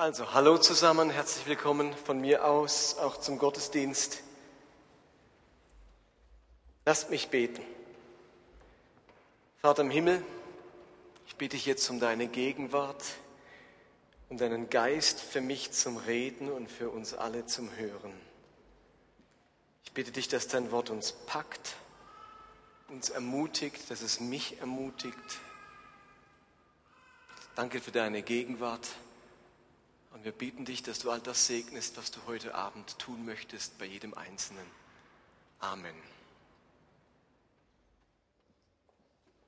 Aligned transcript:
Also, 0.00 0.32
hallo 0.32 0.56
zusammen, 0.56 1.10
herzlich 1.10 1.44
willkommen 1.46 1.92
von 1.92 2.22
mir 2.22 2.46
aus 2.46 2.96
auch 2.96 3.18
zum 3.18 3.36
Gottesdienst. 3.36 4.22
Lasst 6.86 7.10
mich 7.10 7.28
beten. 7.28 7.60
Vater 9.60 9.82
im 9.82 9.90
Himmel, 9.90 10.24
ich 11.26 11.36
bitte 11.36 11.58
dich 11.58 11.66
jetzt 11.66 11.90
um 11.90 12.00
deine 12.00 12.28
Gegenwart, 12.28 13.04
um 14.30 14.38
deinen 14.38 14.70
Geist 14.70 15.20
für 15.20 15.42
mich 15.42 15.72
zum 15.72 15.98
Reden 15.98 16.50
und 16.50 16.70
für 16.70 16.88
uns 16.88 17.12
alle 17.12 17.44
zum 17.44 17.70
Hören. 17.76 18.14
Ich 19.84 19.92
bitte 19.92 20.12
dich, 20.12 20.28
dass 20.28 20.48
dein 20.48 20.70
Wort 20.72 20.88
uns 20.88 21.12
packt, 21.12 21.74
uns 22.88 23.10
ermutigt, 23.10 23.90
dass 23.90 24.00
es 24.00 24.18
mich 24.18 24.60
ermutigt. 24.60 25.40
Danke 27.54 27.82
für 27.82 27.92
deine 27.92 28.22
Gegenwart. 28.22 28.88
Und 30.20 30.26
wir 30.26 30.32
bieten 30.32 30.66
dich, 30.66 30.82
dass 30.82 30.98
du 30.98 31.10
all 31.10 31.20
das 31.20 31.46
segnest, 31.46 31.96
was 31.96 32.10
du 32.10 32.20
heute 32.26 32.54
Abend 32.54 32.98
tun 32.98 33.24
möchtest 33.24 33.78
bei 33.78 33.86
jedem 33.86 34.12
Einzelnen. 34.12 34.66
Amen. 35.60 35.94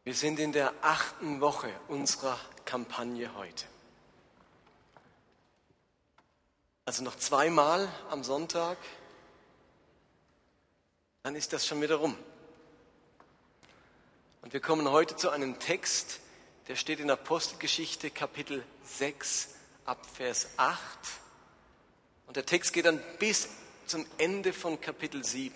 Wir 0.02 0.14
sind 0.14 0.38
in 0.38 0.52
der 0.52 0.72
achten 0.80 1.42
Woche 1.42 1.70
unserer 1.88 2.40
Kampagne 2.64 3.34
heute. 3.34 3.66
Also 6.86 7.04
noch 7.04 7.16
zweimal 7.16 7.86
am 8.08 8.24
Sonntag, 8.24 8.78
dann 11.22 11.34
ist 11.34 11.52
das 11.52 11.66
schon 11.66 11.82
wieder 11.82 11.96
rum. 11.96 12.16
Und 14.40 14.54
wir 14.54 14.60
kommen 14.60 14.90
heute 14.90 15.16
zu 15.16 15.28
einem 15.28 15.58
Text, 15.58 16.20
der 16.68 16.76
steht 16.76 16.98
in 16.98 17.10
Apostelgeschichte 17.10 18.08
Kapitel 18.08 18.64
6 18.84 19.50
ab 19.84 20.06
Vers 20.14 20.48
8. 20.56 20.78
Und 22.26 22.36
der 22.36 22.46
Text 22.46 22.72
geht 22.72 22.86
dann 22.86 23.02
bis 23.18 23.48
zum 23.86 24.06
Ende 24.18 24.52
von 24.52 24.80
Kapitel 24.80 25.24
7. 25.24 25.54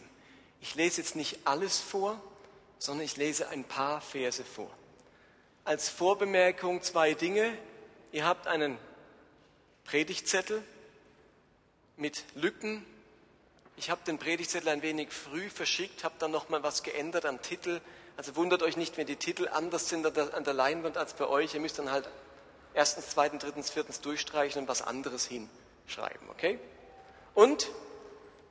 Ich 0.60 0.74
lese 0.74 1.00
jetzt 1.00 1.16
nicht 1.16 1.46
alles 1.46 1.78
vor, 1.78 2.20
sondern 2.78 3.04
ich 3.04 3.16
lese 3.16 3.48
ein 3.48 3.64
paar 3.64 4.00
Verse 4.00 4.44
vor. 4.44 4.70
Als 5.64 5.88
Vorbemerkung 5.88 6.82
zwei 6.82 7.14
Dinge. 7.14 7.56
Ihr 8.12 8.24
habt 8.24 8.46
einen 8.46 8.78
Predigtzettel 9.84 10.62
mit 11.96 12.24
Lücken. 12.34 12.84
Ich 13.76 13.90
habe 13.90 14.00
den 14.06 14.18
Predigtzettel 14.18 14.68
ein 14.68 14.82
wenig 14.82 15.10
früh 15.10 15.48
verschickt, 15.50 16.04
habe 16.04 16.14
dann 16.18 16.30
nochmal 16.30 16.62
was 16.62 16.82
geändert 16.82 17.26
am 17.26 17.42
Titel. 17.42 17.80
Also 18.16 18.36
wundert 18.36 18.62
euch 18.62 18.76
nicht, 18.76 18.96
wenn 18.96 19.06
die 19.06 19.16
Titel 19.16 19.48
anders 19.48 19.88
sind 19.88 20.06
an 20.06 20.44
der 20.44 20.54
Leinwand 20.54 20.96
als 20.96 21.14
bei 21.14 21.26
euch. 21.26 21.54
Ihr 21.54 21.60
müsst 21.60 21.78
dann 21.78 21.90
halt 21.90 22.08
erstens, 22.76 23.08
zweitens, 23.10 23.42
drittens, 23.42 23.70
viertens 23.70 24.00
durchstreichen 24.00 24.62
und 24.62 24.68
was 24.68 24.82
anderes 24.82 25.26
hinschreiben, 25.26 26.28
okay? 26.30 26.60
Und 27.34 27.68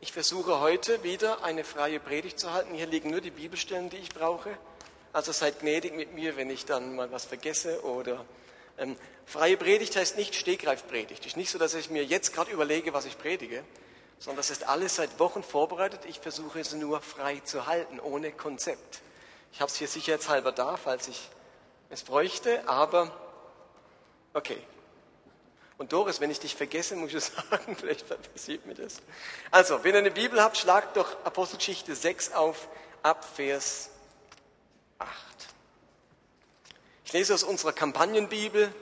ich 0.01 0.11
versuche 0.11 0.59
heute 0.59 1.03
wieder 1.03 1.43
eine 1.43 1.63
freie 1.63 1.99
Predigt 1.99 2.39
zu 2.39 2.51
halten. 2.51 2.73
Hier 2.73 2.87
liegen 2.87 3.11
nur 3.11 3.21
die 3.21 3.31
Bibelstellen, 3.31 3.89
die 3.89 3.97
ich 3.97 4.09
brauche. 4.09 4.57
Also 5.13 5.31
seid 5.31 5.61
gnädig 5.61 5.95
mit 5.95 6.13
mir, 6.13 6.35
wenn 6.35 6.49
ich 6.49 6.65
dann 6.65 6.95
mal 6.95 7.11
was 7.11 7.25
vergesse 7.25 7.83
oder 7.85 8.25
ähm, 8.77 8.97
freie 9.25 9.55
Predigt 9.55 9.95
heißt 9.95 10.17
nicht 10.17 10.35
Stegreifpredigt. 10.35 11.21
Es 11.21 11.27
ist 11.27 11.37
nicht 11.37 11.49
so, 11.49 11.57
dass 11.57 11.73
ich 11.73 11.89
mir 11.89 12.03
jetzt 12.03 12.33
gerade 12.33 12.51
überlege, 12.51 12.93
was 12.93 13.05
ich 13.05 13.17
predige, 13.17 13.63
sondern 14.19 14.37
das 14.37 14.49
ist 14.49 14.67
alles 14.67 14.97
seit 14.97 15.19
Wochen 15.19 15.43
vorbereitet. 15.43 16.01
Ich 16.05 16.19
versuche 16.19 16.59
es 16.59 16.73
nur 16.73 16.99
frei 16.99 17.39
zu 17.45 17.67
halten, 17.67 17.99
ohne 17.99 18.31
Konzept. 18.31 19.01
Ich 19.53 19.61
habe 19.61 19.71
es 19.71 19.77
hier 19.77 19.87
sicherheitshalber 19.87 20.51
da, 20.51 20.75
falls 20.75 21.07
ich 21.07 21.29
es 21.89 22.03
bräuchte, 22.03 22.67
aber 22.67 23.11
okay, 24.35 24.61
und 25.77 25.91
Doris, 25.91 26.21
wenn 26.21 26.31
ich 26.31 26.39
dich 26.39 26.55
vergesse, 26.55 26.95
muss 26.95 27.13
ich 27.13 27.23
sagen, 27.49 27.75
vielleicht 27.75 28.05
passiert 28.33 28.65
mir 28.65 28.75
das. 28.75 29.01
Also, 29.51 29.83
wenn 29.83 29.93
ihr 29.93 29.99
eine 29.99 30.11
Bibel 30.11 30.41
habt, 30.41 30.57
schlagt 30.57 30.95
doch 30.97 31.25
Apostelgeschichte 31.25 31.95
6 31.95 32.33
auf, 32.33 32.67
ab 33.03 33.25
Vers 33.35 33.89
8. 34.99 35.09
Ich 37.03 37.13
lese 37.13 37.33
aus 37.33 37.43
unserer 37.43 37.73
Kampagnenbibel 37.73 38.73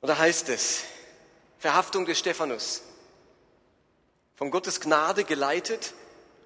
und 0.00 0.08
da 0.08 0.18
heißt 0.18 0.48
es, 0.48 0.82
Verhaftung 1.58 2.06
des 2.06 2.18
Stephanus, 2.18 2.82
von 4.34 4.50
Gottes 4.50 4.80
Gnade 4.80 5.24
geleitet 5.24 5.94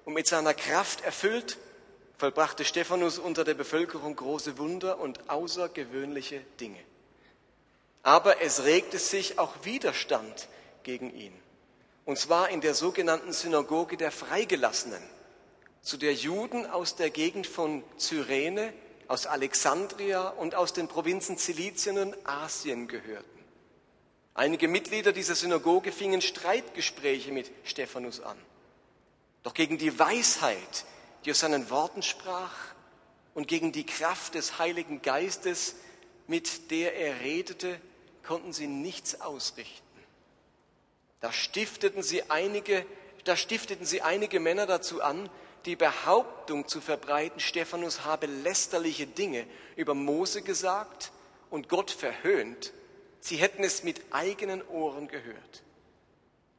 und 0.05 0.13
mit 0.13 0.27
seiner 0.27 0.53
Kraft 0.53 1.01
erfüllt, 1.01 1.57
vollbrachte 2.17 2.65
Stephanus 2.65 3.17
unter 3.17 3.43
der 3.43 3.55
Bevölkerung 3.55 4.15
große 4.15 4.59
Wunder 4.59 4.99
und 4.99 5.29
außergewöhnliche 5.29 6.41
Dinge. 6.59 6.79
Aber 8.07 8.41
es 8.41 8.63
regte 8.63 8.99
sich 8.99 9.37
auch 9.37 9.53
Widerstand 9.63 10.47
gegen 10.83 11.13
ihn. 11.13 11.33
Und 12.05 12.17
zwar 12.17 12.47
in 12.47 12.61
der 12.61 12.73
sogenannten 12.73 13.33
Synagoge 13.33 13.97
der 13.97 14.13
Freigelassenen, 14.13 15.03
zu 15.81 15.97
der 15.97 16.13
Juden 16.13 16.65
aus 16.67 16.95
der 16.95 17.09
Gegend 17.09 17.47
von 17.47 17.83
Cyrene, 17.97 18.71
aus 19.09 19.25
Alexandria 19.25 20.29
und 20.29 20.55
aus 20.55 20.71
den 20.71 20.87
Provinzen 20.87 21.37
Zilizien 21.37 21.97
und 21.97 22.15
Asien 22.25 22.87
gehörten. 22.87 23.43
Einige 24.35 24.69
Mitglieder 24.69 25.11
dieser 25.11 25.35
Synagoge 25.35 25.91
fingen 25.91 26.21
Streitgespräche 26.21 27.33
mit 27.33 27.51
Stephanus 27.65 28.21
an. 28.21 28.37
Doch 29.43 29.53
gegen 29.53 29.77
die 29.77 29.99
Weisheit, 29.99 30.85
die 31.25 31.31
aus 31.31 31.41
seinen 31.41 31.69
Worten 31.69 32.01
sprach, 32.01 32.55
und 33.33 33.49
gegen 33.49 33.73
die 33.73 33.85
Kraft 33.85 34.35
des 34.35 34.59
Heiligen 34.59 35.01
Geistes, 35.01 35.75
mit 36.27 36.71
der 36.71 36.95
er 36.95 37.19
redete, 37.19 37.81
konnten 38.27 38.53
sie 38.53 38.67
nichts 38.67 39.21
ausrichten. 39.21 39.83
Da 41.21 41.31
stifteten 41.31 42.03
sie 42.03 42.29
einige, 42.29 42.85
da 43.23 43.35
stifteten 43.35 43.85
sie 43.85 44.01
einige 44.01 44.39
Männer 44.39 44.67
dazu 44.67 45.01
an, 45.01 45.29
die 45.65 45.75
Behauptung 45.75 46.67
zu 46.67 46.79
verbreiten, 46.79 47.39
Stephanus 47.39 48.05
habe 48.05 48.27
lästerliche 48.27 49.07
Dinge 49.07 49.47
über 49.75 49.93
Mose 49.93 50.41
gesagt 50.41 51.11
und 51.49 51.67
Gott 51.69 51.91
verhöhnt. 51.91 52.73
Sie 53.19 53.37
hätten 53.37 53.63
es 53.63 53.83
mit 53.83 54.01
eigenen 54.11 54.65
Ohren 54.67 55.07
gehört. 55.07 55.63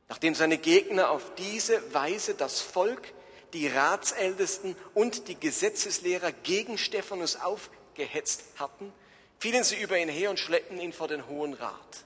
Nachdem 0.09 0.35
seine 0.35 0.59
Gegner 0.59 1.11
auf 1.11 1.35
diese 1.37 1.95
Weise 1.95 2.35
das 2.35 2.61
Volk, 2.61 3.13
die 3.53 3.69
Ratsältesten 3.69 4.77
und 4.95 5.29
die 5.29 5.39
Gesetzeslehrer 5.39 6.33
gegen 6.33 6.77
Stephanus 6.77 7.37
aufgehetzt 7.37 8.45
hatten, 8.57 8.93
fielen 9.39 9.65
sie 9.65 9.81
über 9.81 9.99
ihn 9.99 10.09
her 10.09 10.31
und 10.31 10.39
schleppten 10.39 10.81
ihn 10.81 10.93
vor 10.93 11.09
den 11.09 11.27
Hohen 11.27 11.55
Rat. 11.55 12.05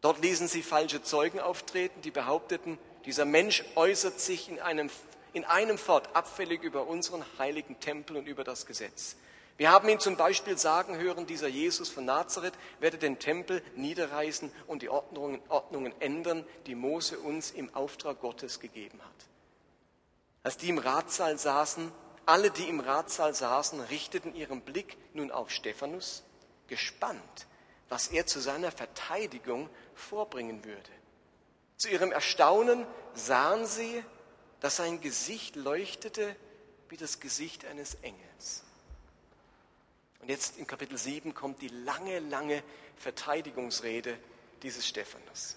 Dort 0.00 0.20
ließen 0.22 0.48
sie 0.48 0.62
falsche 0.62 1.02
Zeugen 1.02 1.40
auftreten, 1.40 2.00
die 2.02 2.10
behaupteten, 2.10 2.78
dieser 3.06 3.24
Mensch 3.24 3.64
äußert 3.76 4.20
sich 4.20 4.48
in 4.48 4.60
einem, 4.60 4.90
in 5.32 5.44
einem 5.44 5.78
fort 5.78 6.14
abfällig 6.14 6.62
über 6.62 6.86
unseren 6.86 7.24
heiligen 7.38 7.78
Tempel 7.80 8.16
und 8.16 8.26
über 8.26 8.44
das 8.44 8.66
Gesetz. 8.66 9.16
Wir 9.56 9.70
haben 9.70 9.88
ihn 9.88 10.00
zum 10.00 10.16
Beispiel 10.16 10.58
sagen 10.58 10.98
hören, 10.98 11.26
dieser 11.26 11.48
Jesus 11.48 11.88
von 11.88 12.04
Nazareth 12.04 12.52
werde 12.78 12.98
den 12.98 13.18
Tempel 13.18 13.62
niederreißen 13.74 14.52
und 14.66 14.82
die 14.82 14.90
Ordnungen, 14.90 15.40
Ordnungen 15.48 15.94
ändern, 16.00 16.44
die 16.66 16.74
Mose 16.74 17.18
uns 17.18 17.52
im 17.52 17.74
Auftrag 17.74 18.20
Gottes 18.20 18.60
gegeben 18.60 19.00
hat. 19.00 19.26
Als 20.42 20.58
die 20.58 20.68
im 20.68 20.78
Ratssaal 20.78 21.38
saßen, 21.38 21.90
alle, 22.26 22.50
die 22.50 22.68
im 22.68 22.80
Ratssaal 22.80 23.34
saßen, 23.34 23.80
richteten 23.80 24.34
ihren 24.34 24.60
Blick 24.60 24.96
nun 25.14 25.30
auf 25.30 25.50
Stephanus, 25.50 26.24
gespannt, 26.66 27.46
was 27.88 28.08
er 28.08 28.26
zu 28.26 28.40
seiner 28.40 28.72
Verteidigung 28.72 29.70
vorbringen 29.94 30.64
würde. 30.64 30.90
Zu 31.76 31.88
ihrem 31.88 32.12
Erstaunen 32.12 32.86
sahen 33.14 33.66
sie, 33.66 34.04
dass 34.60 34.76
sein 34.76 35.00
Gesicht 35.00 35.56
leuchtete 35.56 36.34
wie 36.88 36.96
das 36.96 37.20
Gesicht 37.20 37.64
eines 37.64 37.94
Engels. 37.96 38.64
Und 40.20 40.28
jetzt 40.28 40.58
in 40.58 40.66
Kapitel 40.66 40.98
7 40.98 41.34
kommt 41.34 41.62
die 41.62 41.68
lange, 41.68 42.18
lange 42.18 42.62
Verteidigungsrede 42.96 44.18
dieses 44.62 44.86
Stephanus. 44.86 45.56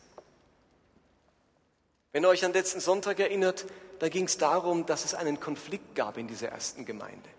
Wenn 2.12 2.24
ihr 2.24 2.30
euch 2.30 2.44
an 2.44 2.54
letzten 2.54 2.80
Sonntag 2.80 3.20
erinnert, 3.20 3.66
da 4.00 4.10
ging 4.10 4.26
es 4.26 4.38
darum, 4.38 4.86
dass 4.86 5.06
es 5.06 5.14
einen 5.14 5.40
Konflikt 5.40 5.96
gab 5.96 6.18
in 6.18 6.28
dieser 6.28 6.50
ersten 6.50 6.86
Gemeinde. 6.86 7.30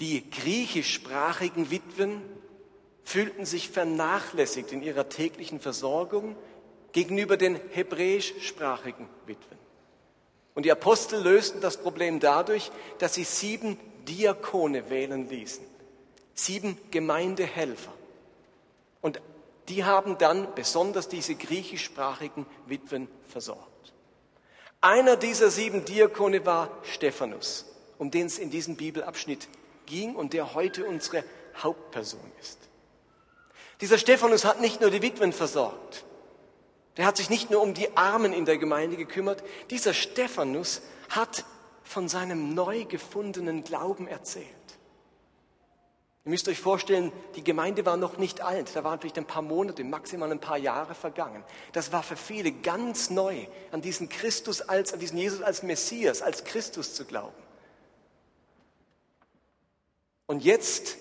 Die 0.00 0.28
griechischsprachigen 0.30 1.70
Witwen 1.70 2.22
fühlten 3.04 3.44
sich 3.44 3.68
vernachlässigt 3.68 4.72
in 4.72 4.82
ihrer 4.82 5.08
täglichen 5.08 5.60
Versorgung 5.60 6.36
gegenüber 6.92 7.36
den 7.36 7.60
hebräischsprachigen 7.70 9.08
Witwen. 9.26 9.58
Und 10.54 10.64
die 10.64 10.72
Apostel 10.72 11.22
lösten 11.22 11.60
das 11.60 11.76
Problem 11.76 12.20
dadurch, 12.20 12.70
dass 12.98 13.14
sie 13.14 13.24
sieben 13.24 13.78
Diakone 14.08 14.90
wählen 14.90 15.28
ließen, 15.28 15.64
sieben 16.34 16.78
Gemeindehelfer. 16.90 17.92
Und 19.00 19.20
die 19.68 19.84
haben 19.84 20.18
dann 20.18 20.54
besonders 20.54 21.08
diese 21.08 21.34
griechischsprachigen 21.34 22.46
Witwen 22.66 23.08
versorgt. 23.28 23.69
Einer 24.80 25.16
dieser 25.16 25.50
sieben 25.50 25.84
Diakone 25.84 26.46
war 26.46 26.70
Stephanus, 26.84 27.66
um 27.98 28.10
den 28.10 28.26
es 28.26 28.38
in 28.38 28.50
diesem 28.50 28.76
Bibelabschnitt 28.76 29.48
ging 29.86 30.14
und 30.14 30.32
der 30.32 30.54
heute 30.54 30.86
unsere 30.86 31.22
Hauptperson 31.62 32.32
ist. 32.40 32.58
Dieser 33.82 33.98
Stephanus 33.98 34.44
hat 34.44 34.60
nicht 34.60 34.80
nur 34.80 34.90
die 34.90 35.02
Witwen 35.02 35.32
versorgt, 35.32 36.04
der 36.96 37.06
hat 37.06 37.16
sich 37.16 37.30
nicht 37.30 37.50
nur 37.50 37.62
um 37.62 37.74
die 37.74 37.96
Armen 37.96 38.32
in 38.32 38.44
der 38.44 38.58
Gemeinde 38.58 38.96
gekümmert, 38.96 39.42
dieser 39.70 39.94
Stephanus 39.94 40.82
hat 41.08 41.44
von 41.82 42.08
seinem 42.08 42.54
neu 42.54 42.84
gefundenen 42.84 43.64
Glauben 43.64 44.06
erzählt. 44.06 44.46
Ihr 46.24 46.30
müsst 46.30 46.48
euch 46.48 46.60
vorstellen, 46.60 47.12
die 47.34 47.42
Gemeinde 47.42 47.86
war 47.86 47.96
noch 47.96 48.18
nicht 48.18 48.42
alt, 48.42 48.76
da 48.76 48.84
waren 48.84 49.00
vielleicht 49.00 49.16
ein 49.16 49.26
paar 49.26 49.40
Monate, 49.40 49.84
maximal 49.84 50.30
ein 50.30 50.40
paar 50.40 50.58
Jahre 50.58 50.94
vergangen. 50.94 51.42
Das 51.72 51.92
war 51.92 52.02
für 52.02 52.16
viele 52.16 52.52
ganz 52.52 53.08
neu, 53.08 53.46
an 53.72 53.80
diesen 53.80 54.10
Christus 54.10 54.60
als, 54.60 54.92
an 54.92 55.00
diesen 55.00 55.16
Jesus 55.16 55.40
als 55.40 55.62
Messias, 55.62 56.20
als 56.20 56.44
Christus 56.44 56.94
zu 56.94 57.06
glauben. 57.06 57.34
Und 60.26 60.44
jetzt 60.44 60.98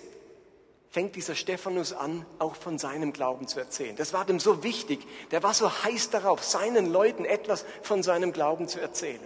fängt 0.89 1.16
dieser 1.16 1.36
Stephanus 1.36 1.94
an, 1.94 2.25
auch 2.39 2.56
von 2.56 2.80
seinem 2.80 3.12
Glauben 3.12 3.48
zu 3.48 3.60
erzählen. 3.60 3.95
Das 3.95 4.13
war 4.13 4.25
dem 4.25 4.39
so 4.39 4.63
wichtig, 4.63 5.06
der 5.31 5.44
war 5.44 5.54
so 5.54 5.69
heiß 5.83 6.10
darauf, 6.12 6.44
seinen 6.44 6.92
Leuten 6.92 7.25
etwas 7.25 7.66
von 7.83 8.04
seinem 8.04 8.31
Glauben 8.31 8.68
zu 8.68 8.80
erzählen. 8.80 9.19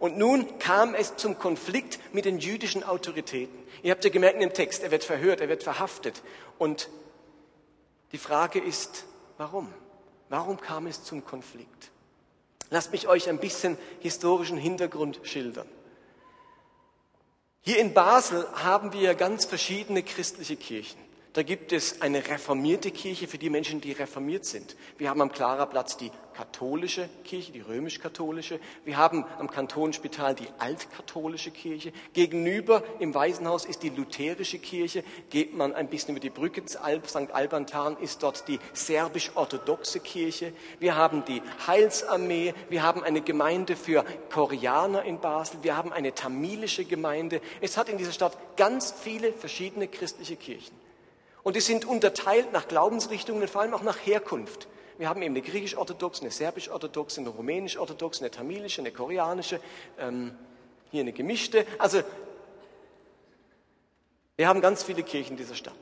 Und 0.00 0.16
nun 0.16 0.58
kam 0.58 0.94
es 0.94 1.16
zum 1.16 1.38
Konflikt 1.38 2.00
mit 2.14 2.24
den 2.24 2.38
jüdischen 2.38 2.82
Autoritäten. 2.82 3.56
Ihr 3.82 3.92
habt 3.92 4.02
ja 4.02 4.10
gemerkt 4.10 4.36
in 4.36 4.40
dem 4.40 4.54
Text, 4.54 4.82
er 4.82 4.90
wird 4.90 5.04
verhört, 5.04 5.42
er 5.42 5.50
wird 5.50 5.62
verhaftet. 5.62 6.22
Und 6.58 6.88
die 8.12 8.18
Frage 8.18 8.58
ist, 8.58 9.04
warum? 9.36 9.72
Warum 10.30 10.58
kam 10.58 10.86
es 10.86 11.04
zum 11.04 11.24
Konflikt? 11.24 11.90
Lasst 12.70 12.92
mich 12.92 13.08
euch 13.08 13.28
ein 13.28 13.38
bisschen 13.38 13.76
historischen 14.00 14.56
Hintergrund 14.56 15.20
schildern. 15.22 15.68
Hier 17.60 17.78
in 17.78 17.92
Basel 17.92 18.46
haben 18.54 18.94
wir 18.94 19.14
ganz 19.14 19.44
verschiedene 19.44 20.02
christliche 20.02 20.56
Kirchen. 20.56 21.09
Da 21.32 21.44
gibt 21.44 21.72
es 21.72 22.02
eine 22.02 22.26
reformierte 22.26 22.90
Kirche 22.90 23.28
für 23.28 23.38
die 23.38 23.50
Menschen, 23.50 23.80
die 23.80 23.92
reformiert 23.92 24.44
sind. 24.44 24.74
Wir 24.98 25.10
haben 25.10 25.22
am 25.22 25.30
Klarerplatz 25.30 25.96
die 25.96 26.10
katholische 26.34 27.08
Kirche, 27.22 27.52
die 27.52 27.60
römisch-katholische. 27.60 28.58
Wir 28.84 28.96
haben 28.96 29.24
am 29.38 29.48
Kantonspital 29.48 30.34
die 30.34 30.48
altkatholische 30.58 31.52
Kirche. 31.52 31.92
Gegenüber 32.14 32.82
im 32.98 33.14
Waisenhaus 33.14 33.64
ist 33.64 33.84
die 33.84 33.90
lutherische 33.90 34.58
Kirche. 34.58 35.04
Geht 35.28 35.54
man 35.54 35.72
ein 35.72 35.86
bisschen 35.86 36.16
über 36.16 36.20
die 36.20 36.30
Brücke 36.30 36.62
ins 36.62 36.74
Alp, 36.74 37.08
St. 37.08 37.30
Albantan, 37.30 37.96
ist 37.98 38.24
dort 38.24 38.48
die 38.48 38.58
serbisch-orthodoxe 38.72 40.00
Kirche. 40.00 40.52
Wir 40.80 40.96
haben 40.96 41.24
die 41.24 41.42
Heilsarmee. 41.64 42.54
Wir 42.70 42.82
haben 42.82 43.04
eine 43.04 43.20
Gemeinde 43.20 43.76
für 43.76 44.04
Koreaner 44.32 45.04
in 45.04 45.20
Basel. 45.20 45.62
Wir 45.62 45.76
haben 45.76 45.92
eine 45.92 46.12
tamilische 46.12 46.84
Gemeinde. 46.84 47.40
Es 47.60 47.76
hat 47.76 47.88
in 47.88 47.98
dieser 47.98 48.10
Stadt 48.10 48.36
ganz 48.56 48.90
viele 48.90 49.32
verschiedene 49.32 49.86
christliche 49.86 50.34
Kirchen. 50.34 50.79
Und 51.42 51.56
die 51.56 51.60
sind 51.60 51.84
unterteilt 51.84 52.52
nach 52.52 52.68
Glaubensrichtungen 52.68 53.42
und 53.42 53.50
vor 53.50 53.62
allem 53.62 53.74
auch 53.74 53.82
nach 53.82 53.98
Herkunft. 54.04 54.68
Wir 54.98 55.08
haben 55.08 55.22
eben 55.22 55.34
eine 55.34 55.42
griechisch-orthodoxe, 55.42 56.20
eine 56.20 56.30
serbisch-orthodoxe, 56.30 57.20
eine 57.20 57.30
rumänisch-orthodoxe, 57.30 58.20
eine 58.20 58.30
tamilische, 58.30 58.82
eine 58.82 58.92
koreanische, 58.92 59.60
ähm, 59.98 60.36
hier 60.90 61.00
eine 61.00 61.12
gemischte. 61.12 61.64
Also 61.78 62.02
wir 64.36 64.48
haben 64.48 64.60
ganz 64.60 64.82
viele 64.82 65.02
Kirchen 65.02 65.32
in 65.32 65.36
dieser 65.38 65.54
Stadt. 65.54 65.76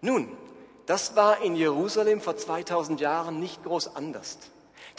Nun, 0.00 0.36
das 0.86 1.16
war 1.16 1.42
in 1.42 1.56
Jerusalem 1.56 2.20
vor 2.20 2.36
2000 2.36 3.00
Jahren 3.00 3.40
nicht 3.40 3.62
groß 3.64 3.96
anders. 3.96 4.38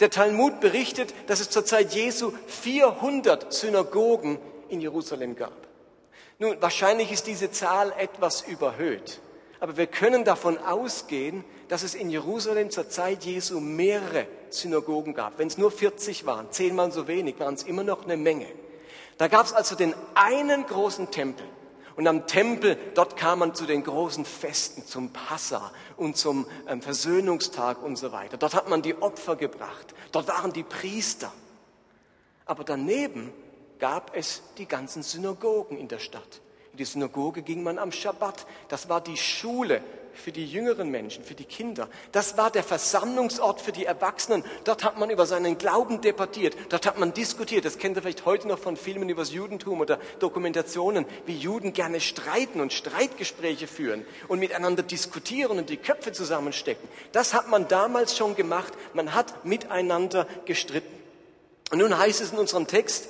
Der 0.00 0.10
Talmud 0.10 0.60
berichtet, 0.60 1.14
dass 1.26 1.40
es 1.40 1.50
zur 1.50 1.64
Zeit 1.64 1.94
Jesu 1.94 2.32
400 2.46 3.52
Synagogen 3.52 4.38
in 4.68 4.80
Jerusalem 4.80 5.36
gab. 5.36 5.52
Nun, 6.38 6.56
wahrscheinlich 6.60 7.12
ist 7.12 7.26
diese 7.26 7.50
Zahl 7.50 7.92
etwas 7.98 8.42
überhöht. 8.42 9.20
Aber 9.62 9.76
wir 9.76 9.86
können 9.86 10.24
davon 10.24 10.58
ausgehen, 10.58 11.44
dass 11.68 11.84
es 11.84 11.94
in 11.94 12.10
Jerusalem 12.10 12.72
zur 12.72 12.88
Zeit 12.88 13.24
Jesu 13.24 13.60
mehrere 13.60 14.26
Synagogen 14.50 15.14
gab. 15.14 15.38
Wenn 15.38 15.46
es 15.46 15.56
nur 15.56 15.70
40 15.70 16.26
waren, 16.26 16.50
zehnmal 16.50 16.90
so 16.90 17.06
wenig, 17.06 17.38
waren 17.38 17.54
es 17.54 17.62
immer 17.62 17.84
noch 17.84 18.02
eine 18.02 18.16
Menge. 18.16 18.48
Da 19.18 19.28
gab 19.28 19.46
es 19.46 19.52
also 19.52 19.76
den 19.76 19.94
einen 20.16 20.66
großen 20.66 21.12
Tempel. 21.12 21.46
Und 21.94 22.08
am 22.08 22.26
Tempel, 22.26 22.76
dort 22.96 23.16
kam 23.16 23.38
man 23.38 23.54
zu 23.54 23.64
den 23.64 23.84
großen 23.84 24.24
Festen, 24.24 24.84
zum 24.84 25.12
Passa 25.12 25.70
und 25.96 26.16
zum 26.16 26.44
ähm, 26.66 26.82
Versöhnungstag 26.82 27.84
und 27.84 27.94
so 27.94 28.10
weiter. 28.10 28.38
Dort 28.38 28.56
hat 28.56 28.68
man 28.68 28.82
die 28.82 29.00
Opfer 29.00 29.36
gebracht. 29.36 29.94
Dort 30.10 30.26
waren 30.26 30.52
die 30.52 30.64
Priester. 30.64 31.32
Aber 32.46 32.64
daneben 32.64 33.32
gab 33.78 34.16
es 34.16 34.42
die 34.58 34.66
ganzen 34.66 35.04
Synagogen 35.04 35.78
in 35.78 35.86
der 35.86 36.00
Stadt. 36.00 36.40
In 36.72 36.78
die 36.78 36.84
Synagoge 36.86 37.42
ging 37.42 37.62
man 37.62 37.78
am 37.78 37.92
Schabbat. 37.92 38.46
Das 38.68 38.88
war 38.88 39.02
die 39.02 39.18
Schule 39.18 39.82
für 40.14 40.32
die 40.32 40.46
jüngeren 40.46 40.90
Menschen, 40.90 41.22
für 41.22 41.34
die 41.34 41.44
Kinder. 41.44 41.86
Das 42.12 42.38
war 42.38 42.50
der 42.50 42.62
Versammlungsort 42.62 43.60
für 43.60 43.72
die 43.72 43.84
Erwachsenen. 43.84 44.42
Dort 44.64 44.82
hat 44.82 44.98
man 44.98 45.10
über 45.10 45.26
seinen 45.26 45.58
Glauben 45.58 46.00
debattiert. 46.00 46.56
Dort 46.70 46.86
hat 46.86 46.98
man 46.98 47.12
diskutiert. 47.12 47.66
Das 47.66 47.76
kennt 47.76 47.96
ihr 47.96 48.02
vielleicht 48.02 48.24
heute 48.24 48.48
noch 48.48 48.58
von 48.58 48.78
Filmen 48.78 49.10
über 49.10 49.20
das 49.20 49.32
Judentum 49.32 49.80
oder 49.80 49.98
Dokumentationen, 50.18 51.04
wie 51.26 51.36
Juden 51.36 51.74
gerne 51.74 52.00
streiten 52.00 52.60
und 52.60 52.72
Streitgespräche 52.72 53.66
führen 53.66 54.06
und 54.28 54.38
miteinander 54.38 54.82
diskutieren 54.82 55.58
und 55.58 55.68
die 55.68 55.76
Köpfe 55.76 56.12
zusammenstecken. 56.12 56.88
Das 57.12 57.34
hat 57.34 57.48
man 57.48 57.68
damals 57.68 58.16
schon 58.16 58.34
gemacht. 58.34 58.72
Man 58.94 59.14
hat 59.14 59.44
miteinander 59.44 60.26
gestritten. 60.46 61.02
Und 61.70 61.78
nun 61.78 61.96
heißt 61.96 62.22
es 62.22 62.32
in 62.32 62.38
unserem 62.38 62.66
Text, 62.66 63.08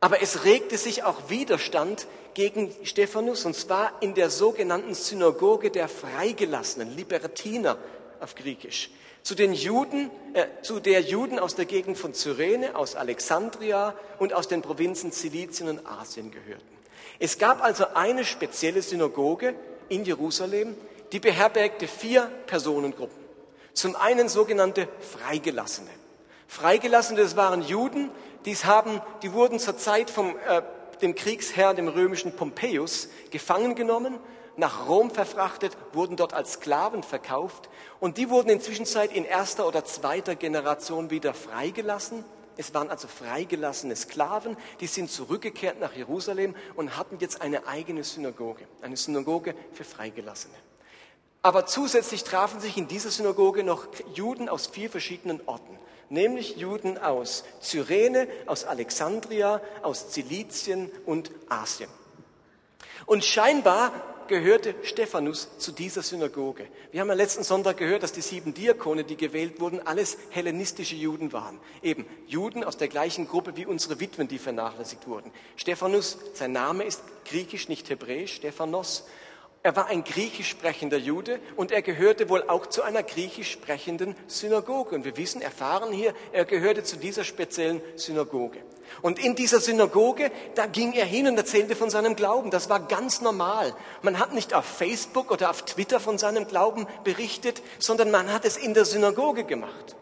aber 0.00 0.22
es 0.22 0.44
regte 0.44 0.78
sich 0.78 1.02
auch 1.02 1.28
Widerstand 1.28 2.06
gegen 2.34 2.72
Stephanus, 2.84 3.44
und 3.44 3.54
zwar 3.54 4.00
in 4.00 4.14
der 4.14 4.30
sogenannten 4.30 4.94
Synagoge 4.94 5.70
der 5.70 5.88
Freigelassenen, 5.88 6.96
Libertiner 6.96 7.78
auf 8.20 8.34
Griechisch. 8.34 8.90
Zu 9.22 9.34
den 9.34 9.52
Juden, 9.52 10.10
äh, 10.34 10.46
zu 10.62 10.80
der 10.80 11.00
Juden 11.00 11.38
aus 11.38 11.56
der 11.56 11.64
Gegend 11.64 11.98
von 11.98 12.14
Cyrene, 12.14 12.76
aus 12.76 12.94
Alexandria 12.94 13.94
und 14.18 14.32
aus 14.32 14.48
den 14.48 14.62
Provinzen 14.62 15.10
Silizien 15.10 15.68
und 15.68 15.86
Asien 15.86 16.30
gehörten. 16.30 16.78
Es 17.18 17.38
gab 17.38 17.62
also 17.62 17.86
eine 17.94 18.24
spezielle 18.24 18.80
Synagoge 18.80 19.54
in 19.88 20.04
Jerusalem, 20.04 20.76
die 21.12 21.18
beherbergte 21.18 21.88
vier 21.88 22.30
Personengruppen. 22.46 23.18
Zum 23.72 23.96
einen 23.96 24.28
sogenannte 24.28 24.88
Freigelassene. 25.00 25.90
Freigelassene, 26.46 27.20
das 27.20 27.36
waren 27.36 27.62
Juden, 27.62 28.10
Dies 28.44 28.64
haben, 28.64 29.00
die 29.22 29.32
wurden 29.32 29.58
zur 29.58 29.76
Zeit 29.76 30.10
vom 30.10 30.36
äh, 30.46 30.62
dem 31.00 31.14
Kriegsherrn, 31.14 31.76
dem 31.76 31.88
römischen 31.88 32.34
Pompeius, 32.34 33.08
gefangen 33.30 33.74
genommen, 33.74 34.18
nach 34.56 34.88
Rom 34.88 35.10
verfrachtet, 35.10 35.76
wurden 35.92 36.16
dort 36.16 36.34
als 36.34 36.54
Sklaven 36.54 37.02
verkauft 37.02 37.68
und 38.00 38.18
die 38.18 38.28
wurden 38.28 38.50
inzwischen 38.50 38.86
in 39.12 39.24
erster 39.24 39.66
oder 39.66 39.84
zweiter 39.84 40.34
Generation 40.34 41.10
wieder 41.10 41.32
freigelassen. 41.32 42.24
Es 42.56 42.74
waren 42.74 42.90
also 42.90 43.06
freigelassene 43.06 43.94
Sklaven, 43.94 44.56
die 44.80 44.88
sind 44.88 45.12
zurückgekehrt 45.12 45.78
nach 45.78 45.94
Jerusalem 45.94 46.56
und 46.74 46.96
hatten 46.96 47.18
jetzt 47.20 47.40
eine 47.40 47.68
eigene 47.68 48.02
Synagoge, 48.02 48.66
eine 48.82 48.96
Synagoge 48.96 49.54
für 49.72 49.84
Freigelassene. 49.84 50.54
Aber 51.40 51.66
zusätzlich 51.66 52.24
trafen 52.24 52.58
sich 52.58 52.76
in 52.76 52.88
dieser 52.88 53.10
Synagoge 53.10 53.62
noch 53.62 53.86
Juden 54.12 54.48
aus 54.48 54.66
vier 54.66 54.90
verschiedenen 54.90 55.40
Orten 55.46 55.78
nämlich 56.10 56.56
Juden 56.56 56.98
aus 56.98 57.44
Cyrene, 57.60 58.28
aus 58.46 58.64
Alexandria, 58.64 59.60
aus 59.82 60.10
Zilizien 60.10 60.90
und 61.06 61.30
Asien. 61.48 61.90
Und 63.06 63.24
scheinbar 63.24 63.92
gehörte 64.28 64.74
Stephanus 64.82 65.58
zu 65.58 65.72
dieser 65.72 66.02
Synagoge. 66.02 66.66
Wir 66.92 67.00
haben 67.00 67.08
ja 67.08 67.14
letzten 67.14 67.42
Sonntag 67.42 67.78
gehört, 67.78 68.02
dass 68.02 68.12
die 68.12 68.20
sieben 68.20 68.54
Diakone, 68.54 69.04
die 69.04 69.16
gewählt 69.16 69.60
wurden, 69.60 69.84
alles 69.84 70.18
hellenistische 70.30 70.94
Juden 70.94 71.32
waren. 71.32 71.58
Eben 71.82 72.06
Juden 72.26 72.62
aus 72.62 72.76
der 72.76 72.88
gleichen 72.88 73.26
Gruppe 73.26 73.56
wie 73.56 73.66
unsere 73.66 73.98
Witwen, 73.98 74.28
die 74.28 74.38
vernachlässigt 74.38 75.08
wurden. 75.08 75.32
Stephanus, 75.56 76.18
sein 76.34 76.52
Name 76.52 76.84
ist 76.84 77.02
griechisch, 77.24 77.68
nicht 77.68 77.88
hebräisch, 77.90 78.34
Stephanos. 78.34 79.06
Er 79.62 79.74
war 79.74 79.86
ein 79.86 80.04
griechisch 80.04 80.48
sprechender 80.48 80.98
Jude 80.98 81.40
und 81.56 81.72
er 81.72 81.82
gehörte 81.82 82.28
wohl 82.28 82.44
auch 82.48 82.66
zu 82.66 82.82
einer 82.82 83.02
griechisch 83.02 83.50
sprechenden 83.50 84.14
Synagoge. 84.28 84.94
Und 84.94 85.04
wir 85.04 85.16
wissen, 85.16 85.42
erfahren 85.42 85.92
hier, 85.92 86.14
er 86.32 86.44
gehörte 86.44 86.84
zu 86.84 86.96
dieser 86.96 87.24
speziellen 87.24 87.82
Synagoge. 87.96 88.60
Und 89.02 89.18
in 89.18 89.34
dieser 89.34 89.60
Synagoge, 89.60 90.30
da 90.54 90.66
ging 90.66 90.92
er 90.92 91.04
hin 91.04 91.26
und 91.26 91.36
erzählte 91.36 91.74
von 91.74 91.90
seinem 91.90 92.14
Glauben. 92.14 92.50
Das 92.50 92.70
war 92.70 92.80
ganz 92.80 93.20
normal. 93.20 93.74
Man 94.02 94.18
hat 94.18 94.32
nicht 94.32 94.54
auf 94.54 94.64
Facebook 94.64 95.30
oder 95.30 95.50
auf 95.50 95.62
Twitter 95.62 95.98
von 95.98 96.18
seinem 96.18 96.46
Glauben 96.46 96.86
berichtet, 97.02 97.60
sondern 97.78 98.10
man 98.10 98.32
hat 98.32 98.44
es 98.44 98.56
in 98.56 98.74
der 98.74 98.84
Synagoge 98.84 99.44
gemacht. 99.44 99.96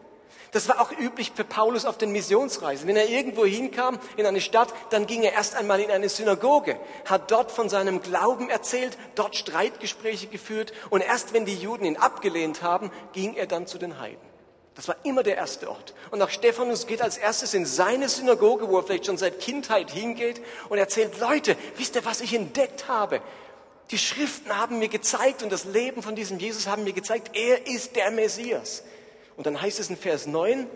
Das 0.52 0.68
war 0.68 0.80
auch 0.80 0.92
üblich 0.92 1.32
für 1.34 1.44
Paulus 1.44 1.84
auf 1.84 1.98
den 1.98 2.12
Missionsreisen. 2.12 2.86
Wenn 2.88 2.96
er 2.96 3.08
irgendwo 3.08 3.44
hinkam 3.44 3.98
in 4.16 4.26
eine 4.26 4.40
Stadt, 4.40 4.72
dann 4.90 5.06
ging 5.06 5.22
er 5.22 5.32
erst 5.32 5.56
einmal 5.56 5.80
in 5.80 5.90
eine 5.90 6.08
Synagoge, 6.08 6.78
hat 7.04 7.30
dort 7.30 7.50
von 7.50 7.68
seinem 7.68 8.00
Glauben 8.00 8.48
erzählt, 8.48 8.96
dort 9.14 9.36
Streitgespräche 9.36 10.28
geführt 10.28 10.72
und 10.90 11.00
erst 11.00 11.32
wenn 11.32 11.44
die 11.44 11.56
Juden 11.56 11.84
ihn 11.84 11.96
abgelehnt 11.96 12.62
haben, 12.62 12.90
ging 13.12 13.34
er 13.34 13.46
dann 13.46 13.66
zu 13.66 13.78
den 13.78 13.98
Heiden. 13.98 14.36
Das 14.76 14.88
war 14.88 14.96
immer 15.04 15.22
der 15.22 15.36
erste 15.36 15.70
Ort. 15.70 15.94
Und 16.10 16.20
auch 16.20 16.28
Stephanus 16.28 16.86
geht 16.86 17.00
als 17.00 17.16
erstes 17.16 17.54
in 17.54 17.64
seine 17.64 18.10
Synagoge, 18.10 18.68
wo 18.68 18.76
er 18.76 18.82
vielleicht 18.82 19.06
schon 19.06 19.16
seit 19.16 19.40
Kindheit 19.40 19.90
hingeht 19.90 20.42
und 20.68 20.76
erzählt, 20.76 21.18
Leute, 21.18 21.56
wisst 21.76 21.96
ihr, 21.96 22.04
was 22.04 22.20
ich 22.20 22.34
entdeckt 22.34 22.86
habe? 22.86 23.22
Die 23.90 23.98
Schriften 23.98 24.54
haben 24.56 24.78
mir 24.78 24.88
gezeigt 24.88 25.42
und 25.42 25.50
das 25.50 25.64
Leben 25.64 26.02
von 26.02 26.14
diesem 26.14 26.38
Jesus 26.38 26.66
haben 26.66 26.84
mir 26.84 26.92
gezeigt, 26.92 27.30
er 27.34 27.66
ist 27.66 27.96
der 27.96 28.10
Messias. 28.10 28.82
Und 29.36 29.46
dann 29.46 29.60
heißt 29.60 29.80
es 29.80 29.90
in 29.90 29.96
Vers 29.96 30.26
9, 30.26 30.66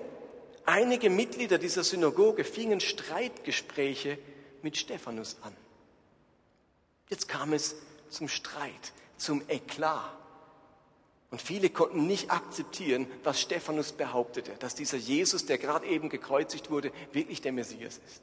einige 0.67 1.11
Mitglieder 1.11 1.59
dieser 1.59 1.85
Synagoge 1.85 2.45
fingen 2.45 2.81
Streitgespräche 2.81 4.19
mit 4.63 4.77
Stephanus 4.77 5.37
an. 5.43 5.55
Jetzt 7.09 7.29
kam 7.29 7.53
es 7.53 7.77
zum 8.09 8.29
Streit, 8.29 8.93
zum 9.17 9.43
Eklat. 9.49 10.17
Und 11.31 11.41
viele 11.41 11.71
konnten 11.71 12.07
nicht 12.07 12.31
akzeptieren, 12.31 13.07
was 13.23 13.41
Stephanus 13.41 13.93
behauptete, 13.93 14.53
dass 14.59 14.75
dieser 14.75 14.97
Jesus, 14.97 15.47
der 15.47 15.59
gerade 15.59 15.87
eben 15.87 16.09
gekreuzigt 16.09 16.71
wurde, 16.71 16.93
wirklich 17.13 17.41
der 17.41 17.53
Messias 17.53 18.01
ist. 18.05 18.23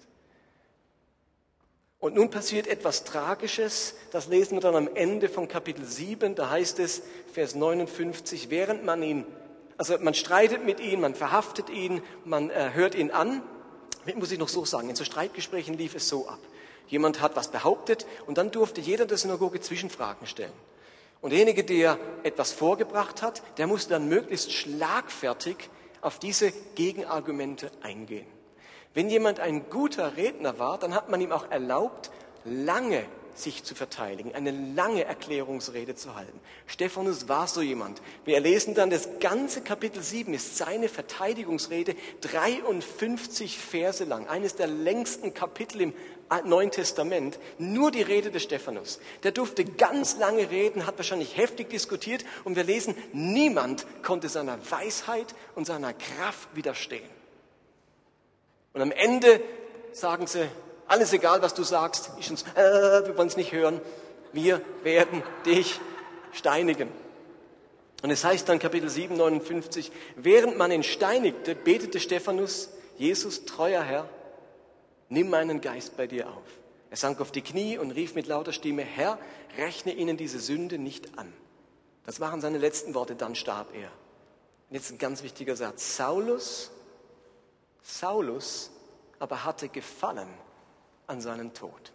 Und 1.99 2.15
nun 2.15 2.29
passiert 2.29 2.67
etwas 2.67 3.05
Tragisches, 3.05 3.95
das 4.11 4.27
lesen 4.27 4.57
wir 4.57 4.61
dann 4.61 4.75
am 4.75 4.95
Ende 4.95 5.29
von 5.29 5.47
Kapitel 5.47 5.83
7, 5.83 6.35
da 6.35 6.49
heißt 6.49 6.79
es, 6.79 7.01
Vers 7.33 7.55
59, 7.55 8.49
während 8.49 8.83
man 8.85 9.01
ihn, 9.01 9.25
also 9.77 9.97
man 9.99 10.13
streitet 10.13 10.65
mit 10.65 10.79
ihm, 10.79 11.01
man 11.01 11.15
verhaftet 11.15 11.69
ihn, 11.69 12.01
man 12.25 12.49
äh, 12.49 12.71
hört 12.73 12.95
ihn 12.95 13.11
an, 13.11 13.41
muss 14.15 14.31
ich 14.31 14.39
noch 14.39 14.47
so 14.47 14.65
sagen, 14.65 14.89
in 14.89 14.95
so 14.95 15.03
Streitgesprächen 15.03 15.77
lief 15.77 15.95
es 15.95 16.07
so 16.07 16.27
ab. 16.27 16.39
Jemand 16.87 17.21
hat 17.21 17.35
was 17.35 17.49
behauptet 17.49 18.05
und 18.25 18.37
dann 18.37 18.51
durfte 18.51 18.81
jeder 18.81 19.05
der 19.05 19.17
Synagoge 19.17 19.59
Zwischenfragen 19.59 20.25
stellen. 20.25 20.53
Und 21.19 21.31
derjenige, 21.31 21.63
der 21.63 21.97
etwas 22.23 22.51
vorgebracht 22.53 23.21
hat, 23.21 23.41
der 23.57 23.67
musste 23.67 23.89
dann 23.91 24.07
möglichst 24.07 24.51
schlagfertig 24.53 25.57
auf 26.01 26.19
diese 26.19 26.51
Gegenargumente 26.75 27.71
eingehen. 27.81 28.27
Wenn 28.93 29.09
jemand 29.09 29.39
ein 29.39 29.69
guter 29.69 30.15
Redner 30.15 30.57
war, 30.59 30.77
dann 30.77 30.95
hat 30.95 31.09
man 31.09 31.19
ihm 31.19 31.31
auch 31.31 31.51
erlaubt, 31.51 32.11
lange 32.45 33.03
sich 33.39 33.63
zu 33.63 33.75
verteidigen, 33.75 34.33
eine 34.35 34.51
lange 34.51 35.03
Erklärungsrede 35.03 35.95
zu 35.95 36.15
halten. 36.15 36.39
Stephanus 36.65 37.27
war 37.27 37.47
so 37.47 37.61
jemand. 37.61 38.01
Wir 38.25 38.39
lesen 38.39 38.73
dann, 38.73 38.89
das 38.89 39.19
ganze 39.19 39.61
Kapitel 39.61 40.01
7 40.01 40.33
ist 40.33 40.57
seine 40.57 40.89
Verteidigungsrede 40.89 41.95
53 42.21 43.57
Verse 43.57 44.03
lang, 44.03 44.27
eines 44.27 44.55
der 44.55 44.67
längsten 44.67 45.33
Kapitel 45.33 45.81
im 45.81 45.93
Neuen 46.43 46.71
Testament, 46.71 47.39
nur 47.57 47.91
die 47.91 48.01
Rede 48.01 48.31
des 48.31 48.43
Stephanus. 48.43 48.99
Der 49.23 49.31
durfte 49.31 49.63
ganz 49.63 50.17
lange 50.17 50.49
reden, 50.49 50.85
hat 50.85 50.97
wahrscheinlich 50.97 51.37
heftig 51.37 51.69
diskutiert 51.69 52.25
und 52.43 52.55
wir 52.55 52.63
lesen, 52.63 52.95
niemand 53.13 53.85
konnte 54.03 54.27
seiner 54.27 54.59
Weisheit 54.69 55.33
und 55.55 55.65
seiner 55.65 55.93
Kraft 55.93 56.49
widerstehen. 56.53 57.09
Und 58.73 58.81
am 58.81 58.91
Ende 58.91 59.41
sagen 59.93 60.27
sie, 60.27 60.47
alles 60.87 61.13
egal, 61.13 61.41
was 61.41 61.53
du 61.53 61.63
sagst, 61.63 62.11
ich 62.19 62.29
uns, 62.29 62.43
äh, 62.55 63.05
wir 63.05 63.17
wollen 63.17 63.27
es 63.27 63.37
nicht 63.37 63.51
hören, 63.51 63.81
wir 64.33 64.61
werden 64.83 65.23
dich 65.45 65.79
steinigen. 66.31 66.89
Und 68.03 68.11
es 68.11 68.23
heißt 68.23 68.47
dann 68.47 68.59
Kapitel 68.59 68.89
7, 68.89 69.17
59, 69.17 69.91
während 70.15 70.57
man 70.57 70.71
ihn 70.71 70.83
steinigte, 70.83 71.55
betete 71.55 71.99
Stephanus, 71.99 72.69
Jesus, 72.97 73.45
treuer 73.45 73.83
Herr, 73.83 74.07
nimm 75.09 75.29
meinen 75.29 75.61
Geist 75.61 75.97
bei 75.97 76.07
dir 76.07 76.29
auf. 76.29 76.43
Er 76.89 76.97
sank 76.97 77.19
auf 77.19 77.31
die 77.31 77.41
Knie 77.41 77.77
und 77.77 77.91
rief 77.91 78.15
mit 78.15 78.27
lauter 78.27 78.53
Stimme, 78.53 78.83
Herr, 78.83 79.17
rechne 79.57 79.93
ihnen 79.93 80.15
diese 80.15 80.39
Sünde 80.39 80.77
nicht 80.77 81.17
an. 81.17 81.33
Das 82.05 82.19
waren 82.19 82.39
seine 82.39 82.59
letzten 82.59 82.93
Worte, 82.93 83.15
dann 83.15 83.35
starb 83.35 83.75
er. 83.75 83.91
Und 84.69 84.75
jetzt 84.75 84.91
ein 84.91 84.97
ganz 84.97 85.23
wichtiger 85.23 85.55
Satz. 85.55 85.97
Saulus, 85.97 86.71
Saulus 87.81 88.71
aber 89.19 89.43
hatte 89.43 89.67
Gefallen 89.67 90.29
an 91.07 91.21
seinem 91.21 91.53
Tod. 91.53 91.91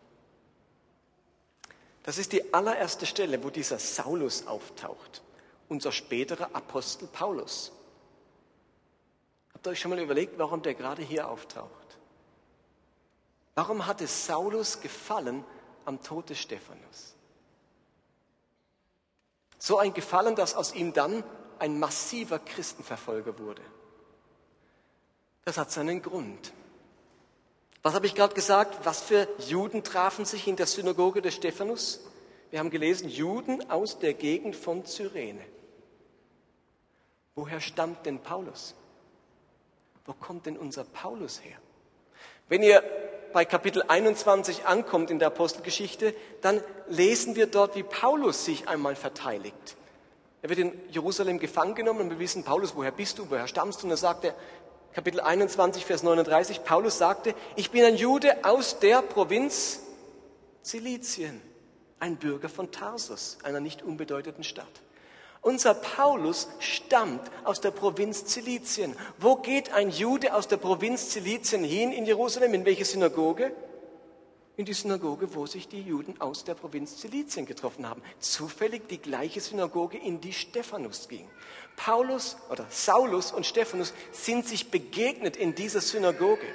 Das 2.03 2.19
ist 2.19 2.33
die 2.33 2.53
allererste 2.53 3.07
Stelle, 3.07 3.43
wo 3.45 3.51
dieser 3.51 3.79
Saulus 3.79 4.47
auftaucht, 4.47 5.23
unser 5.69 5.93
späterer 5.93 6.51
Apostel 6.55 7.07
Paulus. 7.07 7.73
Habt 9.55 9.67
ihr 9.67 9.71
euch 9.71 9.81
schon 9.81 9.91
mal 9.91 10.01
überlegt, 10.01 10.39
warum 10.39 10.63
der 10.63 10.75
gerade 10.75 11.03
hier 11.03 11.29
auftaucht? 11.29 11.71
Warum 13.55 13.87
hatte 13.87 14.07
Saulus 14.07 14.81
Gefallen 14.81 15.45
am 15.85 16.03
Tod 16.03 16.31
des 16.31 16.39
Stephanus? 16.39 17.15
So 19.59 19.79
ein 19.79 19.95
Gefallen, 19.95 20.35
dass 20.35 20.57
aus 20.57 20.75
ihm 20.75 20.93
dann 20.93 21.23
ein 21.61 21.79
massiver 21.79 22.41
Christenverfolger 22.41 23.39
wurde. 23.39 23.63
Das 25.45 25.59
hat 25.59 25.71
seinen 25.71 26.03
Grund. 26.03 26.53
Was 27.83 27.95
habe 27.95 28.07
ich 28.07 28.15
gerade 28.15 28.35
gesagt? 28.35 28.85
Was 28.85 29.03
für 29.03 29.27
Juden 29.39 29.83
trafen 29.83 30.25
sich 30.25 30.47
in 30.47 30.57
der 30.57 30.67
Synagoge 30.67 31.21
des 31.21 31.35
Stephanus? 31.35 32.01
Wir 32.51 32.61
haben 32.61 32.71
gelesen, 32.71 33.09
Juden 33.09 33.71
aus 33.71 33.99
der 33.99 34.15
Gegend 34.15 34.55
von 34.55 34.85
Cyrene. 34.85 35.45
Woher 37.35 37.61
stammt 37.61 38.07
denn 38.07 38.21
Paulus? 38.21 38.75
Wo 40.05 40.13
kommt 40.13 40.47
denn 40.47 40.57
unser 40.57 40.85
Paulus 40.85 41.43
her? 41.43 41.57
Wenn 42.49 42.63
ihr 42.63 42.83
bei 43.33 43.45
Kapitel 43.45 43.83
21 43.87 44.67
ankommt 44.67 45.11
in 45.11 45.19
der 45.19 45.29
Apostelgeschichte, 45.29 46.15
dann 46.43 46.63
lesen 46.89 47.35
wir 47.35 47.47
dort, 47.47 47.75
wie 47.75 47.83
Paulus 47.83 48.45
sich 48.45 48.69
einmal 48.69 48.95
verteidigt. 48.95 49.77
Er 50.43 50.51
wird 50.51 50.59
in 50.59 50.73
Jerusalem 50.91 51.39
gefangen 51.39 51.75
genommen 51.75 52.01
und 52.01 52.11
wir 52.11 52.19
wissen, 52.19 52.45
Paulus, 52.45 52.77
woher 52.77 52.91
bist 52.91 53.19
du, 53.19 53.31
woher 53.31 53.47
stammst 53.49 53.83
du? 53.83 53.87
Und 53.87 53.93
er 53.93 53.97
sagt 53.97 54.25
er, 54.25 54.35
Kapitel 54.95 55.21
21, 55.21 55.87
Vers 55.87 56.03
39, 56.03 56.65
Paulus 56.65 56.99
sagte, 56.99 57.35
ich 57.57 57.71
bin 57.71 57.83
ein 57.83 57.97
Jude 57.97 58.45
aus 58.45 58.79
der 58.79 59.01
Provinz 59.01 59.81
Zilizien, 60.61 61.41
ein 61.99 62.17
Bürger 62.17 62.51
von 62.51 62.71
Tarsus, 62.71 63.39
einer 63.43 63.61
nicht 63.61 63.83
unbedeutenden 63.83 64.45
Stadt. 64.45 64.83
Unser 65.41 65.73
Paulus 65.73 66.49
stammt 66.59 67.23
aus 67.45 67.63
der 67.63 67.71
Provinz 67.71 68.27
Zilizien. 68.27 68.95
Wo 69.19 69.37
geht 69.37 69.73
ein 69.73 69.91
Jude 69.91 70.35
aus 70.35 70.47
der 70.47 70.59
Provinz 70.59 71.09
Zilizien 71.09 71.65
hin 71.65 71.91
in 71.91 72.05
Jerusalem? 72.05 72.53
In 72.53 72.67
welche 72.67 72.85
Synagoge? 72.85 73.53
in 74.57 74.67
die 74.67 74.75
Synagoge, 74.75 75.35
wo 75.35 75.47
sich 75.47 75.67
die 75.67 75.81
Juden 75.81 76.21
aus 76.21 76.45
der 76.45 76.55
Provinz 76.55 76.99
Zilizien 76.99 77.47
getroffen 77.47 77.89
haben. 77.89 78.03
Zufällig 78.19 78.87
die 78.89 78.99
gleiche 78.99 79.41
Synagoge, 79.41 79.97
in 79.97 80.21
die 80.21 80.33
Stephanus 80.33 81.09
ging. 81.09 81.29
Paulus 81.77 82.37
oder 82.51 82.67
Saulus 82.71 83.33
und 83.33 83.47
Stephanus 83.47 83.93
sind 84.13 84.47
sich 84.47 84.71
begegnet 84.71 85.37
in 85.37 85.55
dieser 85.55 85.81
Synagoge. 85.81 86.47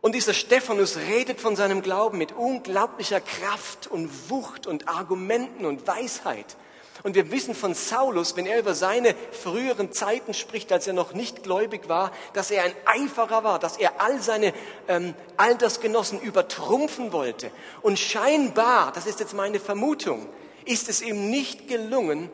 Und 0.00 0.14
dieser 0.14 0.34
Stephanus 0.34 0.96
redet 0.96 1.40
von 1.40 1.56
seinem 1.56 1.82
Glauben 1.82 2.18
mit 2.18 2.32
unglaublicher 2.32 3.20
Kraft 3.20 3.86
und 3.88 4.30
Wucht 4.30 4.66
und 4.66 4.88
Argumenten 4.88 5.64
und 5.64 5.86
Weisheit. 5.86 6.56
Und 7.02 7.14
wir 7.14 7.30
wissen 7.30 7.54
von 7.54 7.74
Saulus, 7.74 8.36
wenn 8.36 8.46
er 8.46 8.58
über 8.58 8.74
seine 8.74 9.14
früheren 9.32 9.92
Zeiten 9.92 10.34
spricht, 10.34 10.72
als 10.72 10.86
er 10.86 10.92
noch 10.92 11.12
nicht 11.12 11.42
gläubig 11.42 11.88
war, 11.88 12.10
dass 12.32 12.50
er 12.50 12.64
ein 12.64 12.72
Eiferer 12.84 13.44
war, 13.44 13.58
dass 13.58 13.76
er 13.76 14.00
all 14.00 14.20
seine 14.20 14.52
ähm, 14.88 15.14
Altersgenossen 15.36 16.20
übertrumpfen 16.20 17.12
wollte. 17.12 17.50
Und 17.82 17.98
scheinbar, 17.98 18.92
das 18.92 19.06
ist 19.06 19.20
jetzt 19.20 19.34
meine 19.34 19.60
Vermutung, 19.60 20.26
ist 20.64 20.88
es 20.88 21.02
ihm 21.02 21.30
nicht 21.30 21.68
gelungen, 21.68 22.30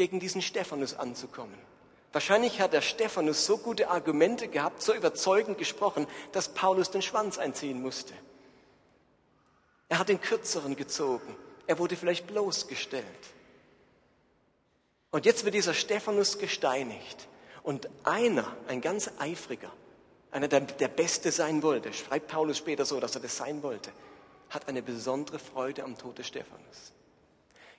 gegen 0.00 0.18
diesen 0.18 0.40
Stephanus 0.40 0.94
anzukommen. 0.94 1.58
Wahrscheinlich 2.14 2.58
hat 2.58 2.72
der 2.72 2.80
Stephanus 2.80 3.44
so 3.44 3.58
gute 3.58 3.90
Argumente 3.90 4.48
gehabt, 4.48 4.80
so 4.80 4.94
überzeugend 4.94 5.58
gesprochen, 5.58 6.06
dass 6.32 6.54
Paulus 6.54 6.90
den 6.90 7.02
Schwanz 7.02 7.36
einziehen 7.36 7.82
musste. 7.82 8.14
Er 9.90 9.98
hat 9.98 10.08
den 10.08 10.18
Kürzeren 10.18 10.74
gezogen. 10.74 11.36
Er 11.66 11.78
wurde 11.78 11.96
vielleicht 11.96 12.26
bloßgestellt. 12.26 13.04
Und 15.10 15.26
jetzt 15.26 15.44
wird 15.44 15.54
dieser 15.54 15.74
Stephanus 15.74 16.38
gesteinigt. 16.38 17.28
Und 17.62 17.90
einer, 18.02 18.56
ein 18.68 18.80
ganz 18.80 19.10
eifriger, 19.18 19.70
einer, 20.30 20.48
der 20.48 20.60
der 20.60 20.88
Beste 20.88 21.30
sein 21.30 21.62
wollte, 21.62 21.92
schreibt 21.92 22.28
Paulus 22.28 22.56
später 22.56 22.86
so, 22.86 23.00
dass 23.00 23.16
er 23.16 23.20
das 23.20 23.36
sein 23.36 23.62
wollte, 23.62 23.92
hat 24.48 24.66
eine 24.66 24.80
besondere 24.80 25.38
Freude 25.38 25.84
am 25.84 25.98
Tod 25.98 26.16
des 26.16 26.26
Stephanus. 26.26 26.94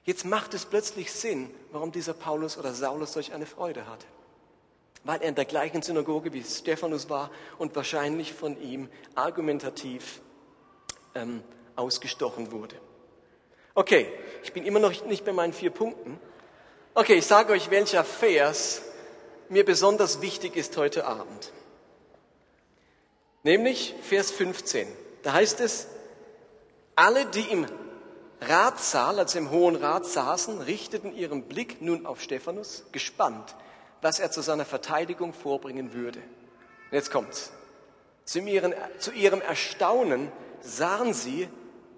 Jetzt 0.03 0.25
macht 0.25 0.53
es 0.53 0.65
plötzlich 0.65 1.11
Sinn, 1.11 1.49
warum 1.71 1.91
dieser 1.91 2.13
Paulus 2.13 2.57
oder 2.57 2.73
Saulus 2.73 3.13
solch 3.13 3.33
eine 3.33 3.45
Freude 3.45 3.87
hatte. 3.87 4.05
Weil 5.03 5.21
er 5.21 5.29
in 5.29 5.35
der 5.35 5.45
gleichen 5.45 5.81
Synagoge 5.81 6.33
wie 6.33 6.43
Stephanus 6.43 7.09
war 7.09 7.31
und 7.57 7.75
wahrscheinlich 7.75 8.33
von 8.33 8.59
ihm 8.61 8.89
argumentativ 9.15 10.21
ähm, 11.15 11.43
ausgestochen 11.75 12.51
wurde. 12.51 12.75
Okay, 13.73 14.07
ich 14.43 14.53
bin 14.53 14.65
immer 14.65 14.79
noch 14.79 15.05
nicht 15.05 15.23
bei 15.23 15.33
meinen 15.33 15.53
vier 15.53 15.71
Punkten. 15.71 16.19
Okay, 16.93 17.15
ich 17.15 17.25
sage 17.25 17.53
euch, 17.53 17.69
welcher 17.69 18.03
Vers 18.03 18.81
mir 19.49 19.65
besonders 19.65 20.21
wichtig 20.21 20.55
ist 20.55 20.75
heute 20.77 21.05
Abend. 21.05 21.51
Nämlich 23.43 23.95
Vers 24.01 24.31
15. 24.31 24.87
Da 25.23 25.33
heißt 25.33 25.61
es, 25.61 25.87
alle, 26.95 27.25
die 27.27 27.41
im 27.49 27.65
Ratssaal, 28.41 29.19
also 29.19 29.37
im 29.37 29.51
Hohen 29.51 29.75
Rat 29.75 30.05
saßen, 30.05 30.61
richteten 30.61 31.15
ihren 31.15 31.43
Blick 31.43 31.81
nun 31.81 32.05
auf 32.07 32.21
Stephanus, 32.21 32.83
gespannt, 32.91 33.55
was 34.01 34.19
er 34.19 34.31
zu 34.31 34.41
seiner 34.41 34.65
Verteidigung 34.65 35.33
vorbringen 35.33 35.93
würde. 35.93 36.19
Und 36.19 36.93
jetzt 36.93 37.11
kommt's. 37.11 37.51
Zu 38.25 38.39
ihrem, 38.39 38.73
zu 38.99 39.11
ihrem 39.11 39.41
Erstaunen 39.41 40.31
sahen 40.61 41.13
sie, 41.13 41.49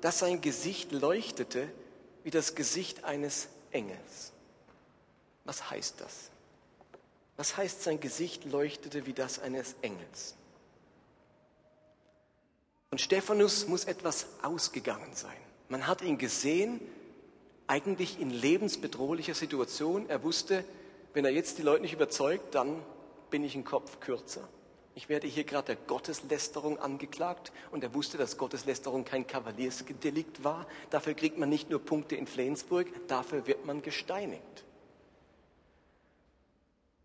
dass 0.02 0.20
sein 0.20 0.42
Gesicht 0.42 0.92
leuchtete 0.92 1.70
wie 2.24 2.32
das 2.32 2.56
Gesicht 2.56 3.06
eines 3.06 3.48
Engels. 3.72 4.34
Was 5.46 5.70
heißt 5.70 6.02
das? 6.02 6.30
Was 7.38 7.58
heißt, 7.58 7.84
sein 7.84 8.00
Gesicht 8.00 8.46
leuchtete 8.46 9.06
wie 9.06 9.14
das 9.14 9.40
eines 9.40 9.76
Engels? 9.82 10.36
Und 12.92 13.02
Stephanus 13.02 13.68
muss 13.68 13.86
etwas 13.86 14.28
ausgegangen 14.44 15.14
sein. 15.14 15.36
Man 15.74 15.88
hat 15.88 16.04
ihn 16.04 16.20
gesehen, 16.20 16.80
eigentlich 17.66 18.22
in 18.22 18.30
lebensbedrohlicher 18.30 19.34
Situation. 19.34 20.08
Er 20.08 20.22
wusste, 20.22 20.64
wenn 21.16 21.26
er 21.26 21.32
jetzt 21.32 21.58
die 21.58 21.64
Leute 21.64 21.82
nicht 21.82 21.94
überzeugt, 21.94 22.54
dann 22.54 22.80
bin 23.32 23.44
ich 23.44 23.56
einen 23.56 23.64
Kopf 23.64 24.00
kürzer. 24.00 24.48
Ich 24.94 25.10
werde 25.10 25.26
hier 25.26 25.46
gerade 25.46 25.76
der 25.76 25.78
Gotteslästerung 25.88 26.78
angeklagt 26.78 27.52
und 27.72 27.84
er 27.84 27.96
wusste, 27.96 28.20
dass 28.20 28.38
Gotteslästerung 28.38 29.04
kein 29.04 29.26
Kavaliersdelikt 29.26 30.44
war. 30.44 30.68
Dafür 30.92 31.16
kriegt 31.16 31.40
man 31.40 31.50
nicht 31.50 31.72
nur 31.72 31.80
Punkte 31.80 32.18
in 32.18 32.28
Flensburg, 32.28 32.86
dafür 33.08 33.48
wird 33.48 33.66
man 33.66 33.82
gesteinigt. 33.82 34.64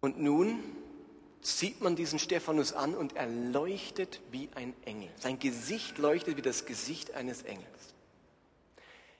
Und 0.02 0.20
nun 0.20 0.62
sieht 1.40 1.80
man 1.80 1.96
diesen 1.96 2.18
Stephanus 2.18 2.74
an 2.74 2.94
und 2.94 3.16
er 3.16 3.28
leuchtet 3.28 4.20
wie 4.30 4.50
ein 4.54 4.74
Engel. 4.84 5.08
Sein 5.18 5.38
Gesicht 5.38 5.96
leuchtet 5.96 6.36
wie 6.36 6.42
das 6.42 6.66
Gesicht 6.66 7.14
eines 7.14 7.40
Engels. 7.44 7.94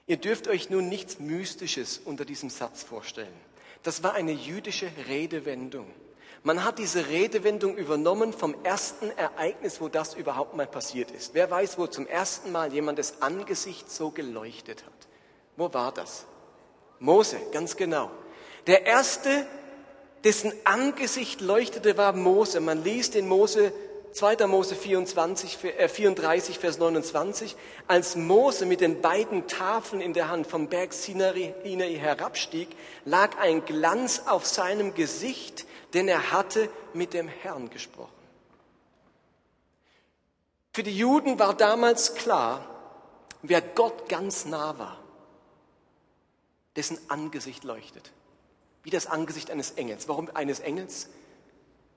Ihr 0.09 0.17
dürft 0.17 0.47
euch 0.47 0.71
nun 0.71 0.89
nichts 0.89 1.19
Mystisches 1.19 2.01
unter 2.03 2.25
diesem 2.25 2.49
Satz 2.49 2.81
vorstellen. 2.81 3.31
Das 3.83 4.01
war 4.01 4.15
eine 4.15 4.31
jüdische 4.31 4.89
Redewendung. 5.07 5.85
Man 6.41 6.63
hat 6.63 6.79
diese 6.79 7.09
Redewendung 7.09 7.77
übernommen 7.77 8.33
vom 8.33 8.55
ersten 8.63 9.11
Ereignis, 9.11 9.79
wo 9.79 9.87
das 9.87 10.15
überhaupt 10.15 10.55
mal 10.55 10.65
passiert 10.65 11.11
ist. 11.11 11.35
Wer 11.35 11.51
weiß, 11.51 11.77
wo 11.77 11.85
zum 11.85 12.07
ersten 12.07 12.51
Mal 12.51 12.73
jemandes 12.73 13.21
Angesicht 13.21 13.91
so 13.91 14.09
geleuchtet 14.09 14.83
hat? 14.83 15.07
Wo 15.57 15.71
war 15.75 15.91
das? 15.91 16.25
Mose, 16.97 17.37
ganz 17.51 17.77
genau. 17.77 18.09
Der 18.65 18.87
erste 18.87 19.45
dessen 20.23 20.51
Angesicht 20.63 21.39
leuchtete, 21.39 21.97
war 21.97 22.13
Mose. 22.13 22.61
Man 22.61 22.83
liest 22.83 23.13
in 23.15 23.27
Mose 23.27 23.71
2. 24.11 24.47
Mose 24.47 24.75
24, 24.75 25.57
34, 25.57 26.55
äh, 26.55 26.59
Vers 26.59 26.77
29, 26.77 27.55
als 27.87 28.15
Mose 28.15 28.65
mit 28.65 28.81
den 28.81 29.01
beiden 29.01 29.47
Tafeln 29.47 30.01
in 30.01 30.13
der 30.13 30.29
Hand 30.29 30.47
vom 30.47 30.67
Berg 30.67 30.93
Sinai 30.93 31.53
herabstieg, 31.99 32.69
lag 33.05 33.37
ein 33.37 33.65
Glanz 33.65 34.23
auf 34.25 34.45
seinem 34.45 34.93
Gesicht, 34.93 35.65
denn 35.93 36.07
er 36.07 36.31
hatte 36.31 36.69
mit 36.93 37.13
dem 37.13 37.27
Herrn 37.27 37.69
gesprochen. 37.69 38.09
Für 40.73 40.83
die 40.83 40.97
Juden 40.97 41.39
war 41.39 41.53
damals 41.55 42.15
klar, 42.15 42.65
wer 43.41 43.61
Gott 43.61 44.09
ganz 44.09 44.45
nah 44.45 44.77
war, 44.77 44.97
dessen 46.75 46.97
Angesicht 47.09 47.63
leuchtet 47.63 48.11
wie 48.83 48.89
das 48.89 49.07
Angesicht 49.07 49.51
eines 49.51 49.71
Engels. 49.71 50.07
Warum 50.07 50.29
eines 50.33 50.59
Engels? 50.59 51.09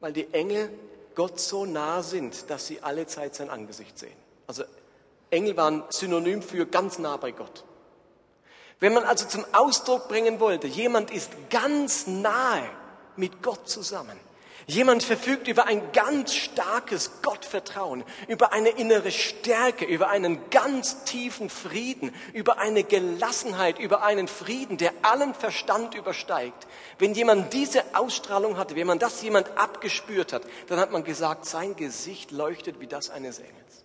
Weil 0.00 0.12
die 0.12 0.32
Engel 0.34 0.70
Gott 1.14 1.40
so 1.40 1.64
nah 1.64 2.02
sind, 2.02 2.50
dass 2.50 2.66
sie 2.66 2.80
alle 2.80 3.06
Zeit 3.06 3.34
sein 3.34 3.50
Angesicht 3.50 3.98
sehen. 3.98 4.16
Also 4.46 4.64
Engel 5.30 5.56
waren 5.56 5.84
Synonym 5.88 6.42
für 6.42 6.66
ganz 6.66 6.98
nah 6.98 7.16
bei 7.16 7.32
Gott. 7.32 7.64
Wenn 8.80 8.94
man 8.94 9.04
also 9.04 9.26
zum 9.26 9.44
Ausdruck 9.52 10.08
bringen 10.08 10.40
wollte, 10.40 10.66
jemand 10.66 11.10
ist 11.10 11.30
ganz 11.50 12.06
nahe 12.06 12.68
mit 13.16 13.42
Gott 13.42 13.68
zusammen, 13.68 14.18
Jemand 14.66 15.02
verfügt 15.02 15.48
über 15.48 15.66
ein 15.66 15.92
ganz 15.92 16.34
starkes 16.34 17.22
Gottvertrauen, 17.22 18.04
über 18.28 18.52
eine 18.52 18.68
innere 18.70 19.10
Stärke, 19.10 19.84
über 19.84 20.08
einen 20.08 20.50
ganz 20.50 21.04
tiefen 21.04 21.50
Frieden, 21.50 22.14
über 22.32 22.58
eine 22.58 22.84
Gelassenheit, 22.84 23.78
über 23.78 24.02
einen 24.02 24.28
Frieden, 24.28 24.76
der 24.76 24.92
allen 25.02 25.34
Verstand 25.34 25.94
übersteigt. 25.94 26.66
Wenn 26.98 27.14
jemand 27.14 27.52
diese 27.52 27.82
Ausstrahlung 27.94 28.56
hatte, 28.56 28.76
wenn 28.76 28.86
man 28.86 29.00
das 29.00 29.22
jemand 29.22 29.58
abgespürt 29.58 30.32
hat, 30.32 30.42
dann 30.68 30.78
hat 30.78 30.92
man 30.92 31.02
gesagt, 31.02 31.44
sein 31.44 31.74
Gesicht 31.74 32.30
leuchtet 32.30 32.78
wie 32.80 32.86
das 32.86 33.10
eines 33.10 33.40
Engels. 33.40 33.84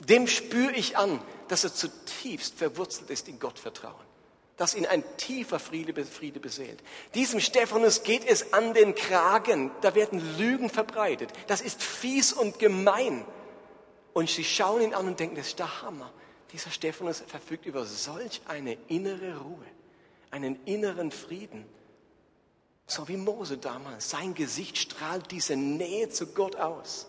Dem 0.00 0.26
spüre 0.26 0.72
ich 0.72 0.96
an, 0.96 1.20
dass 1.48 1.62
er 1.62 1.72
zutiefst 1.72 2.58
verwurzelt 2.58 3.10
ist 3.10 3.28
in 3.28 3.38
Gottvertrauen 3.38 4.13
das 4.56 4.74
ihn 4.74 4.86
ein 4.86 5.02
tiefer 5.16 5.58
Friede, 5.58 6.04
Friede 6.04 6.38
beseelt. 6.38 6.82
Diesem 7.14 7.40
Stephanus 7.40 8.04
geht 8.04 8.24
es 8.24 8.52
an 8.52 8.72
den 8.72 8.94
Kragen. 8.94 9.72
Da 9.80 9.94
werden 9.94 10.38
Lügen 10.38 10.70
verbreitet. 10.70 11.30
Das 11.48 11.60
ist 11.60 11.82
fies 11.82 12.32
und 12.32 12.58
gemein. 12.58 13.24
Und 14.12 14.30
sie 14.30 14.44
schauen 14.44 14.82
ihn 14.82 14.94
an 14.94 15.08
und 15.08 15.18
denken, 15.18 15.36
das 15.36 15.48
ist 15.48 15.58
der 15.58 15.82
Hammer. 15.82 16.12
Dieser 16.52 16.70
Stephanus 16.70 17.24
verfügt 17.26 17.66
über 17.66 17.84
solch 17.84 18.40
eine 18.46 18.78
innere 18.86 19.38
Ruhe, 19.38 19.66
einen 20.30 20.64
inneren 20.66 21.10
Frieden. 21.10 21.66
So 22.86 23.08
wie 23.08 23.16
Mose 23.16 23.58
damals. 23.58 24.10
Sein 24.10 24.34
Gesicht 24.34 24.78
strahlt 24.78 25.32
diese 25.32 25.56
Nähe 25.56 26.10
zu 26.10 26.28
Gott 26.28 26.54
aus. 26.56 27.08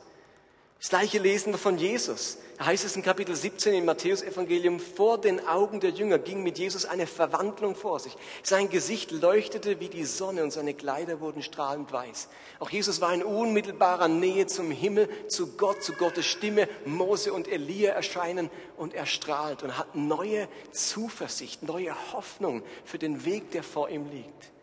Das 0.80 0.90
gleiche 0.90 1.20
lesen 1.20 1.54
wir 1.54 1.58
von 1.58 1.78
Jesus. 1.78 2.38
Da 2.58 2.68
heißt 2.68 2.86
es 2.86 2.96
in 2.96 3.04
Kapitel 3.04 3.36
17 3.36 3.74
im 3.74 3.86
Matthäusevangelium, 3.86 4.80
vor 4.80 5.20
den 5.20 5.46
Augen 5.46 5.82
der 5.82 5.90
Jünger 5.90 6.20
ging 6.20 6.42
mit 6.42 6.58
Jesus 6.58 6.86
eine 6.86 7.06
Verwandlung 7.06 7.76
vor 7.76 8.00
sich. 8.00 8.16
Sein 8.44 8.70
Gesicht 8.70 9.12
leuchtete 9.12 9.82
wie 9.82 9.90
die 9.90 10.06
Sonne 10.06 10.42
und 10.42 10.52
seine 10.52 10.74
Kleider 10.74 11.20
wurden 11.20 11.44
strahlend 11.44 11.92
weiß. 11.92 12.30
Auch 12.60 12.70
Jesus 12.70 13.02
war 13.02 13.14
in 13.14 13.24
unmittelbarer 13.24 14.08
Nähe 14.08 14.48
zum 14.48 14.72
Himmel, 14.72 15.10
zu 15.28 15.58
Gott, 15.58 15.84
zu 15.84 15.94
Gottes 15.94 16.28
Stimme. 16.28 16.70
Mose 16.86 17.34
und 17.34 17.50
Elia 17.50 17.92
erscheinen 17.92 18.50
und 18.78 18.94
er 18.94 19.06
strahlt 19.06 19.64
und 19.64 19.78
hat 19.78 19.96
neue 19.96 20.48
Zuversicht, 20.72 21.62
neue 21.64 21.94
Hoffnung 22.14 22.64
für 22.86 23.00
den 23.00 23.26
Weg, 23.26 23.52
der 23.52 23.64
vor 23.64 23.90
ihm 23.90 24.10
liegt. 24.10 24.55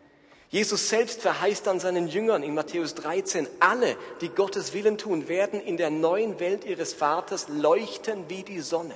Jesus 0.53 0.87
selbst 0.87 1.23
verheißt 1.23 1.67
an 1.67 1.79
seinen 1.79 2.07
Jüngern 2.07 2.43
in 2.43 2.53
Matthäus 2.53 2.93
13, 2.93 3.47
alle, 3.59 3.97
die 4.21 4.29
Gottes 4.29 4.71
Willen 4.75 4.99
tun, 4.99 5.27
werden 5.27 5.59
in 5.59 5.77
der 5.77 5.89
neuen 5.89 6.39
Welt 6.39 6.63
ihres 6.63 6.93
Vaters 6.93 7.47
leuchten 7.49 8.25
wie 8.27 8.43
die 8.43 8.59
Sonne. 8.59 8.93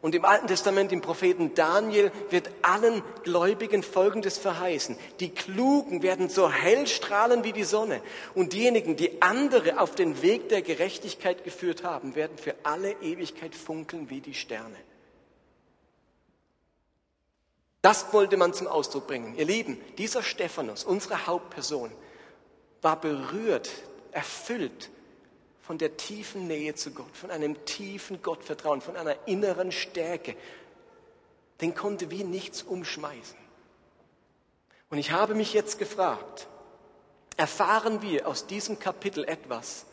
Und 0.00 0.16
im 0.16 0.24
Alten 0.24 0.48
Testament, 0.48 0.90
im 0.90 1.00
Propheten 1.00 1.54
Daniel, 1.54 2.10
wird 2.30 2.50
allen 2.62 3.04
Gläubigen 3.22 3.84
Folgendes 3.84 4.36
verheißen. 4.38 4.96
Die 5.20 5.28
Klugen 5.28 6.02
werden 6.02 6.28
so 6.28 6.50
hell 6.50 6.88
strahlen 6.88 7.44
wie 7.44 7.52
die 7.52 7.62
Sonne. 7.62 8.00
Und 8.34 8.52
diejenigen, 8.52 8.96
die 8.96 9.22
andere 9.22 9.78
auf 9.78 9.94
den 9.94 10.22
Weg 10.22 10.48
der 10.48 10.62
Gerechtigkeit 10.62 11.44
geführt 11.44 11.84
haben, 11.84 12.16
werden 12.16 12.36
für 12.36 12.56
alle 12.64 12.96
Ewigkeit 13.00 13.54
funkeln 13.54 14.10
wie 14.10 14.20
die 14.20 14.34
Sterne. 14.34 14.74
Das 17.82 18.12
wollte 18.12 18.36
man 18.36 18.52
zum 18.52 18.66
Ausdruck 18.66 19.06
bringen. 19.06 19.36
Ihr 19.36 19.46
Lieben, 19.46 19.80
dieser 19.96 20.22
Stephanus, 20.22 20.84
unsere 20.84 21.26
Hauptperson, 21.26 21.90
war 22.82 23.00
berührt, 23.00 23.70
erfüllt 24.12 24.90
von 25.62 25.78
der 25.78 25.96
tiefen 25.96 26.46
Nähe 26.46 26.74
zu 26.74 26.90
Gott, 26.90 27.16
von 27.16 27.30
einem 27.30 27.64
tiefen 27.64 28.22
Gottvertrauen, 28.22 28.80
von 28.80 28.96
einer 28.96 29.16
inneren 29.26 29.72
Stärke. 29.72 30.36
Den 31.60 31.74
konnte 31.74 32.10
wie 32.10 32.24
nichts 32.24 32.62
umschmeißen. 32.62 33.38
Und 34.90 34.98
ich 34.98 35.12
habe 35.12 35.34
mich 35.34 35.52
jetzt 35.52 35.78
gefragt, 35.78 36.48
erfahren 37.36 38.02
wir 38.02 38.26
aus 38.26 38.46
diesem 38.46 38.78
Kapitel 38.78 39.24
etwas, 39.24 39.86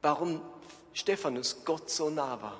warum 0.00 0.40
Stephanus 0.94 1.64
Gott 1.64 1.90
so 1.90 2.10
nah 2.10 2.40
war, 2.40 2.58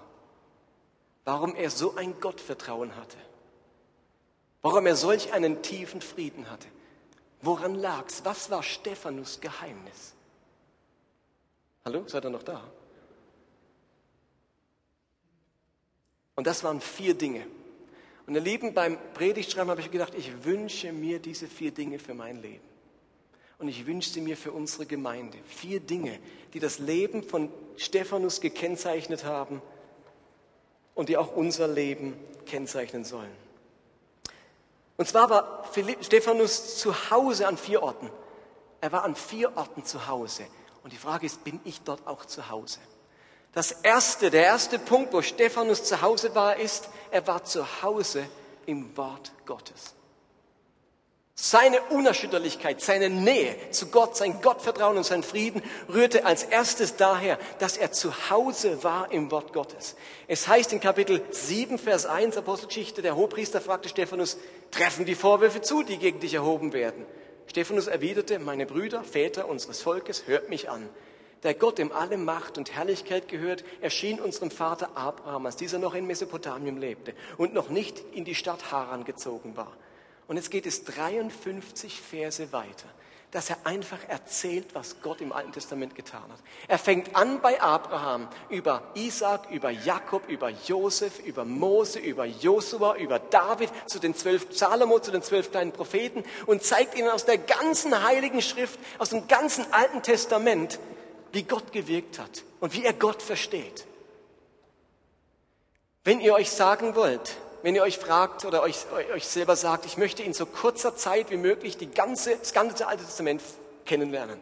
warum 1.25 1.57
er 1.57 1.71
so 1.71 1.97
ein 1.97 2.21
Gottvertrauen 2.21 2.95
hatte? 2.95 3.17
Warum 4.63 4.87
er 4.87 4.97
solch 4.97 5.33
einen 5.33 5.63
tiefen 5.63 6.01
Frieden 6.01 6.51
hatte. 6.51 6.69
Woran 7.43 7.75
lag's? 7.75 8.25
Was 8.25 8.51
war 8.51 8.63
Stephanus 8.63 9.41
Geheimnis? 9.41 10.15
Hallo, 11.85 12.05
seid 12.07 12.25
ihr 12.25 12.31
noch 12.31 12.45
da? 12.45 12.63
Und 16.37 16.47
das 16.47 16.63
waren 16.63 16.81
vier 16.81 17.15
Dinge. 17.15 17.45
Und 18.27 18.37
ihr 18.37 18.41
Lieben, 18.41 18.73
beim 18.73 18.99
Predigtschreiben 19.15 19.71
habe 19.71 19.81
ich 19.81 19.91
gedacht, 19.91 20.15
ich 20.15 20.45
wünsche 20.45 20.93
mir 20.93 21.19
diese 21.19 21.49
vier 21.49 21.73
Dinge 21.73 21.99
für 21.99 22.15
mein 22.15 22.41
Leben. 22.41 22.63
Und 23.59 23.69
ich 23.69 23.87
wünsche 23.87 24.11
sie 24.11 24.21
mir 24.21 24.37
für 24.37 24.53
unsere 24.53 24.87
Gemeinde. 24.87 25.39
Vier 25.47 25.81
Dinge, 25.81 26.19
die 26.55 26.61
das 26.61 26.79
Leben 26.79 27.23
von 27.25 27.53
Stephanus 27.77 28.41
gekennzeichnet 28.41 29.25
haben 29.25 29.61
und 30.95 31.09
die 31.09 31.17
auch 31.17 31.35
unser 31.35 31.67
Leben 31.69 32.15
kennzeichnen 32.47 33.05
sollen. 33.05 33.42
Und 34.97 35.09
zwar 35.09 35.31
war 35.31 35.65
Stephanus 36.01 36.79
zu 36.79 37.11
Hause 37.11 37.49
an 37.49 37.57
vier 37.57 37.83
Orten. 37.83 38.11
Er 38.81 38.93
war 38.93 39.05
an 39.05 39.15
vier 39.15 39.57
Orten 39.57 39.85
zu 39.85 40.07
Hause. 40.07 40.45
Und 40.83 40.93
die 40.93 40.99
Frage 40.99 41.27
ist, 41.27 41.45
bin 41.45 41.61
ich 41.65 41.83
dort 41.83 42.07
auch 42.07 42.25
zu 42.25 42.51
Hause? 42.51 42.81
Das 43.53 43.73
erste, 43.73 44.31
der 44.31 44.45
erste 44.45 44.79
Punkt, 44.79 45.13
wo 45.13 45.23
Stephanus 45.23 45.85
zu 45.85 46.01
Hause 46.01 46.35
war, 46.35 46.57
ist, 46.57 46.89
er 47.11 47.27
war 47.27 47.45
zu 47.45 47.83
Hause 47.83 48.27
im 48.67 48.97
Wort 48.97 49.33
Gottes. 49.45 49.95
Seine 51.35 51.81
Unerschütterlichkeit, 51.85 52.83
seine 52.83 53.09
Nähe 53.09 53.57
zu 53.71 53.87
Gott, 53.87 54.17
sein 54.17 54.43
Gottvertrauen 54.43 54.99
und 54.99 55.05
sein 55.05 55.23
Frieden 55.23 55.63
rührte 55.93 56.27
als 56.27 56.45
erstes 56.45 56.97
daher, 56.97 57.39
dass 57.59 57.79
er 57.79 57.91
zu 57.91 58.31
Hause 58.31 58.85
war 58.85 59.11
im 59.11 59.31
Wort 59.31 59.55
Gottes. 59.55 59.97
Es 60.29 60.47
heißt 60.47 60.75
in 60.75 60.81
Kapitel 60.81 61.23
7, 61.31 61.79
Vers 61.79 62.05
1 62.05 62.37
Apostelgeschichte, 62.37 63.01
der 63.01 63.17
Hohepriester 63.17 63.63
fragte 63.63 63.89
Stephanus, 63.89 64.37
treffen 64.71 65.07
die 65.07 65.15
Vorwürfe 65.15 65.63
zu, 65.63 65.83
die 65.83 65.97
gegen 65.97 66.21
dich 66.21 66.35
erhoben 66.35 66.75
werden? 66.75 67.07
Stephanus 67.47 67.87
erwiderte, 67.87 68.39
meine 68.39 68.67
Brüder, 68.67 69.03
Väter 69.03 69.49
unseres 69.49 69.81
Volkes, 69.81 70.25
hört 70.27 70.51
mich 70.51 70.69
an. 70.69 70.87
Der 71.45 71.55
Gott, 71.55 71.79
dem 71.79 71.93
alle 71.93 72.19
Macht 72.19 72.59
und 72.59 72.73
Herrlichkeit 72.73 73.29
gehört, 73.29 73.65
erschien 73.81 74.21
unserem 74.21 74.51
Vater 74.51 74.91
Abraham, 74.97 75.47
als 75.47 75.57
dieser 75.57 75.79
noch 75.79 75.95
in 75.95 76.07
Mesopotamien 76.07 76.77
lebte 76.77 77.15
und 77.39 77.55
noch 77.55 77.71
nicht 77.71 77.99
in 78.13 78.27
die 78.27 78.35
Stadt 78.35 78.71
Haran 78.71 79.05
gezogen 79.05 79.57
war. 79.57 79.73
Und 80.33 80.37
jetzt 80.37 80.51
geht 80.51 80.65
es 80.65 80.85
53 80.85 82.01
Verse 82.01 82.55
weiter, 82.55 82.89
dass 83.33 83.51
er 83.51 83.59
einfach 83.65 83.99
erzählt, 84.09 84.75
was 84.75 85.03
Gott 85.03 85.21
im 85.21 85.31
Alten 85.31 85.53
Testament 85.53 85.95
getan 85.95 86.23
hat. 86.23 86.39
Er 86.69 86.79
fängt 86.79 87.15
an 87.15 87.43
bei 87.43 87.61
Abraham 87.61 88.29
über 88.49 88.83
Isaac, 88.95 89.51
über 89.51 89.69
Jakob, 89.69 90.27
über 90.31 90.49
Josef, 90.49 91.19
über 91.19 91.45
Mose, 91.45 91.99
über 91.99 92.25
Josua, 92.25 92.97
über 92.97 93.19
David, 93.19 93.69
zu 93.85 93.99
den 93.99 94.15
zwölf 94.15 94.47
Salomo, 94.57 95.01
zu 95.01 95.11
den 95.11 95.21
zwölf 95.21 95.51
kleinen 95.51 95.73
Propheten 95.73 96.25
und 96.47 96.63
zeigt 96.63 96.97
ihnen 96.97 97.11
aus 97.11 97.27
der 97.27 97.37
ganzen 97.37 98.03
Heiligen 98.03 98.41
Schrift, 98.41 98.81
aus 98.97 99.11
dem 99.11 99.29
ganzen 99.29 99.71
Alten 99.71 100.03
Testament, 100.03 100.79
wie 101.33 101.43
Gott 101.43 101.73
gewirkt 101.73 102.19
hat 102.19 102.43
und 102.61 102.73
wie 102.73 102.87
er 102.87 102.95
Gott 102.95 103.21
versteht. 103.21 103.85
Wenn 106.05 106.23
ihr 106.23 106.33
euch 106.33 106.51
sagen 106.51 106.95
wollt, 106.95 107.37
wenn 107.63 107.75
ihr 107.75 107.83
euch 107.83 107.99
fragt 107.99 108.45
oder 108.45 108.63
euch, 108.63 108.87
euch 109.15 109.27
selber 109.27 109.57
sagt, 109.57 109.87
ich 109.87 109.97
möchte 109.97 110.23
in 110.23 110.33
so 110.33 110.47
kurzer 110.47 110.97
Zeit 110.97 111.31
wie 111.31 111.37
möglich 111.37 111.77
die 111.77 111.91
ganze, 111.91 112.37
das 112.37 112.53
ganze 112.53 112.87
Alte 112.87 113.05
Testament 113.05 113.43
kennenlernen, 113.85 114.41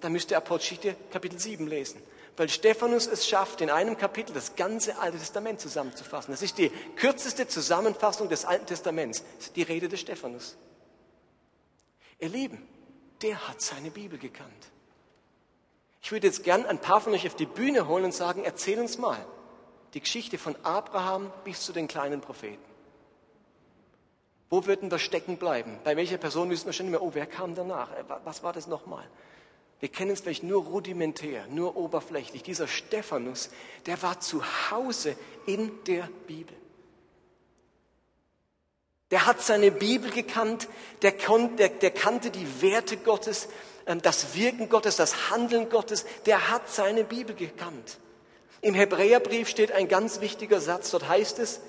dann 0.00 0.12
müsst 0.12 0.30
ihr 0.30 0.36
Apostelgeschichte 0.36 0.96
Kapitel 1.10 1.38
7 1.38 1.66
lesen. 1.66 2.02
Weil 2.36 2.48
Stephanus 2.48 3.06
es 3.06 3.28
schafft, 3.28 3.60
in 3.60 3.68
einem 3.68 3.98
Kapitel 3.98 4.32
das 4.32 4.56
ganze 4.56 4.98
Alte 4.98 5.18
Testament 5.18 5.60
zusammenzufassen. 5.60 6.32
Das 6.32 6.40
ist 6.40 6.56
die 6.56 6.70
kürzeste 6.96 7.46
Zusammenfassung 7.46 8.28
des 8.30 8.46
Alten 8.46 8.66
Testaments. 8.66 9.22
Das 9.36 9.46
ist 9.46 9.56
die 9.56 9.62
Rede 9.62 9.88
des 9.88 10.00
Stephanus. 10.00 10.56
Ihr 12.18 12.30
Lieben, 12.30 12.66
der 13.20 13.48
hat 13.48 13.60
seine 13.60 13.90
Bibel 13.90 14.18
gekannt. 14.18 14.50
Ich 16.00 16.10
würde 16.10 16.26
jetzt 16.26 16.42
gern 16.42 16.64
ein 16.64 16.80
paar 16.80 17.00
von 17.00 17.12
euch 17.12 17.26
auf 17.26 17.36
die 17.36 17.46
Bühne 17.46 17.86
holen 17.86 18.04
und 18.04 18.14
sagen, 18.14 18.44
erzähl 18.44 18.80
uns 18.80 18.96
mal, 18.98 19.24
die 19.94 20.00
Geschichte 20.00 20.38
von 20.38 20.56
Abraham 20.62 21.30
bis 21.44 21.62
zu 21.62 21.72
den 21.72 21.88
kleinen 21.88 22.20
Propheten. 22.20 22.62
Wo 24.48 24.66
würden 24.66 24.90
wir 24.90 24.98
stecken 24.98 25.38
bleiben? 25.38 25.78
Bei 25.82 25.96
welcher 25.96 26.18
Person 26.18 26.50
wissen 26.50 26.66
wir 26.66 26.72
schon 26.72 26.86
nicht 26.86 26.92
mehr, 26.92 27.02
oh, 27.02 27.14
wer 27.14 27.26
kam 27.26 27.54
danach? 27.54 27.90
Äh, 27.92 28.04
was 28.24 28.42
war 28.42 28.52
das 28.52 28.66
nochmal? 28.66 29.04
Wir 29.80 29.88
kennen 29.88 30.10
es 30.10 30.20
vielleicht 30.20 30.44
nur 30.44 30.62
rudimentär, 30.64 31.46
nur 31.48 31.76
oberflächlich. 31.76 32.42
Dieser 32.42 32.68
Stephanus, 32.68 33.50
der 33.86 34.00
war 34.02 34.20
zu 34.20 34.42
Hause 34.70 35.16
in 35.46 35.72
der 35.86 36.08
Bibel. 36.26 36.56
Der 39.10 39.26
hat 39.26 39.40
seine 39.40 39.70
Bibel 39.70 40.10
gekannt, 40.10 40.68
der, 41.02 41.16
kon, 41.16 41.56
der, 41.56 41.70
der 41.70 41.90
kannte 41.90 42.30
die 42.30 42.62
Werte 42.62 42.96
Gottes, 42.98 43.48
ähm, 43.86 44.00
das 44.02 44.34
Wirken 44.34 44.68
Gottes, 44.68 44.96
das 44.96 45.30
Handeln 45.30 45.68
Gottes, 45.68 46.06
der 46.26 46.50
hat 46.50 46.68
seine 46.68 47.04
Bibel 47.04 47.34
gekannt. 47.34 47.98
Im 48.62 48.74
Hebräerbrief 48.74 49.48
steht 49.48 49.72
ein 49.72 49.88
ganz 49.88 50.20
wichtiger 50.20 50.60
Satz. 50.60 50.92
Dort 50.92 51.08
heißt 51.08 51.40
es, 51.40 51.60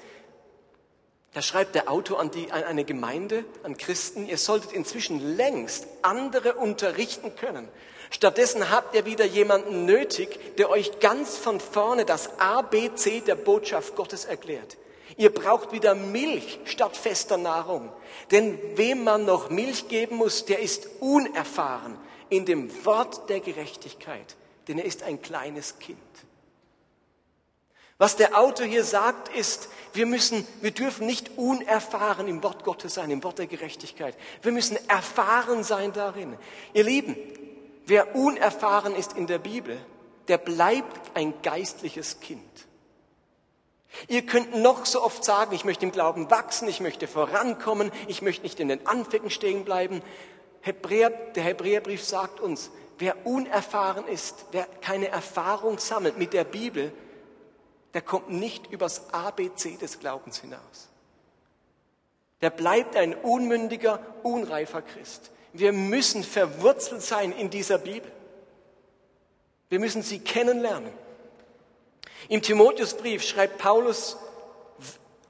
da 1.34 1.42
schreibt 1.42 1.74
der 1.74 1.90
Autor 1.90 2.20
an, 2.20 2.30
die, 2.30 2.52
an 2.52 2.64
eine 2.64 2.86
Gemeinde, 2.86 3.44
an 3.64 3.76
Christen, 3.76 4.28
ihr 4.28 4.38
solltet 4.38 4.72
inzwischen 4.72 5.36
längst 5.36 5.88
andere 6.04 6.54
unterrichten 6.54 7.36
können. 7.36 7.68
Stattdessen 8.12 8.70
habt 8.70 8.94
ihr 8.94 9.06
wieder 9.06 9.26
jemanden 9.26 9.86
nötig, 9.86 10.56
der 10.58 10.70
euch 10.70 11.00
ganz 11.00 11.36
von 11.36 11.60
vorne 11.60 12.06
das 12.06 12.40
ABC 12.40 13.22
der 13.22 13.36
Botschaft 13.36 13.96
Gottes 13.96 14.26
erklärt. 14.26 14.78
Ihr 15.18 15.34
braucht 15.34 15.72
wieder 15.72 15.96
Milch 15.96 16.60
statt 16.66 16.96
fester 16.96 17.38
Nahrung. 17.38 17.92
Denn 18.30 18.60
wem 18.76 19.04
man 19.04 19.26
noch 19.26 19.50
Milch 19.50 19.88
geben 19.88 20.18
muss, 20.18 20.46
der 20.46 20.60
ist 20.60 20.88
unerfahren 21.00 21.98
in 22.30 22.46
dem 22.46 22.86
Wort 22.86 23.30
der 23.30 23.40
Gerechtigkeit, 23.40 24.36
denn 24.68 24.78
er 24.78 24.86
ist 24.86 25.02
ein 25.02 25.20
kleines 25.20 25.80
Kind. 25.80 25.98
Was 28.04 28.18
der 28.18 28.38
Autor 28.38 28.66
hier 28.66 28.84
sagt, 28.84 29.34
ist, 29.34 29.70
wir 29.94 30.06
müssen, 30.06 30.46
wir 30.60 30.72
dürfen 30.72 31.08
nicht 31.08 31.38
unerfahren 31.38 32.28
im 32.28 32.44
Wort 32.44 32.66
Gottes 32.66 32.96
sein, 32.96 33.10
im 33.10 33.24
Wort 33.24 33.39
der 33.39 33.48
Gerechtigkeit. 33.48 34.13
Wir 34.42 34.52
müssen 34.52 34.78
erfahren 34.89 35.63
sein 35.63 35.94
darin. 35.94 36.38
Ihr 36.74 36.84
Lieben, 36.84 37.16
wer 37.86 38.13
unerfahren 38.13 38.94
ist 38.94 39.13
in 39.13 39.26
der 39.26 39.38
Bibel, 39.38 39.78
der 40.28 40.38
bleibt 40.38 41.16
ein 41.16 41.34
geistliches 41.44 42.20
Kind. 42.20 42.44
Ihr 44.10 44.26
könnt 44.26 44.54
noch 44.54 44.86
so 44.86 45.02
oft 45.02 45.24
sagen, 45.24 45.56
ich 45.56 45.63
möchte 45.63 45.86
im 45.86 45.94
Glauben 45.94 46.30
wachsen, 46.30 46.68
ich 46.68 46.82
möchte 46.82 47.08
vorankommen, 47.08 47.89
ich 48.10 48.22
möchte 48.22 48.44
nicht 48.44 48.60
in 48.60 48.68
den 48.68 48.86
Anfängen 48.86 49.30
stehen 49.30 49.63
bleiben. 49.63 50.02
Hebräer, 50.60 51.10
der 51.10 51.44
Hebräerbrief 51.44 52.04
sagt 52.04 52.42
uns, 52.42 52.70
wer 52.98 53.26
unerfahren 53.26 54.06
ist, 54.10 54.48
wer 54.52 54.68
keine 54.82 55.08
Erfahrung 55.08 55.78
sammelt 55.78 56.18
mit 56.18 56.34
der 56.34 56.44
Bibel, 56.44 56.92
der 57.94 58.02
kommt 58.02 58.30
nicht 58.30 58.72
übers 58.72 59.14
ABC 59.14 59.78
des 59.78 60.00
Glaubens 60.00 60.40
hinaus. 60.40 60.90
Der 62.42 62.50
bleibt 62.50 62.96
ein 62.96 63.14
unmündiger, 63.14 64.00
unreifer 64.24 64.82
Christ. 64.82 65.32
Wir 65.54 65.72
müssen 65.72 66.24
verwurzelt 66.24 67.02
sein 67.02 67.32
in 67.32 67.50
dieser 67.50 67.78
Bibel. 67.78 68.12
Wir 69.70 69.80
müssen 69.80 70.02
sie 70.02 70.20
kennenlernen. 70.20 70.92
Im 72.30 72.42
Timotheusbrief 72.42 73.24
schreibt 73.24 73.60
Paulus 73.60 74.18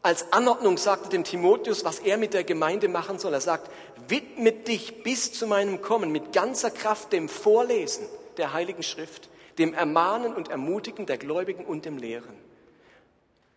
als 0.02 0.32
Anordnung, 0.34 0.78
sagte 0.78 1.10
dem 1.10 1.24
Timotheus, 1.24 1.86
was 1.86 2.00
er 2.00 2.18
mit 2.18 2.34
der 2.34 2.44
Gemeinde 2.44 2.88
machen 2.88 3.20
soll. 3.20 3.34
Er 3.34 3.42
sagt, 3.42 3.70
widme 4.08 4.52
dich 4.52 5.04
bis 5.04 5.34
zu 5.34 5.48
meinem 5.48 5.82
Kommen 5.82 6.12
mit 6.12 6.34
ganzer 6.34 6.72
Kraft 6.72 7.14
dem 7.14 7.30
Vorlesen 7.30 8.06
der 8.38 8.54
Heiligen 8.54 8.84
Schrift, 8.84 9.30
dem 9.58 9.74
Ermahnen 9.74 10.34
und 10.34 10.50
Ermutigen 10.50 11.06
der 11.06 11.18
Gläubigen 11.18 11.66
und 11.66 11.86
dem 11.86 11.98
Lehren. 11.98 12.36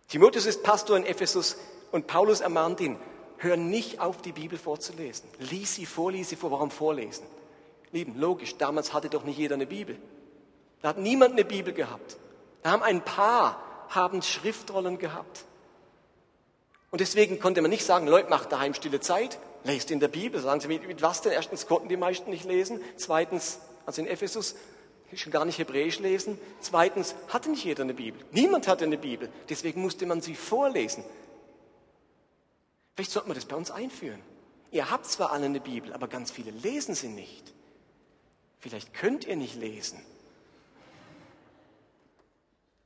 Timotheus 0.09 0.47
ist 0.47 0.63
Pastor 0.63 0.97
in 0.97 1.05
Ephesus 1.05 1.57
und 1.91 2.07
Paulus 2.07 2.41
ermahnt 2.41 2.81
ihn, 2.81 2.99
hör 3.39 3.57
nicht 3.57 4.01
auf, 4.01 4.23
die 4.23 4.33
Bibel 4.33 4.59
vorzulesen. 4.59 5.29
Lies 5.39 5.75
sie 5.75 5.87
vor, 5.87 6.13
lies 6.13 6.29
sie 6.29 6.37
vor. 6.37 6.51
Warum 6.51 6.71
vorlesen? 6.71 7.27
Lieben, 7.93 8.19
logisch, 8.19 8.57
damals 8.57 8.93
hatte 8.93 9.09
doch 9.09 9.25
nicht 9.25 9.39
jeder 9.39 9.55
eine 9.55 9.67
Bibel. 9.67 9.99
Da 10.83 10.91
hat 10.91 10.99
niemand 10.99 11.33
eine 11.33 11.45
Bibel 11.45 11.73
gehabt. 11.73 12.17
Da 12.63 12.71
haben 12.71 12.83
ein 12.83 13.05
paar 13.05 13.63
haben 13.89 14.23
Schriftrollen 14.23 14.99
gehabt. 14.99 15.45
Und 16.91 17.01
deswegen 17.01 17.39
konnte 17.39 17.63
man 17.63 17.71
nicht 17.71 17.85
sagen, 17.85 18.07
Leute, 18.07 18.31
macht 18.31 18.53
daheim 18.53 18.75
stille 18.75 19.01
Zeit, 19.01 19.39
lest 19.65 19.91
in 19.91 20.01
der 20.01 20.09
Bibel. 20.09 20.41
Sagen 20.41 20.61
Sie, 20.61 20.69
mit, 20.69 20.87
mit 20.87 21.03
was 21.03 21.23
denn? 21.23 21.33
Erstens 21.33 21.67
konnten 21.67 21.89
die 21.89 21.97
meisten 21.97 22.31
nicht 22.31 22.45
lesen. 22.45 22.81
Zweitens, 22.97 23.61
also 23.85 24.03
in 24.03 24.09
Ephesus, 24.09 24.57
schon 25.21 25.33
gar 25.33 25.45
nicht 25.45 25.59
Hebräisch 25.59 25.99
lesen. 25.99 26.39
Zweitens 26.61 27.15
hatte 27.29 27.51
nicht 27.51 27.65
jeder 27.65 27.83
eine 27.83 27.95
Bibel. 27.95 28.25
Niemand 28.33 28.69
hatte 28.69 28.85
eine 28.85 28.99
Bibel. 28.99 29.31
Deswegen 29.49 29.83
musste 29.83 30.07
man 30.07 30.21
sie 30.21 30.35
vorlesen. 30.35 31.05
Vielleicht 32.95 33.11
sollte 33.11 33.29
man 33.29 33.35
das 33.35 33.45
bei 33.45 33.57
uns 33.57 33.71
einführen. 33.71 34.21
Ihr 34.71 34.91
habt 34.91 35.07
zwar 35.07 35.33
alle 35.33 35.47
eine 35.47 35.61
Bibel, 35.61 35.93
aber 35.93 36.09
ganz 36.09 36.31
viele 36.31 36.51
lesen 36.51 36.95
sie 36.95 37.09
nicht. 37.09 37.53
Vielleicht 38.59 38.95
könnt 38.95 39.27
ihr 39.27 39.37
nicht 39.37 39.55
lesen. 39.57 40.01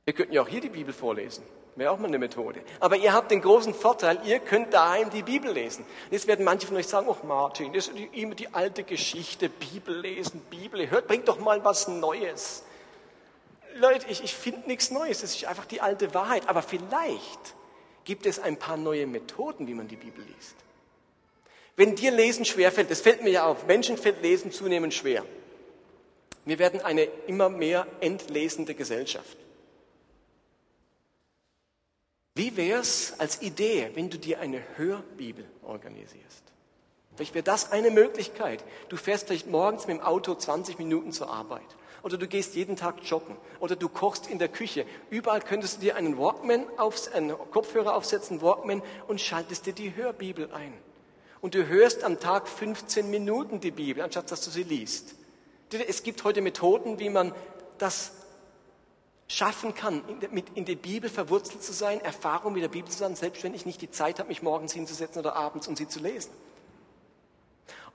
Wir 0.05 0.13
könnten 0.13 0.33
ja 0.33 0.41
auch 0.41 0.47
hier 0.47 0.61
die 0.61 0.69
Bibel 0.69 0.93
vorlesen. 0.93 1.43
Wäre 1.75 1.91
auch 1.91 1.99
mal 1.99 2.07
eine 2.07 2.19
Methode. 2.19 2.61
Aber 2.79 2.97
ihr 2.97 3.13
habt 3.13 3.31
den 3.31 3.41
großen 3.41 3.73
Vorteil, 3.73 4.19
ihr 4.25 4.39
könnt 4.39 4.73
daheim 4.73 5.09
die 5.09 5.23
Bibel 5.23 5.51
lesen. 5.51 5.85
Jetzt 6.09 6.27
werden 6.27 6.43
manche 6.43 6.67
von 6.67 6.75
euch 6.75 6.87
sagen, 6.87 7.07
ach 7.09 7.23
Martin, 7.23 7.71
das 7.71 7.87
ist 7.87 7.97
immer 8.13 8.35
die 8.35 8.53
alte 8.53 8.83
Geschichte, 8.83 9.47
Bibel 9.47 9.97
lesen, 9.99 10.41
Bibel, 10.49 10.89
hört, 10.89 11.07
bringt 11.07 11.27
doch 11.27 11.39
mal 11.39 11.63
was 11.63 11.87
Neues. 11.87 12.63
Leute, 13.75 14.05
ich, 14.09 14.21
ich 14.23 14.35
finde 14.35 14.67
nichts 14.67 14.91
Neues, 14.91 15.23
es 15.23 15.35
ist 15.35 15.45
einfach 15.45 15.65
die 15.65 15.79
alte 15.79 16.13
Wahrheit. 16.13 16.49
Aber 16.49 16.61
vielleicht 16.61 17.55
gibt 18.03 18.25
es 18.25 18.39
ein 18.39 18.57
paar 18.57 18.75
neue 18.75 19.07
Methoden, 19.07 19.65
wie 19.67 19.73
man 19.73 19.87
die 19.87 19.95
Bibel 19.95 20.25
liest. 20.25 20.55
Wenn 21.77 21.95
dir 21.95 22.11
Lesen 22.11 22.43
schwerfällt, 22.43 22.91
das 22.91 22.99
fällt 22.99 23.23
mir 23.23 23.29
ja 23.29 23.45
auf, 23.45 23.65
Menschen 23.65 23.97
fällt 23.97 24.21
Lesen 24.21 24.51
zunehmend 24.51 24.93
schwer. 24.93 25.23
Wir 26.43 26.59
werden 26.59 26.81
eine 26.81 27.03
immer 27.27 27.49
mehr 27.49 27.87
entlesende 28.01 28.75
Gesellschaft. 28.75 29.37
Wie 32.35 32.55
wäre 32.55 32.79
es 32.79 33.13
als 33.19 33.41
Idee, 33.41 33.91
wenn 33.93 34.09
du 34.09 34.17
dir 34.17 34.39
eine 34.39 34.61
Hörbibel 34.77 35.45
organisierst? 35.63 36.43
Vielleicht 37.15 37.33
wäre 37.33 37.43
das 37.43 37.71
eine 37.71 37.91
Möglichkeit. 37.91 38.63
Du 38.87 38.95
fährst 38.95 39.27
vielleicht 39.27 39.47
morgens 39.47 39.85
mit 39.85 39.97
dem 39.97 40.03
Auto 40.03 40.33
20 40.33 40.79
Minuten 40.79 41.11
zur 41.11 41.29
Arbeit. 41.29 41.65
Oder 42.03 42.17
du 42.17 42.27
gehst 42.27 42.55
jeden 42.55 42.77
Tag 42.77 43.03
joggen. 43.03 43.35
Oder 43.59 43.75
du 43.75 43.89
kochst 43.89 44.27
in 44.27 44.39
der 44.39 44.47
Küche. 44.47 44.85
Überall 45.09 45.41
könntest 45.41 45.77
du 45.77 45.81
dir 45.81 45.97
einen 45.97 46.17
Walkman, 46.17 46.65
aufs, 46.77 47.09
einen 47.09 47.37
Kopfhörer 47.51 47.95
aufsetzen, 47.95 48.41
Walkman, 48.41 48.81
und 49.07 49.19
schaltest 49.19 49.65
dir 49.65 49.73
die 49.73 49.95
Hörbibel 49.95 50.51
ein. 50.53 50.73
Und 51.41 51.53
du 51.53 51.67
hörst 51.67 52.03
am 52.03 52.19
Tag 52.19 52.47
15 52.47 53.09
Minuten 53.09 53.59
die 53.59 53.71
Bibel, 53.71 54.03
anstatt 54.03 54.31
dass 54.31 54.41
du 54.45 54.51
sie 54.51 54.63
liest. 54.63 55.15
Es 55.87 56.03
gibt 56.03 56.23
heute 56.23 56.41
Methoden, 56.41 56.97
wie 56.97 57.09
man 57.09 57.33
das 57.77 58.13
schaffen 59.31 59.73
kann, 59.73 60.03
in 60.55 60.65
der 60.65 60.75
Bibel 60.75 61.09
verwurzelt 61.09 61.63
zu 61.63 61.73
sein, 61.73 62.01
Erfahrung 62.01 62.53
mit 62.53 62.63
der 62.63 62.67
Bibel 62.67 62.91
zu 62.91 63.03
haben, 63.03 63.15
selbst 63.15 63.43
wenn 63.43 63.53
ich 63.53 63.65
nicht 63.65 63.81
die 63.81 63.89
Zeit 63.89 64.19
habe, 64.19 64.27
mich 64.27 64.41
morgens 64.41 64.73
hinzusetzen 64.73 65.19
oder 65.19 65.35
abends, 65.35 65.67
um 65.67 65.75
sie 65.75 65.87
zu 65.87 65.99
lesen. 65.99 66.31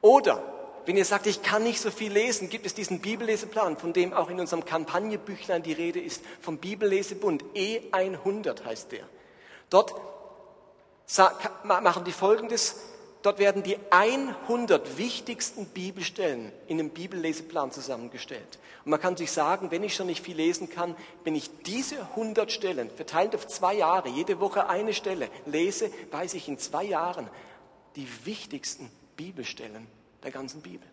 Oder, 0.01 0.43
wenn 0.87 0.97
ihr 0.97 1.05
sagt, 1.05 1.27
ich 1.27 1.43
kann 1.43 1.63
nicht 1.63 1.81
so 1.81 1.91
viel 1.91 2.13
lesen, 2.13 2.49
gibt 2.49 2.65
es 2.65 2.75
diesen 2.75 3.01
Bibelleseplan, 3.01 3.77
von 3.77 3.93
dem 3.93 4.13
auch 4.13 4.31
in 4.31 4.41
unserem 4.41 4.65
Kampagnebüchlein 4.65 5.63
die 5.63 5.73
Rede 5.73 6.01
ist, 6.01 6.23
vom 6.41 6.59
Bibellesebund. 6.59 7.45
E100 7.55 8.65
heißt 8.65 8.93
der. 8.93 9.05
Dort 9.69 9.95
machen 11.65 12.05
die 12.05 12.13
Folgendes, 12.13 12.77
Dort 13.27 13.41
werden 13.41 13.65
die 13.65 13.77
100 13.91 14.99
wichtigsten 14.99 15.67
Bibelstellen 15.67 16.53
in 16.69 16.79
einem 16.79 16.91
Bibelleseplan 16.91 17.73
zusammengestellt. 17.73 18.61
Und 18.87 18.91
man 18.91 19.01
kann 19.01 19.17
sich 19.17 19.33
sagen, 19.33 19.73
wenn 19.73 19.83
ich 19.83 19.97
schon 19.97 20.07
nicht 20.07 20.25
viel 20.25 20.37
lesen 20.37 20.71
kann, 20.71 20.95
wenn 21.25 21.35
ich 21.35 21.51
diese 21.65 21.99
100 22.11 22.53
Stellen 22.53 22.89
verteilt 22.89 23.35
auf 23.35 23.49
zwei 23.49 23.75
Jahre, 23.75 24.09
jede 24.09 24.39
Woche 24.39 24.69
eine 24.69 24.95
Stelle 24.95 25.29
lese, 25.45 25.91
weiß 26.13 26.35
ich 26.35 26.47
in 26.47 26.57
zwei 26.57 26.85
Jahren 26.85 27.29
die 27.97 28.07
wichtigsten 28.25 28.89
Bibelstellen 29.17 29.89
der 30.23 30.31
ganzen 30.31 30.63
Bibel. 30.63 30.89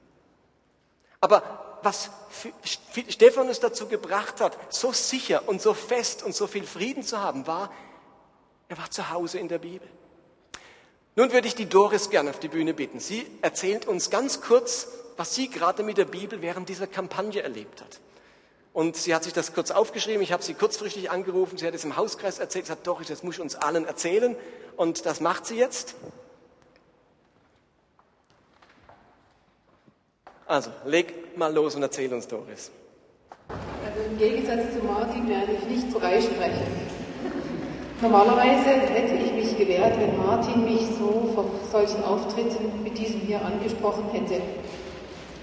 Aber 1.21 1.77
was 1.84 2.10
Stephanus 3.10 3.60
dazu 3.60 3.88
gebracht 3.88 4.41
hat, 4.41 4.58
so 4.73 4.91
sicher 4.91 5.47
und 5.47 5.62
so 5.62 5.75
fest 5.75 6.23
und 6.23 6.34
so 6.34 6.47
viel 6.47 6.63
Frieden 6.63 7.03
zu 7.03 7.19
haben, 7.19 7.45
war, 7.45 7.71
er 8.69 8.79
war 8.79 8.89
zu 8.89 9.12
Hause 9.12 9.38
in 9.38 9.49
der 9.49 9.60
Bibel. 9.60 9.88
Nun 11.15 11.32
würde 11.32 11.47
ich 11.47 11.53
die 11.53 11.69
Doris 11.69 12.10
gerne 12.10 12.32
auf 12.32 12.39
die 12.39 12.47
Bühne 12.47 12.73
bitten. 12.73 12.99
Sie 12.99 13.23
erzählt 13.43 13.86
uns 13.86 14.10
ganz 14.10 14.41
kurz, 14.41 14.88
was 15.17 15.36
sie 15.36 15.49
gerade 15.49 15.84
mit 15.84 15.97
der 15.97 16.06
Bibel 16.06 16.41
während 16.41 16.69
dieser 16.69 16.88
Kampagne 16.88 17.41
erlebt 17.41 17.82
hat. 17.82 17.99
Und 18.73 18.97
sie 18.97 19.13
hat 19.13 19.23
sich 19.23 19.34
das 19.34 19.54
kurz 19.54 19.69
aufgeschrieben. 19.69 20.21
Ich 20.23 20.32
habe 20.32 20.41
sie 20.41 20.56
kurzfristig 20.56 21.12
angerufen. 21.12 21.58
Sie 21.58 21.67
hat 21.67 21.76
es 21.76 21.84
im 21.84 21.95
Hauskreis 21.95 22.39
erzählt. 22.39 22.65
Sie 22.65 22.71
hat, 22.71 22.88
Doris, 22.88 23.08
das 23.08 23.21
muss 23.21 23.36
ich 23.36 23.41
uns 23.41 23.56
allen 23.56 23.86
erzählen. 23.86 24.36
Und 24.76 25.06
das 25.06 25.21
macht 25.21 25.45
sie 25.45 25.58
jetzt. 25.58 25.95
Also, 30.47 30.71
leg 30.86 31.38
mal 31.38 31.54
los 31.54 31.76
und 31.76 31.84
erzähl 31.84 32.12
uns, 32.13 32.28
Doris. 32.28 32.71
Also 33.47 34.10
im 34.10 34.17
Gegensatz 34.17 34.73
zu 34.73 34.84
Martin 34.84 35.30
werde 35.30 35.54
ich 35.54 35.65
nicht 35.65 35.91
freisprechen. 35.91 36.67
Normalerweise 38.02 38.69
hätte 38.69 39.13
ich 39.13 39.32
mich 39.32 39.58
gewehrt, 39.58 39.97
wenn 39.99 40.17
Martin 40.17 40.65
mich 40.65 40.82
so 40.99 41.32
vor 41.34 41.45
solchen 41.71 42.04
Auftritten 42.04 42.84
mit 42.84 42.97
diesem 42.97 43.21
hier 43.21 43.41
angesprochen 43.41 44.10
hätte. 44.12 44.41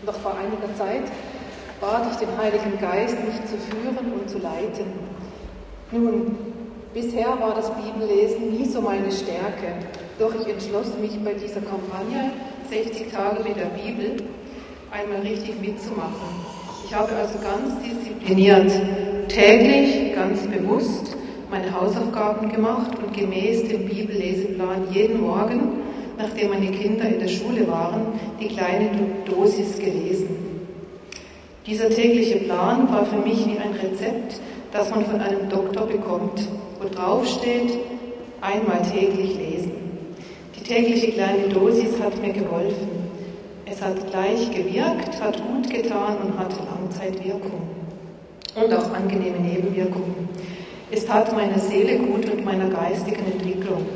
Doch 0.07 0.15
vor 0.15 0.35
einiger 0.35 0.75
Zeit 0.77 1.03
bat 1.81 2.07
ich 2.11 2.17
den 2.17 2.29
Heiligen 2.39 2.79
Geist, 2.81 3.17
mich 3.25 3.37
zu 3.47 3.57
führen 3.57 4.13
und 4.13 4.29
zu 4.29 4.39
leiten. 4.39 4.87
Nun, 5.93 6.37
bisher 6.95 7.29
war 7.41 7.55
das 7.55 7.71
Bibellesen 7.71 8.51
nie 8.51 8.65
so 8.67 8.81
meine 8.81 9.11
Stärke, 9.11 9.75
doch 10.19 10.35
ich 10.35 10.47
entschloss 10.47 10.97
mich 11.01 11.19
bei 11.25 11.35
dieser 11.35 11.61
Kampagne 11.61 12.33
60 12.71 13.13
Tage 13.13 13.43
mit 13.43 13.57
der 13.57 13.71
Bibel 13.77 14.17
einmal 14.91 15.21
richtig 15.21 15.61
mitzumachen. 15.61 16.61
Ich 16.85 16.95
habe 16.95 17.13
also 17.17 17.39
ganz 17.39 17.75
diszipliniert, 17.83 18.71
täglich, 19.29 20.15
ganz 20.15 20.43
bewusst 20.47 21.17
meine 21.51 21.73
Hausaufgaben 21.75 22.49
gemacht 22.51 22.93
und 22.99 23.13
gemäß 23.13 23.69
dem 23.69 23.87
Bibelleseplan 23.87 24.87
jeden 24.93 25.21
Morgen, 25.21 25.80
nachdem 26.21 26.51
meine 26.51 26.71
Kinder 26.71 27.05
in 27.09 27.19
der 27.19 27.29
Schule 27.29 27.67
waren, 27.67 28.19
die 28.41 28.49
kleine 28.49 28.91
Dosis 29.25 29.79
gelesen. 29.79 30.29
Dieser 31.67 31.89
tägliche 31.89 32.37
Plan 32.39 32.91
war 32.93 33.07
für 33.07 33.19
mich 33.19 33.47
wie 33.47 33.59
ein 33.59 33.73
Rezept, 33.73 34.41
das 34.73 34.91
man 34.91 35.05
von 35.05 35.21
einem 35.21 35.49
Doktor 35.49 35.87
bekommt, 35.87 36.41
wo 36.81 36.89
drauf 36.89 37.27
steht, 37.27 37.79
einmal 38.41 38.83
täglich 38.83 39.37
lesen. 39.37 39.73
Die 40.57 40.63
tägliche 40.63 41.13
kleine 41.13 41.49
Dosis 41.49 42.01
hat 42.03 42.21
mir 42.21 42.33
geholfen. 42.33 42.89
Es 43.67 43.81
hat 43.83 44.11
gleich 44.11 44.51
gewirkt, 44.51 45.21
hat 45.21 45.41
gut 45.47 45.71
getan 45.71 46.17
und 46.25 46.39
hat 46.39 46.53
Langzeitwirkung 46.71 47.63
und 48.57 48.75
auch 48.75 48.93
angenehme 48.93 49.39
Nebenwirkungen. 49.39 50.29
Es 50.91 51.07
tat 51.07 51.33
meiner 51.33 51.59
Seele 51.59 51.99
gut 51.99 52.29
und 52.31 52.45
meiner 52.45 52.69
geistigen 52.69 53.25
Entwicklung. 53.33 53.87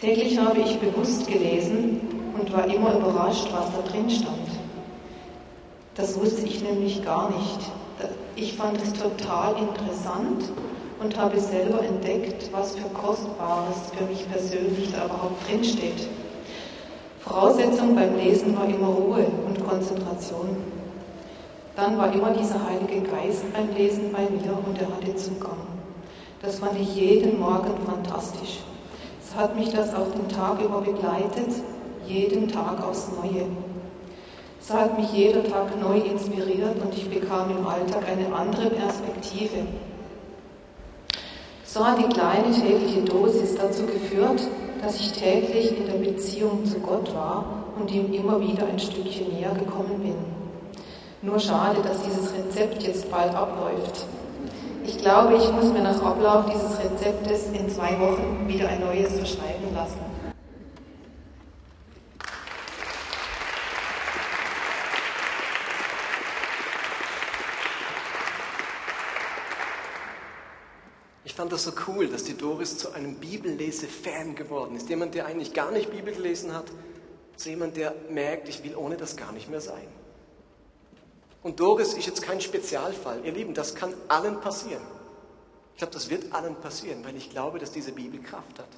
Täglich 0.00 0.38
habe 0.38 0.60
ich 0.60 0.78
bewusst 0.78 1.26
gelesen 1.26 2.00
und 2.38 2.52
war 2.52 2.66
immer 2.66 2.94
überrascht, 2.94 3.48
was 3.50 3.66
da 3.72 3.82
drin 3.90 4.08
stand. 4.08 4.48
Das 5.96 6.16
wusste 6.20 6.46
ich 6.46 6.62
nämlich 6.62 7.04
gar 7.04 7.30
nicht. 7.30 7.58
Ich 8.36 8.54
fand 8.54 8.80
es 8.80 8.92
total 8.92 9.56
interessant 9.56 10.44
und 11.02 11.18
habe 11.18 11.40
selber 11.40 11.82
entdeckt, 11.82 12.48
was 12.52 12.76
für 12.76 12.88
Kostbares 12.90 13.90
für 13.96 14.04
mich 14.04 14.30
persönlich 14.30 14.92
da 14.92 15.06
überhaupt 15.06 15.50
drin 15.50 15.64
steht. 15.64 16.06
Voraussetzung 17.18 17.96
beim 17.96 18.16
Lesen 18.16 18.56
war 18.56 18.68
immer 18.68 18.86
Ruhe 18.86 19.26
und 19.48 19.66
Konzentration. 19.66 20.58
Dann 21.74 21.98
war 21.98 22.12
immer 22.12 22.30
dieser 22.30 22.64
Heilige 22.64 23.00
Geist 23.00 23.52
beim 23.52 23.76
Lesen 23.76 24.12
bei 24.12 24.22
mir 24.30 24.56
und 24.64 24.80
er 24.80 24.86
hatte 24.94 25.16
Zugang. 25.16 25.58
Das 26.40 26.60
fand 26.60 26.78
ich 26.78 26.94
jeden 26.94 27.40
Morgen 27.40 27.74
fantastisch. 27.84 28.60
Es 29.30 29.36
hat 29.36 29.56
mich 29.56 29.68
das 29.68 29.94
auch 29.94 30.10
den 30.10 30.26
Tag 30.30 30.58
über 30.62 30.80
begleitet, 30.80 31.62
jeden 32.06 32.48
Tag 32.48 32.82
aufs 32.82 33.10
Neue. 33.22 33.44
Es 34.58 34.72
hat 34.72 34.98
mich 34.98 35.12
jeder 35.12 35.44
Tag 35.44 35.78
neu 35.78 35.98
inspiriert 35.98 36.80
und 36.82 36.96
ich 36.96 37.10
bekam 37.10 37.50
im 37.50 37.66
Alltag 37.66 38.04
eine 38.08 38.34
andere 38.34 38.70
Perspektive. 38.70 39.66
So 41.62 41.86
hat 41.86 41.98
die 41.98 42.08
kleine 42.08 42.50
tägliche 42.52 43.02
Dosis 43.02 43.54
dazu 43.54 43.84
geführt, 43.84 44.40
dass 44.80 44.96
ich 44.96 45.12
täglich 45.12 45.76
in 45.76 45.86
der 45.86 46.10
Beziehung 46.10 46.64
zu 46.64 46.80
Gott 46.80 47.14
war 47.14 47.44
und 47.78 47.90
ihm 47.90 48.10
immer 48.14 48.40
wieder 48.40 48.66
ein 48.66 48.78
Stückchen 48.78 49.28
näher 49.28 49.52
gekommen 49.52 50.00
bin. 50.00 50.16
Nur 51.20 51.38
schade, 51.38 51.82
dass 51.82 52.02
dieses 52.02 52.32
Rezept 52.32 52.82
jetzt 52.82 53.10
bald 53.10 53.34
abläuft. 53.34 54.06
Ich 54.88 54.96
glaube, 54.96 55.34
ich 55.34 55.52
muss 55.52 55.66
mir 55.66 55.82
nach 55.82 56.02
Ablauf 56.02 56.46
dieses 56.46 56.78
Rezeptes 56.78 57.48
in 57.52 57.68
zwei 57.68 58.00
Wochen 58.00 58.48
wieder 58.48 58.70
ein 58.70 58.80
neues 58.80 59.12
verschreiben 59.12 59.74
lassen. 59.74 60.00
Ich 71.24 71.34
fand 71.34 71.52
das 71.52 71.64
so 71.64 71.72
cool, 71.86 72.08
dass 72.08 72.24
die 72.24 72.38
Doris 72.38 72.78
zu 72.78 72.90
einem 72.92 73.16
Bibellese-Fan 73.16 74.36
geworden 74.36 74.74
ist. 74.74 74.88
Jemand, 74.88 75.14
der 75.14 75.26
eigentlich 75.26 75.52
gar 75.52 75.70
nicht 75.70 75.90
Bibel 75.90 76.14
gelesen 76.14 76.54
hat, 76.54 76.64
zu 77.36 77.50
jemand, 77.50 77.76
der 77.76 77.94
merkt, 78.08 78.48
ich 78.48 78.64
will 78.64 78.74
ohne 78.74 78.96
das 78.96 79.18
gar 79.18 79.32
nicht 79.32 79.50
mehr 79.50 79.60
sein. 79.60 79.86
Und 81.42 81.60
Doris 81.60 81.94
ist 81.94 82.06
jetzt 82.06 82.22
kein 82.22 82.40
Spezialfall. 82.40 83.24
Ihr 83.24 83.32
Lieben, 83.32 83.54
das 83.54 83.74
kann 83.74 83.94
allen 84.08 84.40
passieren. 84.40 84.82
Ich 85.72 85.78
glaube, 85.78 85.92
das 85.92 86.10
wird 86.10 86.32
allen 86.32 86.56
passieren, 86.56 87.04
weil 87.04 87.16
ich 87.16 87.30
glaube, 87.30 87.58
dass 87.58 87.70
diese 87.70 87.92
Bibel 87.92 88.20
Kraft 88.20 88.58
hat. 88.58 88.68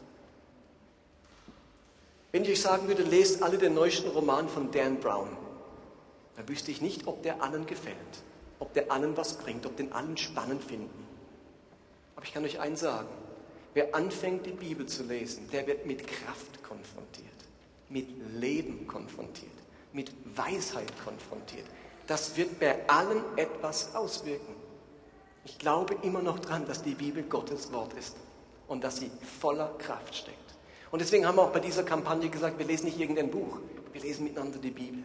Wenn 2.32 2.44
ich 2.44 2.50
euch 2.50 2.60
sagen 2.60 2.86
würde, 2.86 3.02
lest 3.02 3.42
alle 3.42 3.58
den 3.58 3.74
neuesten 3.74 4.08
Roman 4.10 4.48
von 4.48 4.70
Dan 4.70 5.00
Brown, 5.00 5.36
dann 6.36 6.48
wüsste 6.48 6.70
ich 6.70 6.80
nicht, 6.80 7.06
ob 7.06 7.22
der 7.22 7.42
allen 7.42 7.66
gefällt, 7.66 7.96
ob 8.58 8.72
der 8.74 8.92
allen 8.92 9.16
was 9.16 9.38
bringt, 9.38 9.66
ob 9.66 9.76
den 9.76 9.92
allen 9.92 10.16
spannend 10.16 10.62
finden. 10.62 11.06
Aber 12.14 12.24
ich 12.24 12.32
kann 12.32 12.44
euch 12.44 12.60
eins 12.60 12.80
sagen, 12.80 13.08
wer 13.74 13.94
anfängt, 13.94 14.46
die 14.46 14.52
Bibel 14.52 14.86
zu 14.86 15.02
lesen, 15.02 15.48
der 15.50 15.66
wird 15.66 15.86
mit 15.86 16.06
Kraft 16.06 16.62
konfrontiert, 16.62 17.26
mit 17.88 18.08
Leben 18.34 18.86
konfrontiert, 18.86 19.50
mit 19.92 20.12
Weisheit 20.36 20.92
konfrontiert, 21.02 21.66
das 22.10 22.36
wird 22.36 22.58
bei 22.58 22.76
allen 22.88 23.22
etwas 23.36 23.94
auswirken. 23.94 24.56
Ich 25.44 25.58
glaube 25.58 25.96
immer 26.02 26.20
noch 26.20 26.40
dran, 26.40 26.66
dass 26.66 26.82
die 26.82 26.96
Bibel 26.96 27.22
Gottes 27.22 27.72
Wort 27.72 27.92
ist 27.92 28.16
und 28.66 28.82
dass 28.82 28.96
sie 28.96 29.12
voller 29.40 29.72
Kraft 29.78 30.16
steckt. 30.16 30.36
Und 30.90 30.98
deswegen 30.98 31.24
haben 31.24 31.36
wir 31.36 31.42
auch 31.42 31.52
bei 31.52 31.60
dieser 31.60 31.84
Kampagne 31.84 32.28
gesagt, 32.28 32.58
wir 32.58 32.66
lesen 32.66 32.86
nicht 32.86 32.98
irgendein 32.98 33.30
Buch, 33.30 33.60
wir 33.92 34.00
lesen 34.00 34.24
miteinander 34.24 34.58
die 34.58 34.72
Bibel. 34.72 35.04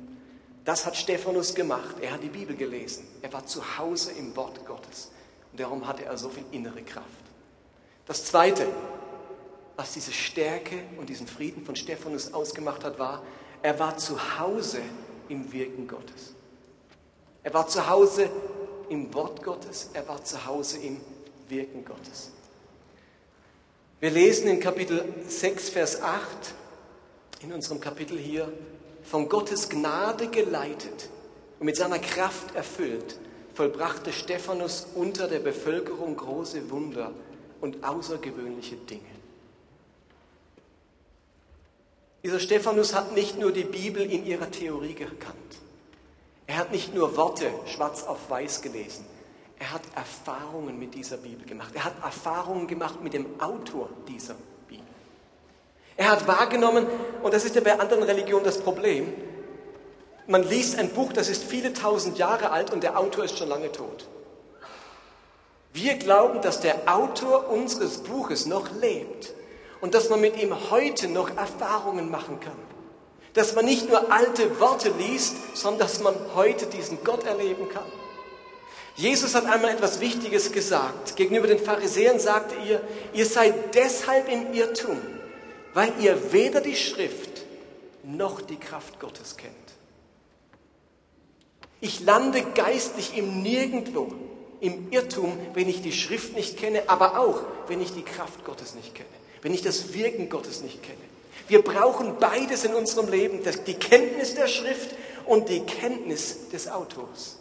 Das 0.64 0.88
hat 0.88 0.98
Stephanus 0.98 1.54
gemacht. 1.54 1.98
Er 2.02 2.12
hat 2.12 2.24
die 2.24 2.30
Bibel 2.30 2.56
gelesen. 2.56 3.06
Er 3.22 3.32
war 3.32 3.46
zu 3.46 3.78
Hause 3.78 4.12
im 4.14 4.36
Wort 4.36 4.66
Gottes. 4.66 5.12
Und 5.52 5.60
darum 5.60 5.88
hatte 5.88 6.06
er 6.06 6.18
so 6.18 6.30
viel 6.30 6.46
innere 6.52 6.82
Kraft. 6.82 7.06
Das 8.08 8.26
Zweite, 8.26 8.66
was 9.76 9.94
diese 9.94 10.12
Stärke 10.12 10.82
und 10.98 11.08
diesen 11.10 11.28
Frieden 11.28 11.64
von 11.64 11.76
Stephanus 11.76 12.34
ausgemacht 12.34 12.84
hat, 12.84 12.98
war, 12.98 13.22
er 13.62 13.78
war 13.78 13.96
zu 13.96 14.40
Hause 14.40 14.82
im 15.30 15.54
Wirken 15.54 15.88
Gottes. 15.88 16.35
Er 17.46 17.54
war 17.54 17.68
zu 17.68 17.88
Hause 17.88 18.28
im 18.90 19.14
Wort 19.14 19.44
Gottes, 19.44 19.92
er 19.94 20.08
war 20.08 20.24
zu 20.24 20.48
Hause 20.48 20.80
im 20.80 21.00
Wirken 21.48 21.86
Gottes. 21.86 22.32
Wir 24.00 24.10
lesen 24.10 24.48
in 24.48 24.60
Kapitel 24.60 25.06
6, 25.28 25.70
Vers 25.70 26.02
8, 26.02 26.26
in 27.44 27.54
unserem 27.54 27.80
Kapitel 27.80 28.18
hier, 28.18 28.52
von 29.04 29.30
Gottes 29.30 29.70
Gnade 29.70 30.30
geleitet 30.30 31.10
und 31.60 31.68
mit 31.68 31.76
seiner 31.76 32.00
Kraft 32.00 32.56
erfüllt, 32.56 33.20
vollbrachte 33.54 34.12
Stephanus 34.12 34.88
unter 34.96 35.28
der 35.28 35.40
Bevölkerung 35.40 36.18
große 36.18 36.72
Wunder 36.72 37.12
und 37.62 37.84
außergewöhnliche 37.84 38.78
Dinge. 38.78 39.04
Dieser 42.24 42.40
Stephanus 42.40 42.96
hat 42.96 43.14
nicht 43.14 43.38
nur 43.38 43.52
die 43.52 43.66
Bibel 43.66 44.02
in 44.02 44.26
ihrer 44.26 44.50
Theorie 44.50 44.96
gekannt. 44.96 45.60
Er 46.48 46.58
hat 46.58 46.72
nicht 46.72 46.94
nur 46.94 47.18
Worte 47.18 47.50
schwarz 47.66 48.04
auf 48.04 48.30
weiß 48.30 48.62
gelesen. 48.62 49.06
Er 49.58 49.72
hat 49.72 49.82
Erfahrungen 49.96 50.78
mit 50.78 50.94
dieser 50.94 51.18
Bibel 51.18 51.46
gemacht. 51.48 51.72
Er 51.74 51.86
hat 51.86 51.94
Erfahrungen 52.04 52.68
gemacht 52.68 53.02
mit 53.02 53.14
dem 53.14 53.40
Autor 53.40 53.90
dieser 54.08 54.36
Bibel. 54.68 54.86
Er 55.98 56.12
hat 56.12 56.28
wahrgenommen, 56.28 56.86
und 57.24 57.34
das 57.34 57.46
ist 57.46 57.56
ja 57.56 57.62
bei 57.62 57.80
anderen 57.80 58.04
Religionen 58.04 58.44
das 58.44 58.60
Problem, 58.60 59.14
man 60.28 60.44
liest 60.44 60.78
ein 60.78 60.90
Buch, 60.90 61.14
das 61.14 61.30
ist 61.30 61.44
viele 61.44 61.72
tausend 61.74 62.18
Jahre 62.18 62.50
alt 62.50 62.74
und 62.74 62.84
der 62.84 63.00
Autor 63.00 63.26
ist 63.26 63.38
schon 63.38 63.48
lange 63.48 63.72
tot. 63.72 64.08
Wir 65.72 65.96
glauben, 65.96 66.42
dass 66.42 66.62
der 66.62 66.94
Autor 66.94 67.50
unseres 67.50 68.00
Buches 68.00 68.46
noch 68.46 68.72
lebt 68.72 69.34
und 69.82 69.94
dass 69.94 70.10
man 70.10 70.22
mit 70.22 70.42
ihm 70.42 70.56
heute 70.72 71.08
noch 71.08 71.36
Erfahrungen 71.38 72.10
machen 72.10 72.40
kann. 72.40 72.75
Dass 73.36 73.54
man 73.54 73.66
nicht 73.66 73.88
nur 73.88 74.12
alte 74.12 74.60
Worte 74.60 74.92
liest, 74.98 75.36
sondern 75.54 75.88
dass 75.88 76.00
man 76.00 76.16
heute 76.34 76.66
diesen 76.66 77.04
Gott 77.04 77.26
erleben 77.26 77.70
kann. 77.70 77.86
Jesus 78.96 79.36
hat 79.36 79.46
einmal 79.46 79.72
etwas 79.72 80.00
Wichtiges 80.00 80.52
gesagt. 80.52 81.18
Gegenüber 81.18 81.48
den 81.48 81.60
Pharisäern 81.60 82.18
sagte 82.18 82.56
er, 82.68 82.82
ihr 83.14 83.26
seid 83.26 83.76
deshalb 83.76 84.30
im 84.30 84.54
Irrtum, 84.54 84.98
weil 85.74 85.92
ihr 86.00 86.32
weder 86.32 86.62
die 86.62 86.78
Schrift 86.78 87.44
noch 88.04 88.42
die 88.42 88.56
Kraft 88.56 89.00
Gottes 89.00 89.36
kennt. 89.36 89.54
Ich 91.82 92.00
lande 92.00 92.42
geistlich 92.56 93.18
im 93.18 93.42
Nirgendwo, 93.42 94.14
im 94.62 94.92
Irrtum, 94.92 95.38
wenn 95.54 95.68
ich 95.68 95.82
die 95.82 95.92
Schrift 95.92 96.34
nicht 96.34 96.58
kenne, 96.58 96.84
aber 96.88 97.20
auch, 97.20 97.44
wenn 97.68 97.82
ich 97.82 97.94
die 97.94 98.04
Kraft 98.04 98.46
Gottes 98.46 98.76
nicht 98.76 98.96
kenne, 98.96 99.10
wenn 99.42 99.54
ich 99.54 99.62
das 99.62 99.94
Wirken 99.94 100.30
Gottes 100.30 100.62
nicht 100.62 100.82
kenne. 100.82 100.98
Wir 101.48 101.62
brauchen 101.62 102.18
beides 102.20 102.64
in 102.64 102.74
unserem 102.74 103.10
Leben, 103.10 103.42
die 103.68 103.74
Kenntnis 103.76 104.36
der 104.36 104.48
Schrift 104.48 104.96
und 105.26 105.50
die 105.50 105.62
Kenntnis 105.62 106.50
des 106.50 106.68
Autors. 106.68 107.38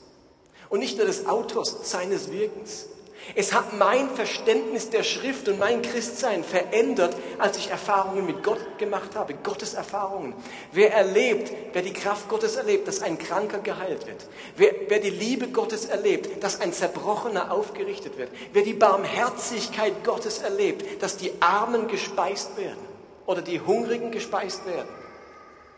Und 0.69 0.81
nicht 0.81 0.97
nur 0.97 1.07
des 1.07 1.27
Autors, 1.27 1.91
seines 1.91 2.31
Wirkens. 2.31 2.87
Es 3.35 3.55
hat 3.55 3.79
mein 3.79 4.11
Verständnis 4.11 4.91
der 4.91 5.03
Schrift 5.03 5.49
und 5.49 5.59
mein 5.59 5.81
Christsein 5.81 6.45
verändert, 6.45 7.17
als 7.39 7.57
ich 7.57 7.71
Erfahrungen 7.71 8.27
mit 8.27 8.43
Gott 8.43 8.61
gemacht 8.77 9.15
habe, 9.15 9.35
Gottes 9.35 9.73
Erfahrungen. 9.73 10.35
Wer 10.73 10.93
erlebt, 10.93 11.51
wer 11.73 11.81
die 11.81 11.93
Kraft 11.93 12.29
Gottes 12.29 12.57
erlebt, 12.57 12.87
dass 12.87 13.01
ein 13.01 13.17
Kranker 13.17 13.59
geheilt 13.59 14.07
wird. 14.07 14.27
Wer, 14.57 14.75
wer 14.89 14.99
die 14.99 15.11
Liebe 15.11 15.49
Gottes 15.49 15.87
erlebt, 15.87 16.43
dass 16.43 16.61
ein 16.61 16.75
Zerbrochener 16.75 17.51
aufgerichtet 17.51 18.19
wird. 18.19 18.29
Wer 18.53 18.63
die 18.63 18.75
Barmherzigkeit 18.75 20.05
Gottes 20.05 20.41
erlebt, 20.41 21.03
dass 21.03 21.17
die 21.17 21.33
Armen 21.41 21.89
gespeist 21.89 22.59
werden 22.59 22.94
oder 23.27 23.43
die 23.43 23.61
Hungrigen 23.61 24.11
gespeist 24.11 24.67
werden. 24.67 24.89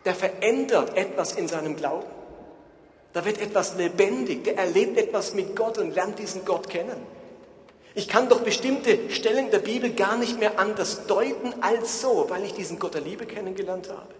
Der 0.05 0.15
verändert 0.15 0.97
etwas 0.97 1.33
in 1.33 1.49
seinem 1.49 1.77
Glauben. 1.77 2.07
Da 3.13 3.25
wird 3.25 3.41
etwas 3.41 3.77
lebendig, 3.77 4.45
der 4.45 4.59
erlebt 4.59 4.99
etwas 4.99 5.35
mit 5.35 5.57
Gott 5.57 5.79
und 5.79 5.95
lernt 5.95 6.19
diesen 6.19 6.45
Gott 6.45 6.69
kennen. 6.69 7.01
Ich 7.95 8.09
kann 8.09 8.29
doch 8.29 8.43
bestimmte 8.43 9.11
Stellen 9.11 9.51
der 9.51 9.61
Bibel 9.61 9.91
gar 9.91 10.19
nicht 10.19 10.39
mehr 10.39 10.59
anders 10.59 11.07
deuten 11.07 11.63
als 11.63 12.03
so, 12.03 12.27
weil 12.29 12.45
ich 12.45 12.53
diesen 12.53 12.79
Gott 12.79 12.93
der 12.93 13.01
Liebe 13.01 13.25
kennengelernt 13.25 13.89
habe. 13.89 14.15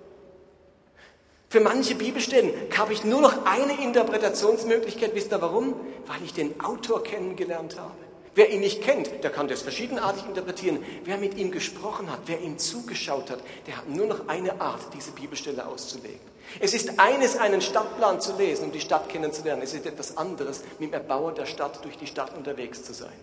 Für 1.51 1.61
manche 1.61 1.95
Bibelstellen 1.95 2.53
habe 2.77 2.95
ich 2.95 3.05
nur 3.05 3.21
noch 3.21 3.45
eine 3.45 3.81
Interpretationsmöglichkeit. 3.83 5.15
Wisst 5.15 5.33
ihr 5.33 5.43
warum? 5.43 5.75
Weil 6.07 6.23
ich 6.25 6.33
den 6.33 6.59
Autor 6.61 7.05
kennengelernt 7.05 7.79
habe. 7.79 8.06
Wer 8.37 8.51
ihn 8.51 8.61
nicht 8.61 8.83
kennt, 8.83 9.25
der 9.25 9.31
kann 9.31 9.49
das 9.49 9.63
verschiedenartig 9.63 10.27
interpretieren. 10.27 10.85
Wer 11.05 11.17
mit 11.17 11.39
ihm 11.39 11.51
gesprochen 11.51 12.11
hat, 12.11 12.21
wer 12.27 12.39
ihm 12.39 12.59
zugeschaut 12.59 13.31
hat, 13.31 13.39
der 13.67 13.79
hat 13.79 13.89
nur 13.89 14.07
noch 14.07 14.29
eine 14.29 14.61
Art, 14.61 14.93
diese 14.93 15.13
Bibelstelle 15.13 15.67
auszulegen. 15.67 16.21
Es 16.61 16.75
ist 16.75 17.01
eines, 17.01 17.39
einen 17.39 17.63
Stadtplan 17.63 18.21
zu 18.21 18.37
lesen, 18.37 18.67
um 18.67 18.73
die 18.73 18.81
Stadt 18.83 19.09
kennenzulernen. 19.09 19.63
Es 19.63 19.73
ist 19.73 19.87
etwas 19.87 20.19
anderes, 20.19 20.63
mit 20.79 20.91
dem 20.91 20.93
Erbauer 20.93 21.33
der 21.33 21.47
Stadt 21.47 21.83
durch 21.83 21.97
die 21.97 22.07
Stadt 22.07 22.37
unterwegs 22.37 22.83
zu 22.83 22.93
sein. 22.93 23.17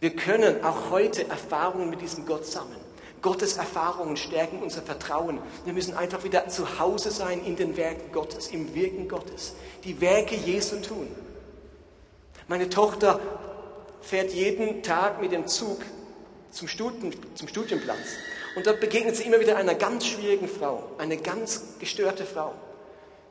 Wir 0.00 0.16
können 0.16 0.64
auch 0.64 0.88
heute 0.88 1.28
Erfahrungen 1.28 1.90
mit 1.90 2.00
diesem 2.00 2.24
Gott 2.24 2.46
sammeln. 2.46 2.80
Gottes 3.20 3.58
Erfahrungen 3.58 4.16
stärken 4.16 4.62
unser 4.62 4.80
Vertrauen. 4.80 5.40
Wir 5.66 5.74
müssen 5.74 5.94
einfach 5.94 6.24
wieder 6.24 6.48
zu 6.48 6.78
Hause 6.78 7.10
sein 7.10 7.44
in 7.44 7.56
den 7.56 7.76
Werken 7.76 8.12
Gottes, 8.12 8.48
im 8.48 8.74
Wirken 8.74 9.08
Gottes. 9.08 9.56
Die 9.84 10.00
Werke 10.00 10.36
Jesu 10.36 10.76
tun. 10.76 11.06
Meine 12.50 12.68
Tochter 12.68 13.20
fährt 14.00 14.32
jeden 14.32 14.82
Tag 14.82 15.20
mit 15.20 15.30
dem 15.30 15.46
Zug 15.46 15.82
zum, 16.50 16.66
Studien, 16.66 17.14
zum 17.36 17.46
Studienplatz. 17.46 18.16
Und 18.56 18.66
dort 18.66 18.80
begegnet 18.80 19.14
sie 19.14 19.22
immer 19.22 19.38
wieder 19.38 19.56
einer 19.56 19.76
ganz 19.76 20.04
schwierigen 20.04 20.48
Frau, 20.48 20.82
eine 20.98 21.16
ganz 21.16 21.78
gestörte 21.78 22.24
Frau. 22.24 22.52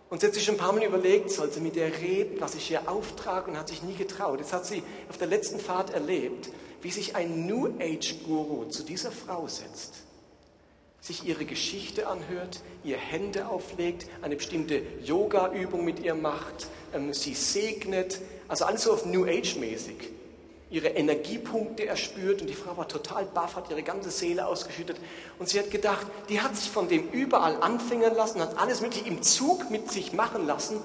Und 0.10 0.22
sie 0.22 0.28
hat 0.28 0.36
sich 0.36 0.46
schon 0.46 0.56
ein 0.56 0.60
paar 0.60 0.72
Mal 0.72 0.86
überlegt, 0.86 1.32
soll 1.32 1.52
sie 1.52 1.60
mit 1.60 1.76
der 1.76 2.00
reden, 2.00 2.40
was 2.40 2.56
ich 2.56 2.72
ihr 2.72 2.90
auftrage 2.90 3.52
und 3.52 3.58
hat 3.58 3.68
sich 3.68 3.84
nie 3.84 3.96
getraut. 3.96 4.40
Jetzt 4.40 4.54
hat 4.54 4.66
sie 4.66 4.84
auf 5.10 5.18
der 5.18 5.28
letzten 5.28 5.60
Fahrt 5.60 5.94
erlebt, 5.94 6.50
wie 6.82 6.90
sich 6.90 7.18
ein 7.18 7.46
New 7.46 7.74
Age 7.78 8.24
Guru 8.26 8.70
zu 8.70 8.84
dieser 8.84 9.12
Frau 9.12 9.50
setzt, 9.50 9.96
sich 11.02 11.26
ihre 11.26 11.44
Geschichte 11.44 12.08
anhört, 12.08 12.62
ihr 12.86 12.96
Hände 12.96 13.50
auflegt, 13.50 14.08
eine 14.22 14.38
bestimmte 14.38 14.82
Yoga-Übung 15.04 15.84
mit 15.84 16.00
ihr 16.00 16.16
macht, 16.16 16.68
ähm, 16.94 17.14
sie 17.14 17.34
segnet, 17.34 18.22
also 18.50 18.66
alles 18.66 18.84
so 18.84 18.92
auf 18.92 19.06
New 19.06 19.26
Age 19.26 19.56
mäßig 19.56 20.12
ihre 20.72 20.90
Energiepunkte 20.90 21.88
erspürt 21.88 22.42
und 22.42 22.48
die 22.48 22.54
Frau 22.54 22.78
war 22.78 22.88
total 22.88 23.26
baff, 23.26 23.56
hat 23.56 23.72
ihre 23.72 23.82
ganze 23.82 24.12
Seele 24.12 24.46
ausgeschüttet 24.46 24.98
und 25.40 25.50
sie 25.50 25.60
hat 25.60 25.72
gedacht, 25.72 26.06
die 26.30 26.42
hat 26.42 26.56
sich 26.56 26.70
von 26.70 26.88
dem 26.88 27.10
überall 27.10 27.62
anfingern 27.62 28.14
lassen, 28.14 28.40
hat 28.40 28.58
alles 28.58 28.82
mit 28.82 29.06
im 29.08 29.24
Zug 29.24 29.72
mit 29.72 29.92
sich 29.92 30.14
machen 30.14 30.46
lassen 30.46 30.80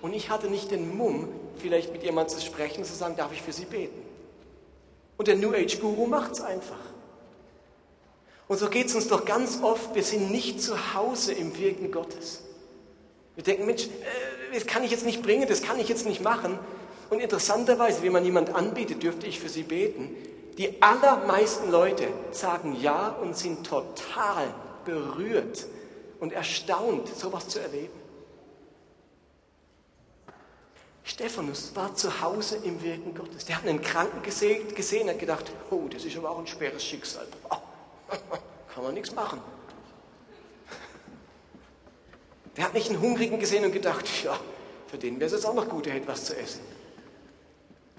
und 0.00 0.14
ich 0.14 0.30
hatte 0.30 0.48
nicht 0.48 0.70
den 0.70 0.96
Mumm, 0.96 1.28
vielleicht 1.58 1.92
mit 1.92 2.02
jemandem 2.02 2.38
zu 2.38 2.44
sprechen, 2.44 2.84
zu 2.84 2.94
sagen, 2.94 3.16
darf 3.16 3.32
ich 3.32 3.42
für 3.42 3.52
sie 3.52 3.66
beten? 3.66 4.00
Und 5.18 5.28
der 5.28 5.36
New 5.36 5.52
Age 5.52 5.80
Guru 5.80 6.06
macht 6.06 6.32
es 6.32 6.40
einfach. 6.40 6.78
Und 8.48 8.58
so 8.58 8.68
geht 8.68 8.86
es 8.86 8.94
uns 8.94 9.08
doch 9.08 9.24
ganz 9.24 9.62
oft, 9.62 9.94
wir 9.94 10.04
sind 10.04 10.30
nicht 10.30 10.62
zu 10.62 10.94
Hause 10.94 11.32
im 11.32 11.58
Wirken 11.58 11.90
Gottes. 11.90 12.42
Wir 13.34 13.44
denken, 13.44 13.66
Mensch, 13.66 13.84
äh, 13.84 14.54
das 14.54 14.66
kann 14.66 14.84
ich 14.84 14.90
jetzt 14.90 15.04
nicht 15.04 15.22
bringen, 15.22 15.46
das 15.48 15.62
kann 15.62 15.78
ich 15.78 15.88
jetzt 15.88 16.06
nicht 16.06 16.22
machen. 16.22 16.58
Und 17.10 17.20
interessanterweise, 17.20 18.02
wenn 18.02 18.12
man 18.12 18.24
jemand 18.24 18.54
anbietet, 18.54 19.02
dürfte 19.02 19.26
ich 19.26 19.38
für 19.38 19.48
sie 19.48 19.62
beten. 19.62 20.14
Die 20.58 20.82
allermeisten 20.82 21.70
Leute 21.70 22.08
sagen 22.32 22.76
ja 22.80 23.08
und 23.08 23.36
sind 23.36 23.66
total 23.66 24.52
berührt 24.84 25.66
und 26.18 26.32
erstaunt, 26.32 27.08
sowas 27.08 27.48
zu 27.48 27.60
erleben. 27.60 28.06
Stephanus 31.04 31.70
war 31.76 31.94
zu 31.94 32.20
Hause 32.20 32.56
im 32.64 32.82
Wirken 32.82 33.14
Gottes. 33.14 33.44
Der 33.44 33.56
hat 33.56 33.66
einen 33.66 33.80
Kranken 33.80 34.22
gesehen, 34.22 34.74
gesehen 34.74 35.08
hat 35.08 35.20
gedacht, 35.20 35.44
oh, 35.70 35.86
das 35.88 36.04
ist 36.04 36.16
aber 36.16 36.30
auch 36.30 36.38
ein 36.38 36.46
schweres 36.48 36.84
Schicksal. 36.84 37.26
Oh, 37.48 37.56
kann 38.74 38.82
man 38.82 38.94
nichts 38.94 39.14
machen. 39.14 39.40
Der 42.56 42.64
hat 42.64 42.74
nicht 42.74 42.88
einen 42.88 43.00
Hungrigen 43.00 43.38
gesehen 43.38 43.64
und 43.64 43.72
gedacht, 43.72 44.06
ja, 44.24 44.38
für 44.88 44.98
den 44.98 45.20
wäre 45.20 45.26
es 45.26 45.32
jetzt 45.32 45.46
auch 45.46 45.54
noch 45.54 45.68
gut, 45.68 45.86
er 45.86 45.94
hätte 45.94 46.08
was 46.08 46.24
zu 46.24 46.36
essen. 46.36 46.60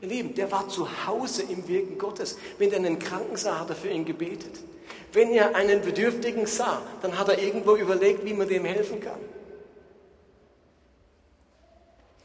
Ihr 0.02 0.10
Lieben, 0.10 0.36
der 0.36 0.52
war 0.52 0.70
zu 0.70 0.88
Hause 1.08 1.44
im 1.44 1.68
Wirken 1.68 1.98
Gottes. 1.98 2.38
Wenn 2.58 2.72
er 2.72 2.78
einen 2.78 3.00
Kranken 3.00 3.36
sah, 3.36 3.60
hat 3.60 3.70
er 3.70 3.76
für 3.76 3.90
ihn 3.90 4.06
gebetet. 4.06 4.60
Wenn 5.12 5.32
er 5.32 5.56
einen 5.56 5.82
Bedürftigen 5.82 6.46
sah, 6.46 6.82
dann 7.02 7.18
hat 7.18 7.30
er 7.30 7.40
irgendwo 7.40 7.76
überlegt, 7.76 8.24
wie 8.24 8.34
man 8.34 8.48
dem 8.48 8.66
helfen 8.66 9.00
kann. 9.00 9.20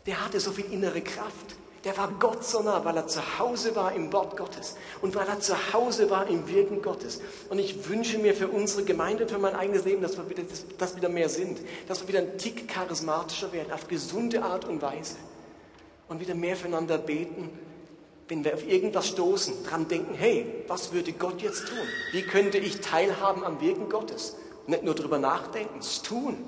Der 0.04 0.24
hatte 0.24 0.40
so 0.40 0.50
viel 0.50 0.70
innere 0.70 1.00
Kraft. 1.00 1.56
Der 1.84 1.96
war 1.96 2.12
Gott 2.20 2.44
so 2.44 2.62
nah, 2.62 2.84
weil 2.84 2.96
er 2.96 3.08
zu 3.08 3.38
Hause 3.38 3.74
war 3.74 3.92
im 3.92 4.12
Wort 4.12 4.36
Gottes 4.36 4.76
und 5.00 5.16
weil 5.16 5.26
er 5.26 5.40
zu 5.40 5.72
Hause 5.72 6.10
war 6.10 6.28
im 6.28 6.46
Wirken 6.48 6.80
Gottes. 6.80 7.20
Und 7.50 7.58
ich 7.58 7.88
wünsche 7.88 8.18
mir 8.18 8.34
für 8.34 8.46
unsere 8.46 8.84
Gemeinde 8.84 9.24
und 9.24 9.30
für 9.30 9.38
mein 9.38 9.56
eigenes 9.56 9.84
Leben, 9.84 10.00
dass 10.00 10.16
wir 10.16 10.28
wieder, 10.28 10.44
dass 10.78 10.94
wieder 10.94 11.08
mehr 11.08 11.28
sind, 11.28 11.60
dass 11.88 12.00
wir 12.02 12.08
wieder 12.08 12.20
ein 12.20 12.38
Tick 12.38 12.68
charismatischer 12.68 13.52
werden, 13.52 13.72
auf 13.72 13.88
gesunde 13.88 14.44
Art 14.44 14.64
und 14.64 14.80
Weise 14.80 15.16
und 16.08 16.20
wieder 16.20 16.36
mehr 16.36 16.56
füreinander 16.56 16.98
beten, 16.98 17.50
wenn 18.32 18.44
wir 18.44 18.54
auf 18.54 18.66
irgendwas 18.66 19.08
stoßen, 19.08 19.62
dran 19.62 19.88
denken, 19.88 20.14
hey, 20.14 20.46
was 20.66 20.94
würde 20.94 21.12
Gott 21.12 21.42
jetzt 21.42 21.68
tun? 21.68 21.86
Wie 22.12 22.22
könnte 22.22 22.56
ich 22.56 22.80
teilhaben 22.80 23.44
am 23.44 23.60
Wirken 23.60 23.90
Gottes? 23.90 24.36
Nicht 24.66 24.84
nur 24.84 24.94
darüber 24.94 25.18
nachdenken, 25.18 25.80
es 25.80 26.00
tun. 26.00 26.38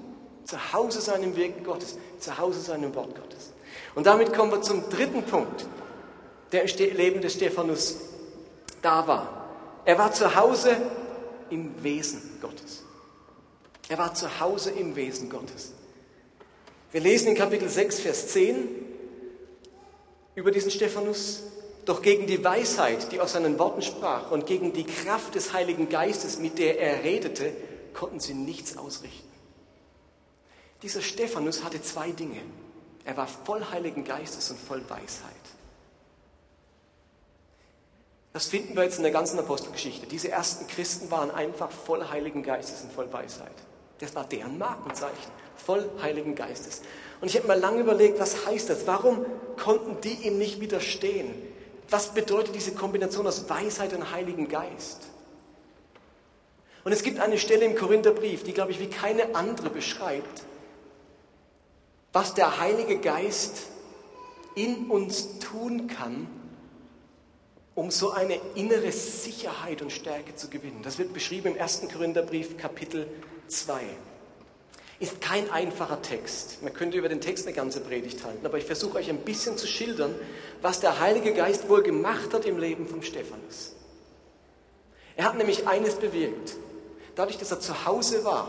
Zu 0.45 0.73
Hause 0.73 1.03
sein 1.03 1.23
im 1.23 1.37
Wirken 1.37 1.63
Gottes, 1.63 1.99
zu 2.19 2.39
Hause 2.39 2.61
sein 2.63 2.83
im 2.83 2.95
Wort 2.95 3.15
Gottes. 3.15 3.53
Und 3.95 4.07
damit 4.07 4.33
kommen 4.33 4.51
wir 4.51 4.63
zum 4.63 4.89
dritten 4.89 5.25
Punkt, 5.25 5.67
der 6.53 6.63
im 6.63 6.97
Leben 6.97 7.21
des 7.21 7.35
Stephanus 7.35 7.97
da 8.81 9.07
war. 9.07 9.51
Er 9.85 9.99
war 9.99 10.11
zu 10.11 10.35
Hause 10.35 10.75
im 11.51 11.83
Wesen 11.83 12.39
Gottes. 12.41 12.83
Er 13.91 13.99
war 13.99 14.15
zu 14.15 14.41
Hause 14.41 14.71
im 14.71 14.97
Wesen 14.97 15.29
Gottes. 15.29 15.75
Wir 16.93 17.03
lesen 17.03 17.29
in 17.29 17.35
Kapitel 17.35 17.69
6, 17.69 18.01
Vers 18.01 18.29
10 18.29 18.69
über 20.35 20.51
diesen 20.51 20.71
Stephanus. 20.71 21.43
Doch 21.85 22.01
gegen 22.01 22.27
die 22.27 22.43
Weisheit, 22.43 23.13
die 23.13 23.21
aus 23.21 23.33
seinen 23.33 23.59
Worten 23.59 23.83
sprach, 23.83 24.31
und 24.31 24.47
gegen 24.47 24.73
die 24.73 24.85
Kraft 24.85 25.35
des 25.35 25.53
Heiligen 25.53 25.89
Geistes, 25.89 26.39
mit 26.39 26.59
der 26.59 26.81
er 26.81 27.05
redete, 27.05 27.53
konnten 27.93 28.21
sie 28.21 28.35
nichts 28.35 28.77
ausrichten. 28.77 29.29
Dieser 30.83 31.03
Stephanus 31.03 31.63
hatte 31.63 31.83
zwei 31.83 32.11
Dinge. 32.11 32.41
Er 33.05 33.17
war 33.17 33.27
voll 33.27 33.65
Heiligen 33.71 34.05
Geistes 34.05 34.51
und 34.51 34.59
voll 34.59 34.83
Weisheit. 34.89 35.33
Das 38.33 38.47
finden 38.47 38.75
wir 38.75 38.83
jetzt 38.83 38.97
in 38.97 39.05
der 39.05 39.13
ganzen 39.13 39.39
Apostelgeschichte. 39.39 40.07
Diese 40.07 40.31
ersten 40.31 40.67
Christen 40.67 41.11
waren 41.11 41.31
einfach 41.31 41.71
voll 41.71 42.09
Heiligen 42.09 42.43
Geistes 42.43 42.83
und 42.83 42.93
voll 42.93 43.13
Weisheit. 43.13 43.55
Das 44.01 44.15
war 44.17 44.25
deren 44.25 44.59
Markenzeichen, 44.59 45.31
voll 45.55 45.89
Heiligen 46.03 46.35
Geistes. 46.35 46.83
Und 47.21 47.29
ich 47.29 47.37
habe 47.37 47.47
mir 47.47 47.57
lange 47.57 47.81
überlegt, 47.81 48.19
was 48.19 48.45
heißt 48.47 48.71
das? 48.71 48.87
Warum 48.87 49.25
konnten 49.57 50.01
die 50.01 50.27
ihm 50.27 50.39
nicht 50.39 50.61
widerstehen? 50.61 51.54
Was 51.91 52.15
bedeutet 52.15 52.55
diese 52.55 52.73
Kombination 52.73 53.27
aus 53.27 53.49
Weisheit 53.49 53.93
und 53.93 54.11
Heiligen 54.11 54.49
Geist? 54.49 55.03
Und 56.85 56.93
es 56.93 57.03
gibt 57.03 57.19
eine 57.19 57.39
Stelle 57.39 57.65
im 57.65 57.77
Korintherbrief, 57.77 58.43
die, 58.45 58.53
glaube 58.53 58.73
ich, 58.73 58.81
wie 58.81 58.89
keine 58.89 59.35
andere 59.35 59.71
beschreibt, 59.71 60.45
was 62.13 62.35
der 62.35 62.61
Heilige 62.61 62.99
Geist 62.99 63.69
in 64.55 64.91
uns 64.91 65.39
tun 65.39 65.89
kann, 65.89 66.29
um 67.75 67.91
so 67.91 68.13
eine 68.13 68.39
innere 68.55 68.93
Sicherheit 68.93 69.83
und 69.83 69.91
Stärke 69.91 70.37
zu 70.37 70.49
gewinnen. 70.49 70.83
Das 70.83 70.99
wird 70.99 71.13
beschrieben 71.13 71.55
im 71.55 71.61
1. 71.61 71.89
Korintherbrief 71.93 72.57
Kapitel 72.57 73.09
2. 73.49 73.83
Ist 75.05 75.21
kein 75.21 75.51
einfacher 75.51 76.01
Text. 76.01 76.63
Man 76.63 76.73
könnte 76.73 76.97
über 76.97 77.11
den 77.11 77.21
Text 77.21 77.47
eine 77.47 77.55
ganze 77.55 77.81
Predigt 77.81 78.25
halten, 78.25 78.47
aber 78.47 78.57
ich 78.57 78.65
versuche 78.65 78.97
euch 78.97 79.11
ein 79.11 79.19
bisschen 79.19 79.59
zu 79.59 79.67
schildern, 79.67 80.15
was 80.63 80.81
der 80.81 80.99
Heilige 80.99 81.35
Geist 81.35 81.69
wohl 81.69 81.83
gemacht 81.83 82.33
hat 82.33 82.47
im 82.47 82.57
Leben 82.57 82.89
von 82.89 83.03
Stephanus. 83.03 83.75
Er 85.15 85.27
hat 85.27 85.37
nämlich 85.37 85.69
eines 85.69 85.97
bewirkt. 85.97 86.57
Dadurch, 87.17 87.37
dass 87.37 87.51
er 87.51 87.61
zu 87.61 87.85
Hause 87.85 88.25
war 88.25 88.49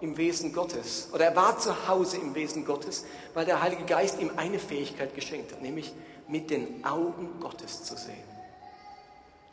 im 0.00 0.16
Wesen 0.16 0.52
Gottes, 0.52 1.10
oder 1.12 1.26
er 1.26 1.36
war 1.36 1.60
zu 1.60 1.86
Hause 1.86 2.16
im 2.16 2.34
Wesen 2.34 2.64
Gottes, 2.64 3.04
weil 3.32 3.46
der 3.46 3.62
Heilige 3.62 3.84
Geist 3.84 4.18
ihm 4.18 4.32
eine 4.34 4.58
Fähigkeit 4.58 5.14
geschenkt 5.14 5.52
hat, 5.52 5.62
nämlich 5.62 5.92
mit 6.26 6.50
den 6.50 6.84
Augen 6.84 7.38
Gottes 7.38 7.84
zu 7.84 7.94
sehen. 7.96 8.16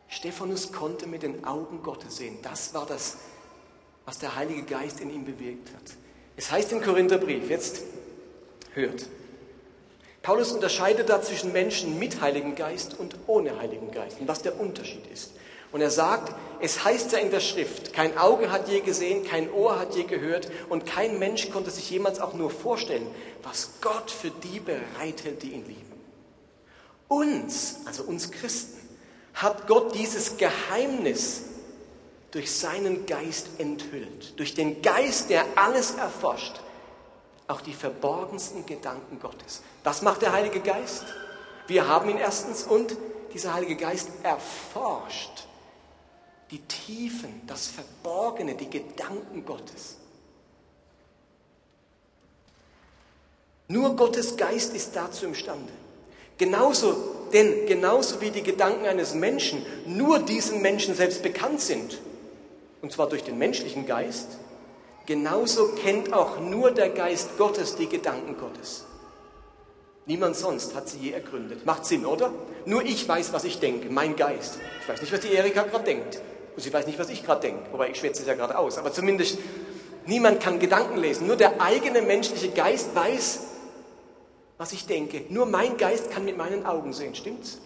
Stephanus 0.07 0.71
konnte 0.71 1.05
mit 1.05 1.21
den 1.21 1.45
Augen 1.45 1.83
Gottes 1.83 2.17
sehen. 2.17 2.39
Das 2.41 2.73
war 2.73 2.87
das, 2.87 3.17
was 4.05 4.17
der 4.17 4.35
Heilige 4.35 4.63
Geist 4.63 5.01
in 5.01 5.13
ihm 5.13 5.23
bewirkt 5.23 5.69
hat. 5.75 5.97
Es 6.37 6.51
heißt 6.51 6.71
im 6.71 6.81
Korintherbrief, 6.81 7.49
jetzt 7.49 7.81
hört. 8.73 9.07
Paulus 10.21 10.51
unterscheidet 10.51 11.09
da 11.09 11.21
zwischen 11.21 11.51
Menschen 11.51 11.97
mit 11.97 12.21
Heiligen 12.21 12.55
Geist 12.55 12.97
und 12.99 13.15
ohne 13.27 13.59
Heiligen 13.59 13.91
Geist 13.91 14.19
und 14.19 14.27
was 14.27 14.41
der 14.41 14.59
Unterschied 14.59 15.05
ist. 15.11 15.31
Und 15.71 15.81
er 15.81 15.89
sagt, 15.89 16.35
es 16.59 16.83
heißt 16.83 17.13
ja 17.13 17.19
in 17.19 17.31
der 17.31 17.39
Schrift, 17.39 17.93
kein 17.93 18.17
Auge 18.17 18.51
hat 18.51 18.67
je 18.67 18.81
gesehen, 18.81 19.25
kein 19.25 19.51
Ohr 19.51 19.79
hat 19.79 19.95
je 19.95 20.03
gehört 20.03 20.51
und 20.69 20.85
kein 20.85 21.17
Mensch 21.17 21.49
konnte 21.49 21.71
sich 21.71 21.89
jemals 21.89 22.19
auch 22.19 22.33
nur 22.33 22.51
vorstellen, 22.51 23.07
was 23.41 23.71
Gott 23.81 24.11
für 24.11 24.29
die 24.29 24.59
bereithält, 24.59 25.41
die 25.43 25.53
ihn 25.53 25.65
lieben. 25.65 25.91
Uns, 27.07 27.77
also 27.85 28.03
uns 28.03 28.31
Christen, 28.31 28.79
hat 29.33 29.67
Gott 29.67 29.95
dieses 29.95 30.37
Geheimnis 30.37 31.43
durch 32.31 32.51
seinen 32.51 33.05
Geist 33.05 33.47
enthüllt. 33.57 34.39
Durch 34.39 34.53
den 34.53 34.81
Geist, 34.81 35.29
der 35.29 35.45
alles 35.55 35.91
erforscht. 35.91 36.59
Auch 37.47 37.61
die 37.61 37.73
verborgensten 37.73 38.65
Gedanken 38.65 39.19
Gottes. 39.19 39.61
Was 39.83 40.01
macht 40.01 40.21
der 40.21 40.31
Heilige 40.31 40.61
Geist? 40.61 41.05
Wir 41.67 41.87
haben 41.87 42.09
ihn 42.09 42.17
erstens 42.17 42.63
und 42.63 42.95
dieser 43.33 43.53
Heilige 43.53 43.75
Geist 43.75 44.09
erforscht 44.23 45.47
die 46.51 46.59
Tiefen, 46.59 47.41
das 47.47 47.67
Verborgene, 47.67 48.55
die 48.55 48.69
Gedanken 48.69 49.45
Gottes. 49.45 49.95
Nur 53.69 53.95
Gottes 53.95 54.35
Geist 54.35 54.75
ist 54.75 54.93
dazu 54.95 55.25
imstande. 55.25 55.71
Genauso, 56.37 56.93
denn 57.31 57.65
genauso 57.67 58.19
wie 58.19 58.31
die 58.31 58.43
Gedanken 58.43 58.85
eines 58.85 59.13
Menschen 59.13 59.65
nur 59.85 60.19
diesem 60.19 60.61
Menschen 60.61 60.93
selbst 60.93 61.23
bekannt 61.23 61.61
sind, 61.61 61.99
und 62.81 62.91
zwar 62.91 63.07
durch 63.07 63.23
den 63.23 63.37
menschlichen 63.37 63.85
Geist, 63.85 64.37
genauso 65.05 65.69
kennt 65.75 66.13
auch 66.13 66.39
nur 66.39 66.71
der 66.71 66.89
Geist 66.89 67.37
Gottes 67.37 67.75
die 67.75 67.87
Gedanken 67.87 68.37
Gottes. 68.37 68.85
Niemand 70.05 70.35
sonst 70.35 70.75
hat 70.75 70.89
sie 70.89 70.97
je 70.97 71.11
ergründet. 71.11 71.65
Macht 71.65 71.85
Sinn, 71.85 72.05
oder? 72.05 72.33
Nur 72.65 72.83
ich 72.83 73.07
weiß, 73.07 73.33
was 73.33 73.43
ich 73.43 73.59
denke, 73.59 73.89
mein 73.89 74.15
Geist. 74.15 74.57
Ich 74.81 74.89
weiß 74.89 74.99
nicht, 74.99 75.13
was 75.13 75.19
die 75.19 75.33
Erika 75.33 75.63
gerade 75.63 75.83
denkt. 75.83 76.19
Und 76.55 76.61
sie 76.61 76.73
weiß 76.73 76.87
nicht, 76.87 76.97
was 76.97 77.09
ich 77.09 77.23
gerade 77.23 77.41
denke. 77.41 77.71
Wobei 77.71 77.91
ich 77.91 77.99
schwätze 77.99 78.23
es 78.23 78.27
ja 78.27 78.33
gerade 78.33 78.57
aus. 78.57 78.77
Aber 78.77 78.91
zumindest, 78.91 79.37
niemand 80.07 80.41
kann 80.41 80.59
Gedanken 80.59 80.97
lesen. 80.97 81.27
Nur 81.27 81.35
der 81.35 81.61
eigene 81.61 82.01
menschliche 82.01 82.49
Geist 82.49 82.95
weiß, 82.95 83.41
was 84.57 84.73
ich 84.73 84.87
denke. 84.87 85.23
Nur 85.29 85.45
mein 85.45 85.77
Geist 85.77 86.11
kann 86.11 86.25
mit 86.25 86.35
meinen 86.35 86.65
Augen 86.65 86.93
sehen, 86.93 87.15
stimmt's? 87.15 87.59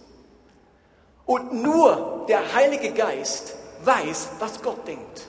Und 1.26 1.54
nur 1.54 2.26
der 2.28 2.54
Heilige 2.54 2.92
Geist 2.92 3.56
weiß, 3.86 4.30
was 4.40 4.62
Gott 4.62 4.88
denkt. 4.88 5.28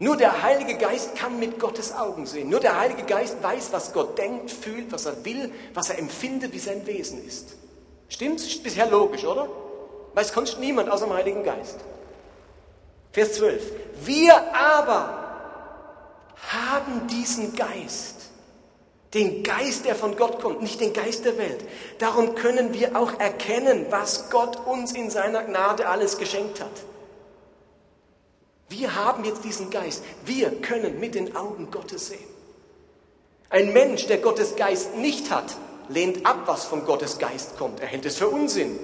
Nur 0.00 0.16
der 0.16 0.42
Heilige 0.42 0.76
Geist 0.76 1.16
kann 1.16 1.40
mit 1.40 1.58
Gottes 1.58 1.92
Augen 1.92 2.26
sehen. 2.26 2.48
Nur 2.48 2.60
der 2.60 2.78
Heilige 2.78 3.02
Geist 3.02 3.42
weiß, 3.42 3.72
was 3.72 3.92
Gott 3.92 4.16
denkt, 4.16 4.50
fühlt, 4.50 4.92
was 4.92 5.06
er 5.06 5.24
will, 5.24 5.52
was 5.74 5.90
er 5.90 5.98
empfindet, 5.98 6.52
wie 6.52 6.60
sein 6.60 6.86
Wesen 6.86 7.26
ist. 7.26 7.56
Stimmt's? 8.08 8.44
Ist 8.44 8.62
bisher 8.62 8.86
logisch, 8.86 9.24
oder? 9.24 9.48
Weiß 10.14 10.28
sonst 10.28 10.58
niemand 10.60 10.90
außer 10.90 11.06
dem 11.06 11.14
Heiligen 11.14 11.42
Geist. 11.42 11.78
Vers 13.12 13.34
12. 13.34 13.72
Wir 14.04 14.34
aber 14.54 15.24
haben 16.52 17.08
diesen 17.08 17.56
Geist 17.56 18.18
den 19.14 19.42
Geist, 19.42 19.86
der 19.86 19.94
von 19.94 20.16
Gott 20.16 20.40
kommt, 20.40 20.60
nicht 20.60 20.80
den 20.80 20.92
Geist 20.92 21.24
der 21.24 21.38
Welt. 21.38 21.64
Darum 21.98 22.34
können 22.34 22.74
wir 22.74 22.96
auch 22.96 23.18
erkennen, 23.18 23.86
was 23.90 24.30
Gott 24.30 24.66
uns 24.66 24.92
in 24.92 25.10
seiner 25.10 25.44
Gnade 25.44 25.88
alles 25.88 26.18
geschenkt 26.18 26.60
hat. 26.60 26.70
Wir 28.68 28.94
haben 28.94 29.24
jetzt 29.24 29.44
diesen 29.44 29.70
Geist. 29.70 30.02
Wir 30.24 30.50
können 30.60 31.00
mit 31.00 31.14
den 31.14 31.34
Augen 31.34 31.70
Gottes 31.70 32.08
sehen. 32.08 32.18
Ein 33.50 33.72
Mensch, 33.72 34.06
der 34.06 34.18
Gottes 34.18 34.56
Geist 34.56 34.96
nicht 34.96 35.30
hat, 35.30 35.56
lehnt 35.88 36.26
ab, 36.26 36.42
was 36.46 36.66
von 36.66 36.84
Gottes 36.84 37.18
Geist 37.18 37.56
kommt. 37.56 37.80
Er 37.80 37.86
hält 37.86 38.04
es 38.04 38.16
für 38.16 38.28
Unsinn 38.28 38.78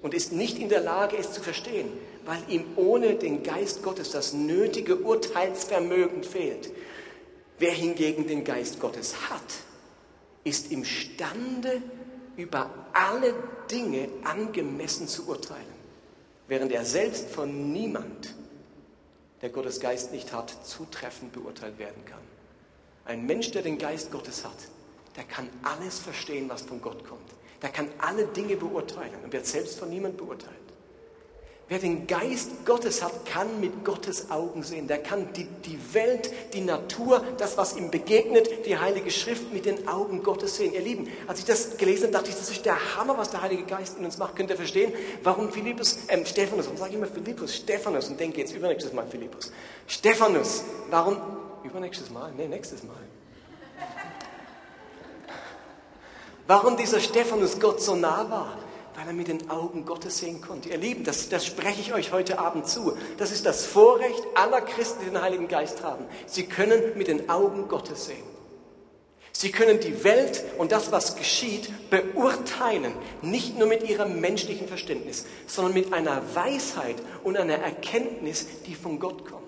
und 0.00 0.14
ist 0.14 0.32
nicht 0.32 0.58
in 0.58 0.70
der 0.70 0.80
Lage, 0.80 1.18
es 1.18 1.32
zu 1.32 1.42
verstehen, 1.42 1.90
weil 2.24 2.38
ihm 2.48 2.64
ohne 2.76 3.16
den 3.16 3.42
Geist 3.42 3.82
Gottes 3.82 4.10
das 4.10 4.32
nötige 4.32 4.96
Urteilsvermögen 4.96 6.24
fehlt. 6.24 6.70
Wer 7.58 7.72
hingegen 7.72 8.26
den 8.26 8.44
Geist 8.44 8.80
Gottes 8.80 9.14
hat, 9.28 9.42
ist 10.44 10.72
imstande, 10.72 11.82
über 12.36 12.70
alle 12.94 13.34
Dinge 13.70 14.08
angemessen 14.24 15.08
zu 15.08 15.28
urteilen, 15.28 15.60
während 16.48 16.72
er 16.72 16.86
selbst 16.86 17.28
von 17.28 17.70
niemand, 17.70 18.34
der 19.42 19.50
Gottes 19.50 19.80
Geist 19.80 20.12
nicht 20.12 20.32
hat, 20.32 20.50
zutreffend 20.66 21.32
beurteilt 21.32 21.78
werden 21.78 22.04
kann. 22.04 22.20
Ein 23.04 23.26
Mensch, 23.26 23.50
der 23.50 23.62
den 23.62 23.78
Geist 23.78 24.12
Gottes 24.12 24.44
hat, 24.44 24.56
der 25.16 25.24
kann 25.24 25.48
alles 25.62 25.98
verstehen, 25.98 26.48
was 26.48 26.62
von 26.62 26.80
Gott 26.80 27.06
kommt. 27.06 27.30
Der 27.62 27.70
kann 27.70 27.88
alle 27.98 28.26
Dinge 28.26 28.56
beurteilen 28.56 29.22
und 29.24 29.32
wird 29.32 29.46
selbst 29.46 29.78
von 29.78 29.90
niemand 29.90 30.16
beurteilt. 30.16 30.56
Wer 31.70 31.78
den 31.78 32.08
Geist 32.08 32.66
Gottes 32.66 33.00
hat, 33.00 33.24
kann 33.26 33.60
mit 33.60 33.84
Gottes 33.84 34.32
Augen 34.32 34.64
sehen. 34.64 34.88
Der 34.88 34.98
kann 34.98 35.32
die, 35.34 35.44
die 35.44 35.78
Welt, 35.94 36.32
die 36.52 36.62
Natur, 36.62 37.24
das, 37.38 37.56
was 37.56 37.76
ihm 37.76 37.92
begegnet, 37.92 38.66
die 38.66 38.76
Heilige 38.76 39.12
Schrift 39.12 39.52
mit 39.52 39.66
den 39.66 39.86
Augen 39.86 40.24
Gottes 40.24 40.56
sehen. 40.56 40.74
Ihr 40.74 40.80
Lieben, 40.80 41.06
als 41.28 41.38
ich 41.38 41.44
das 41.44 41.76
gelesen 41.76 42.06
habe, 42.06 42.14
dachte 42.14 42.30
ich, 42.30 42.34
das 42.34 42.50
ist 42.50 42.66
der 42.66 42.96
Hammer, 42.96 43.16
was 43.16 43.30
der 43.30 43.42
Heilige 43.42 43.62
Geist 43.62 43.98
in 43.98 44.04
uns 44.04 44.18
macht. 44.18 44.34
Könnt 44.34 44.50
ihr 44.50 44.56
verstehen, 44.56 44.92
warum 45.22 45.52
Philippus, 45.52 46.00
ähm, 46.08 46.26
Stephanus, 46.26 46.64
warum 46.64 46.76
sage 46.76 46.90
ich 46.90 46.96
immer 46.96 47.06
Philippus? 47.06 47.54
Stephanus 47.54 48.08
und 48.08 48.18
denke 48.18 48.40
jetzt 48.40 48.52
übernächstes 48.52 48.92
Mal 48.92 49.06
Philippus. 49.06 49.52
Stephanus, 49.86 50.64
warum? 50.90 51.18
Übernächstes 51.62 52.10
Mal? 52.10 52.32
Nee, 52.36 52.48
nächstes 52.48 52.82
Mal. 52.82 52.96
Warum 56.48 56.76
dieser 56.76 56.98
Stephanus 56.98 57.60
Gott 57.60 57.80
so 57.80 57.94
nah 57.94 58.28
war? 58.28 58.58
Weil 59.00 59.08
er 59.08 59.14
mit 59.14 59.28
den 59.28 59.48
Augen 59.48 59.86
Gottes 59.86 60.18
sehen 60.18 60.42
konnte. 60.42 60.68
Ihr 60.68 60.76
Lieben, 60.76 61.04
das, 61.04 61.30
das 61.30 61.46
spreche 61.46 61.80
ich 61.80 61.94
euch 61.94 62.12
heute 62.12 62.38
Abend 62.38 62.68
zu. 62.68 62.98
Das 63.16 63.32
ist 63.32 63.46
das 63.46 63.64
Vorrecht 63.64 64.22
aller 64.34 64.60
Christen, 64.60 64.98
die 65.00 65.10
den 65.10 65.22
Heiligen 65.22 65.48
Geist 65.48 65.82
haben. 65.82 66.04
Sie 66.26 66.44
können 66.44 66.98
mit 66.98 67.08
den 67.08 67.30
Augen 67.30 67.66
Gottes 67.66 68.04
sehen. 68.04 68.22
Sie 69.32 69.50
können 69.50 69.80
die 69.80 70.04
Welt 70.04 70.44
und 70.58 70.70
das, 70.70 70.92
was 70.92 71.16
geschieht, 71.16 71.72
beurteilen, 71.88 72.92
nicht 73.22 73.56
nur 73.56 73.68
mit 73.68 73.88
ihrem 73.88 74.20
menschlichen 74.20 74.68
Verständnis, 74.68 75.24
sondern 75.46 75.72
mit 75.72 75.94
einer 75.94 76.20
Weisheit 76.34 76.96
und 77.24 77.38
einer 77.38 77.54
Erkenntnis, 77.54 78.46
die 78.66 78.74
von 78.74 78.98
Gott 78.98 79.24
kommt. 79.24 79.39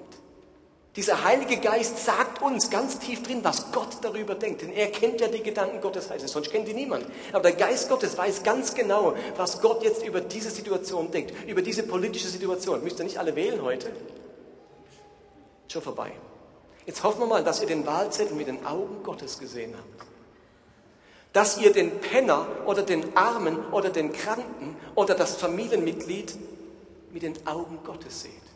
Dieser 0.95 1.25
Heilige 1.25 1.57
Geist 1.57 2.05
sagt 2.05 2.43
uns 2.43 2.69
ganz 2.69 2.99
tief 2.99 3.23
drin, 3.23 3.43
was 3.43 3.73
Gott 3.73 3.97
darüber 4.03 4.35
denkt. 4.35 4.61
Denn 4.61 4.73
er 4.73 4.89
kennt 4.89 5.23
ja 5.23 5.29
die 5.29 5.43
Gedanken 5.43 5.81
Gottes, 5.81 6.11
heißt 6.11 6.23
es, 6.23 6.33
sonst 6.33 6.51
kennt 6.51 6.69
die 6.69 6.75
niemand. 6.75 7.07
Aber 7.33 7.43
der 7.43 7.53
Geist 7.53 7.89
Gottes 7.89 8.19
weiß 8.19 8.43
ganz 8.43 8.75
genau, 8.75 9.15
was 9.39 9.63
Gott 9.63 9.83
jetzt 9.83 10.05
über 10.05 10.21
diese 10.21 10.51
Situation 10.51 11.11
denkt, 11.11 11.33
über 11.47 11.63
diese 11.63 11.85
politische 11.85 12.29
Situation. 12.29 12.85
Müsst 12.85 13.01
ihr 13.01 13.05
nicht 13.05 13.19
alle 13.19 13.35
wählen 13.35 13.63
heute? 13.63 13.91
Schon 15.69 15.81
vorbei. 15.81 16.13
Jetzt 16.85 17.03
hoffen 17.03 17.21
wir 17.21 17.27
mal, 17.27 17.45
dass 17.45 17.63
ihr 17.63 17.69
den 17.69 17.87
Wahlzettel 17.87 18.37
mit 18.37 18.49
den 18.49 18.67
Augen 18.67 19.03
Gottes 19.03 19.39
gesehen 19.39 19.75
habt. 19.75 20.11
Dass 21.33 21.57
ihr 21.57 21.73
den 21.73 22.01
Penner 22.01 22.47
oder 22.67 22.83
den 22.83 23.17
Armen 23.17 23.65
oder 23.73 23.89
den 23.89 24.13
Kranken 24.13 24.77
oder 24.95 25.15
das 25.15 25.37
Familienmitglied 25.37 26.37
mit 27.13 27.23
den 27.23 27.47
Augen 27.47 27.79
Gottes 27.83 28.25
seht 28.25 28.52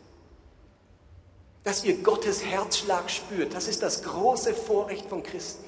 dass 1.67 1.83
ihr 1.83 1.97
Gottes 1.97 2.45
Herzschlag 2.45 3.11
spürt. 3.11 3.53
Das 3.53 3.67
ist 3.67 3.83
das 3.83 4.01
große 4.01 4.53
Vorrecht 4.53 5.09
von 5.09 5.21
Christen. 5.21 5.65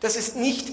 Das 0.00 0.16
ist 0.16 0.36
nicht 0.36 0.72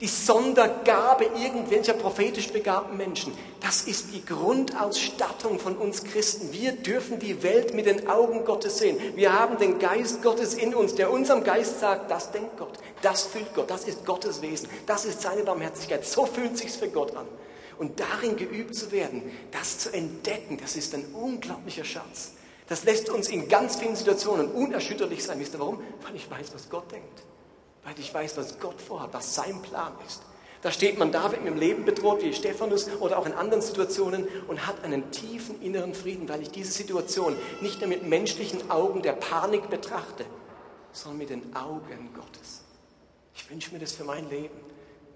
die 0.00 0.06
Sondergabe 0.06 1.26
irgendwelcher 1.38 1.92
prophetisch 1.92 2.48
begabten 2.48 2.96
Menschen. 2.96 3.34
Das 3.60 3.82
ist 3.82 4.14
die 4.14 4.24
Grundausstattung 4.24 5.58
von 5.58 5.76
uns 5.76 6.02
Christen. 6.04 6.50
Wir 6.54 6.72
dürfen 6.72 7.18
die 7.18 7.42
Welt 7.42 7.74
mit 7.74 7.84
den 7.84 8.08
Augen 8.08 8.46
Gottes 8.46 8.78
sehen. 8.78 8.96
Wir 9.16 9.38
haben 9.38 9.58
den 9.58 9.78
Geist 9.78 10.22
Gottes 10.22 10.54
in 10.54 10.74
uns, 10.74 10.94
der 10.94 11.10
unserem 11.10 11.44
Geist 11.44 11.80
sagt, 11.80 12.10
das 12.10 12.32
denkt 12.32 12.56
Gott, 12.56 12.78
das 13.02 13.24
fühlt 13.24 13.54
Gott, 13.54 13.68
das 13.68 13.84
ist 13.84 14.06
Gottes 14.06 14.40
Wesen, 14.40 14.70
das 14.86 15.04
ist 15.04 15.20
seine 15.20 15.42
Barmherzigkeit. 15.42 16.06
So 16.06 16.24
fühlt 16.24 16.56
sich's 16.56 16.76
für 16.76 16.88
Gott 16.88 17.14
an. 17.14 17.26
Und 17.76 18.00
darin 18.00 18.36
geübt 18.36 18.74
zu 18.74 18.92
werden, 18.92 19.30
das 19.50 19.78
zu 19.78 19.92
entdecken, 19.92 20.56
das 20.56 20.74
ist 20.74 20.94
ein 20.94 21.04
unglaublicher 21.12 21.84
Schatz. 21.84 22.32
Das 22.68 22.84
lässt 22.84 23.10
uns 23.10 23.28
in 23.28 23.48
ganz 23.48 23.76
vielen 23.76 23.94
Situationen 23.94 24.48
unerschütterlich 24.50 25.24
sein. 25.24 25.38
Wisst 25.38 25.54
ihr 25.54 25.60
warum? 25.60 25.80
Weil 26.04 26.16
ich 26.16 26.30
weiß, 26.30 26.52
was 26.52 26.68
Gott 26.68 26.90
denkt. 26.90 27.22
Weil 27.84 27.94
ich 27.98 28.12
weiß, 28.12 28.36
was 28.36 28.58
Gott 28.58 28.80
vorhat, 28.80 29.12
was 29.12 29.34
sein 29.34 29.62
Plan 29.62 29.92
ist. 30.06 30.22
Da 30.62 30.72
steht 30.72 30.98
man 30.98 31.12
David 31.12 31.44
mit 31.44 31.52
dem 31.52 31.60
Leben 31.60 31.84
bedroht, 31.84 32.22
wie 32.22 32.32
Stephanus 32.32 32.88
oder 32.98 33.18
auch 33.18 33.26
in 33.26 33.34
anderen 33.34 33.62
Situationen 33.62 34.26
und 34.48 34.66
hat 34.66 34.82
einen 34.82 35.12
tiefen 35.12 35.62
inneren 35.62 35.94
Frieden, 35.94 36.28
weil 36.28 36.42
ich 36.42 36.50
diese 36.50 36.72
Situation 36.72 37.36
nicht 37.60 37.80
nur 37.80 37.88
mit 37.88 38.02
menschlichen 38.02 38.68
Augen 38.68 39.02
der 39.02 39.12
Panik 39.12 39.70
betrachte, 39.70 40.24
sondern 40.90 41.18
mit 41.18 41.30
den 41.30 41.54
Augen 41.54 42.10
Gottes. 42.14 42.62
Ich 43.34 43.48
wünsche 43.48 43.72
mir 43.72 43.78
das 43.78 43.92
für 43.92 44.02
mein 44.02 44.28
Leben. 44.28 44.58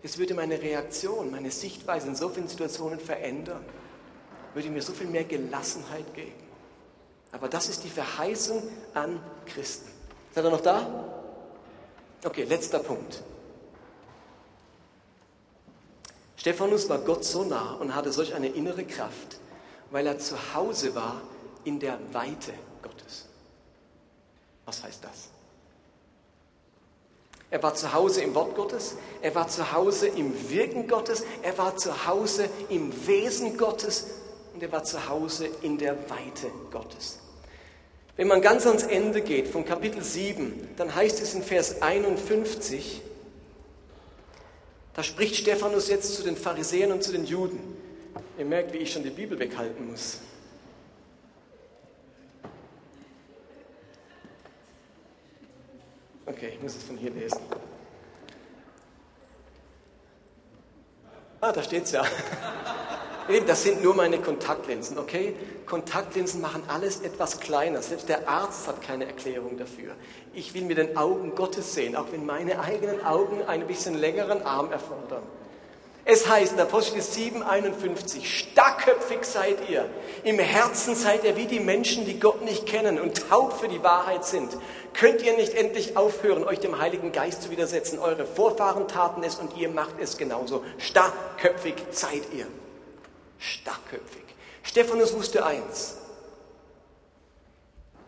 Es 0.02 0.18
würde 0.18 0.34
meine 0.34 0.62
Reaktion, 0.62 1.32
meine 1.32 1.50
Sichtweise 1.50 2.08
in 2.08 2.14
so 2.14 2.28
vielen 2.28 2.46
Situationen 2.46 3.00
verändern, 3.00 3.64
würde 4.54 4.70
mir 4.70 4.82
so 4.82 4.92
viel 4.92 5.08
mehr 5.08 5.24
Gelassenheit 5.24 6.14
geben. 6.14 6.49
Aber 7.32 7.48
das 7.48 7.68
ist 7.68 7.84
die 7.84 7.90
Verheißung 7.90 8.62
an 8.94 9.20
Christen. 9.46 9.90
Seid 10.34 10.44
ihr 10.44 10.50
noch 10.50 10.60
da? 10.60 11.04
Okay, 12.24 12.44
letzter 12.44 12.80
Punkt. 12.80 13.22
Stephanus 16.36 16.88
war 16.88 16.98
Gott 16.98 17.24
so 17.24 17.44
nah 17.44 17.74
und 17.74 17.94
hatte 17.94 18.12
solch 18.12 18.34
eine 18.34 18.48
innere 18.48 18.84
Kraft, 18.84 19.38
weil 19.90 20.06
er 20.06 20.18
zu 20.18 20.36
Hause 20.54 20.94
war 20.94 21.20
in 21.64 21.78
der 21.78 21.98
Weite 22.12 22.52
Gottes. 22.82 23.26
Was 24.64 24.82
heißt 24.82 25.04
das? 25.04 25.28
Er 27.50 27.62
war 27.62 27.74
zu 27.74 27.92
Hause 27.92 28.22
im 28.22 28.34
Wort 28.34 28.54
Gottes, 28.54 28.96
er 29.22 29.34
war 29.34 29.48
zu 29.48 29.72
Hause 29.72 30.06
im 30.06 30.50
Wirken 30.50 30.86
Gottes, 30.86 31.24
er 31.42 31.58
war 31.58 31.76
zu 31.76 32.06
Hause 32.06 32.48
im 32.68 33.06
Wesen 33.06 33.58
Gottes 33.58 34.06
und 34.54 34.62
er 34.62 34.70
war 34.70 34.84
zu 34.84 35.08
Hause 35.08 35.48
in 35.62 35.76
der 35.76 36.08
Weite 36.08 36.50
Gottes. 36.70 37.19
Wenn 38.16 38.28
man 38.28 38.42
ganz 38.42 38.66
ans 38.66 38.82
Ende 38.82 39.22
geht, 39.22 39.48
von 39.48 39.64
Kapitel 39.64 40.02
7, 40.02 40.70
dann 40.76 40.94
heißt 40.94 41.22
es 41.22 41.34
in 41.34 41.42
Vers 41.42 41.80
51, 41.80 43.02
da 44.94 45.02
spricht 45.02 45.36
Stephanus 45.36 45.88
jetzt 45.88 46.14
zu 46.14 46.22
den 46.22 46.36
Pharisäern 46.36 46.92
und 46.92 47.02
zu 47.02 47.12
den 47.12 47.24
Juden. 47.24 47.76
Ihr 48.36 48.44
merkt, 48.44 48.72
wie 48.72 48.78
ich 48.78 48.92
schon 48.92 49.02
die 49.02 49.10
Bibel 49.10 49.38
weghalten 49.38 49.90
muss. 49.90 50.18
Okay, 56.26 56.52
ich 56.54 56.62
muss 56.62 56.76
es 56.76 56.82
von 56.82 56.96
hier 56.96 57.10
lesen. 57.10 57.40
Ah, 61.40 61.52
da 61.52 61.62
steht 61.62 61.84
es 61.84 61.92
ja. 61.92 62.04
Das 63.46 63.62
sind 63.62 63.82
nur 63.84 63.94
meine 63.94 64.18
Kontaktlinsen, 64.18 64.98
okay? 64.98 65.36
Kontaktlinsen 65.66 66.40
machen 66.40 66.64
alles 66.66 67.00
etwas 67.02 67.38
kleiner. 67.38 67.80
Selbst 67.80 68.08
der 68.08 68.28
Arzt 68.28 68.66
hat 68.66 68.82
keine 68.82 69.06
Erklärung 69.06 69.56
dafür. 69.56 69.92
Ich 70.34 70.52
will 70.52 70.62
mit 70.64 70.78
den 70.78 70.96
Augen 70.96 71.36
Gottes 71.36 71.74
sehen, 71.74 71.94
auch 71.94 72.06
wenn 72.10 72.26
meine 72.26 72.58
eigenen 72.58 73.04
Augen 73.04 73.42
einen 73.46 73.68
bisschen 73.68 73.94
längeren 73.94 74.42
Arm 74.42 74.72
erfordern. 74.72 75.22
Es 76.04 76.28
heißt 76.28 76.54
in 76.54 76.60
Apostel 76.60 77.00
7, 77.00 77.44
51, 77.44 78.50
starkköpfig 78.52 79.22
seid 79.22 79.58
ihr. 79.68 79.88
Im 80.24 80.40
Herzen 80.40 80.96
seid 80.96 81.22
ihr 81.22 81.36
wie 81.36 81.46
die 81.46 81.60
Menschen, 81.60 82.06
die 82.06 82.18
Gott 82.18 82.42
nicht 82.42 82.66
kennen 82.66 82.98
und 82.98 83.28
taub 83.28 83.52
für 83.60 83.68
die 83.68 83.82
Wahrheit 83.84 84.24
sind. 84.24 84.50
Könnt 84.92 85.22
ihr 85.22 85.36
nicht 85.36 85.54
endlich 85.54 85.96
aufhören, 85.96 86.42
euch 86.42 86.58
dem 86.58 86.80
Heiligen 86.80 87.12
Geist 87.12 87.42
zu 87.42 87.50
widersetzen? 87.50 88.00
Eure 88.00 88.24
Vorfahren 88.24 88.88
taten 88.88 89.22
es 89.22 89.36
und 89.36 89.56
ihr 89.56 89.68
macht 89.68 90.00
es 90.00 90.16
genauso. 90.16 90.64
Starkköpfig 90.78 91.74
seid 91.92 92.22
ihr 92.32 92.46
starkköpfig. 93.40 94.22
Stephanus 94.62 95.14
wusste 95.14 95.44
eins. 95.44 95.96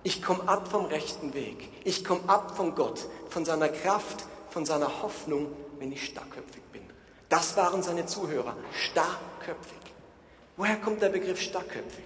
Ich 0.05 0.23
komme 0.23 0.49
ab 0.49 0.69
vom 0.69 0.87
rechten 0.87 1.35
Weg. 1.35 1.69
Ich 1.85 2.05
komme 2.05 2.23
ab 2.29 2.57
von 2.57 2.75
Gott, 2.75 3.07
von 3.29 3.45
seiner 3.45 3.69
Kraft, 3.69 4.25
von 4.51 4.67
seiner 4.67 5.03
Hoffnung, 5.03 5.49
wenn 5.79 5.93
ich 5.93 6.05
starkköpfig 6.05 6.63
bin. 6.73 6.83
Das 7.29 7.57
waren 7.57 7.83
seine 7.83 8.07
Zuhörer. 8.07 8.57
Starkköpfig. 8.73 9.79
Woher 10.57 10.77
kommt 10.77 11.03
der 11.03 11.09
Begriff 11.09 11.41
starkköpfig? 11.41 12.05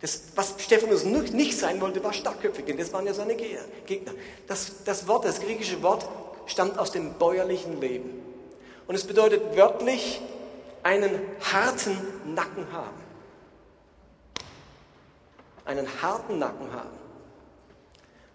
Das, 0.00 0.22
was 0.34 0.54
Stephanus 0.58 1.04
nicht 1.04 1.58
sein 1.58 1.80
wollte, 1.80 2.02
war 2.02 2.12
starkköpfig, 2.12 2.64
denn 2.64 2.78
das 2.78 2.92
waren 2.92 3.06
ja 3.06 3.12
seine 3.12 3.36
Gegner. 3.36 4.12
Das, 4.46 4.82
das 4.84 5.06
Wort, 5.06 5.26
das 5.26 5.40
griechische 5.40 5.82
Wort, 5.82 6.08
stammt 6.46 6.78
aus 6.78 6.90
dem 6.90 7.14
bäuerlichen 7.14 7.80
Leben. 7.80 8.22
Und 8.88 8.94
es 8.94 9.06
bedeutet 9.06 9.56
wörtlich 9.56 10.20
einen 10.82 11.20
harten 11.40 11.96
Nacken 12.34 12.72
haben. 12.72 13.00
Einen 15.64 15.86
harten 16.02 16.38
Nacken 16.38 16.72
haben. 16.72 16.98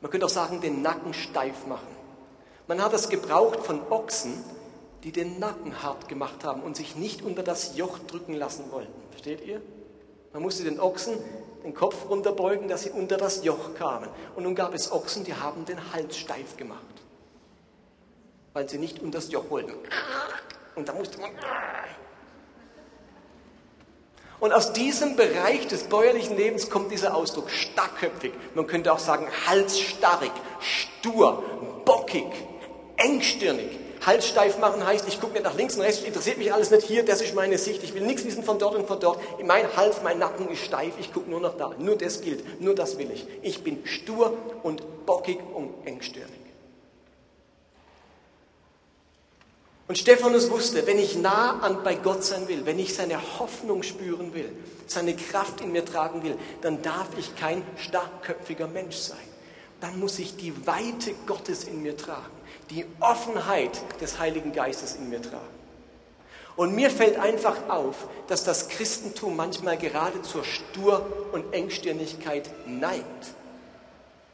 Man 0.02 0.12
könnte 0.12 0.26
auch 0.26 0.32
sagen, 0.32 0.62
den 0.62 0.82
Nacken 0.82 1.14
steif 1.14 1.66
machen. 1.66 1.88
Man 2.68 2.82
hat 2.82 2.94
es 2.94 3.10
gebraucht 3.10 3.66
von 3.66 3.82
Ochsen, 3.92 4.44
die 5.04 5.12
den 5.12 5.40
Nacken 5.40 5.84
hart 5.84 6.08
gemacht 6.08 6.44
haben 6.44 6.64
und 6.64 6.76
sich 6.76 6.96
nicht 6.96 7.22
unter 7.22 7.44
das 7.44 7.78
Joch 7.78 8.00
drücken 8.00 8.34
lassen 8.34 8.72
wollten. 8.72 8.94
Versteht 9.12 9.46
ihr? 9.46 9.62
Man 10.34 10.42
musste 10.42 10.64
den 10.64 10.80
Ochsen 10.80 11.18
den 11.64 11.74
Kopf 11.74 12.10
runterbeugen, 12.10 12.68
dass 12.68 12.84
sie 12.84 12.92
unter 12.92 13.18
das 13.18 13.44
Joch 13.44 13.74
kamen. 13.76 14.10
Und 14.36 14.44
nun 14.44 14.56
gab 14.56 14.74
es 14.74 14.92
Ochsen, 14.92 15.24
die 15.24 15.34
haben 15.34 15.66
den 15.66 15.94
Hals 15.94 16.18
steif 16.18 16.58
gemacht, 16.58 16.82
weil 18.54 18.70
sie 18.70 18.78
nicht 18.78 19.00
unter 19.00 19.18
das 19.20 19.32
Joch 19.32 19.50
wollten. 19.50 19.74
Und 20.76 20.88
da 20.88 20.94
musste 20.94 21.20
man 21.20 21.32
und 24.40 24.54
aus 24.54 24.74
diesem 24.74 25.16
Bereich 25.16 25.68
des 25.68 25.84
bäuerlichen 25.84 26.38
Lebens 26.38 26.70
kommt 26.70 26.92
dieser 26.92 27.16
Ausdruck 27.16 27.50
starkköpfig. 27.50 28.34
Man 28.54 28.68
könnte 28.68 28.92
auch 28.92 29.00
sagen 29.00 29.28
halsstarrig, 29.48 30.32
stur, 30.60 31.44
bockig, 31.86 32.28
engstirnig. 32.98 33.80
Halssteif 34.06 34.60
machen 34.60 34.86
heißt, 34.86 35.08
ich 35.08 35.20
gucke 35.20 35.34
nicht 35.34 35.46
nach 35.46 35.56
links 35.56 35.76
und 35.76 35.82
rechts, 35.82 36.04
interessiert 36.04 36.38
mich 36.38 36.54
alles 36.54 36.70
nicht 36.70 36.86
hier, 36.86 37.04
das 37.04 37.22
ist 37.22 37.34
meine 37.34 37.58
Sicht, 37.58 37.84
ich 37.84 37.96
will 37.96 38.04
nichts 38.04 38.24
wissen 38.24 38.44
von 38.44 38.60
dort 38.60 38.76
und 38.76 38.88
von 38.88 39.00
dort. 39.00 39.20
Mein 39.44 39.76
Hals, 39.76 40.02
mein 40.04 40.20
Nacken 40.20 40.48
ist 40.50 40.64
steif, 40.64 40.94
ich 41.00 41.12
gucke 41.12 41.30
nur 41.30 41.40
noch 41.40 41.58
da. 41.58 41.72
Nur 41.80 41.96
das 41.96 42.22
gilt, 42.22 42.62
nur 42.62 42.76
das 42.76 43.00
will 43.00 43.10
ich. 43.12 43.26
Ich 43.42 43.64
bin 43.64 43.86
stur 43.86 44.38
und 44.62 45.06
bockig 45.06 45.40
und 45.54 45.72
engstirnig. 45.86 46.45
Und 49.88 49.98
Stephanus 50.00 50.50
wusste, 50.50 50.88
wenn 50.88 50.98
ich 50.98 51.16
nah 51.16 51.60
an 51.60 51.84
bei 51.84 51.94
Gott 51.96 52.24
sein 52.24 52.48
will, 52.48 52.66
wenn 52.66 52.80
ich 52.80 52.96
seine 52.96 53.20
Hoffnung 53.40 53.84
spüren 53.84 54.34
will, 54.34 54.52
seine 54.88 55.16
Kraft 55.16 55.62
in 55.62 55.72
mir 55.72 55.86
tragen 55.86 56.24
will, 56.24 56.38
dann 56.62 56.82
darf 56.82 57.10
ich 57.18 57.36
kein 57.36 57.62
starkköpfiger 57.78 58.68
Mensch 58.68 58.96
sein. 58.96 59.18
Dann 59.82 60.00
muss 60.00 60.18
ich 60.18 60.38
die 60.38 60.66
Weite 60.66 61.14
Gottes 61.28 61.66
in 61.66 61.84
mir 61.84 61.96
tragen, 61.96 62.32
die 62.72 62.86
Offenheit 63.00 63.80
des 64.02 64.18
Heiligen 64.18 64.54
Geistes 64.54 64.96
in 64.96 65.10
mir 65.10 65.22
tragen. 65.22 65.46
Und 66.56 66.74
mir 66.74 66.90
fällt 66.90 67.20
einfach 67.20 67.70
auf, 67.70 68.08
dass 68.28 68.44
das 68.44 68.70
Christentum 68.70 69.36
manchmal 69.36 69.78
gerade 69.78 70.22
zur 70.22 70.44
Stur- 70.46 71.06
und 71.32 71.54
Engstirnigkeit 71.54 72.50
neigt. 72.66 73.04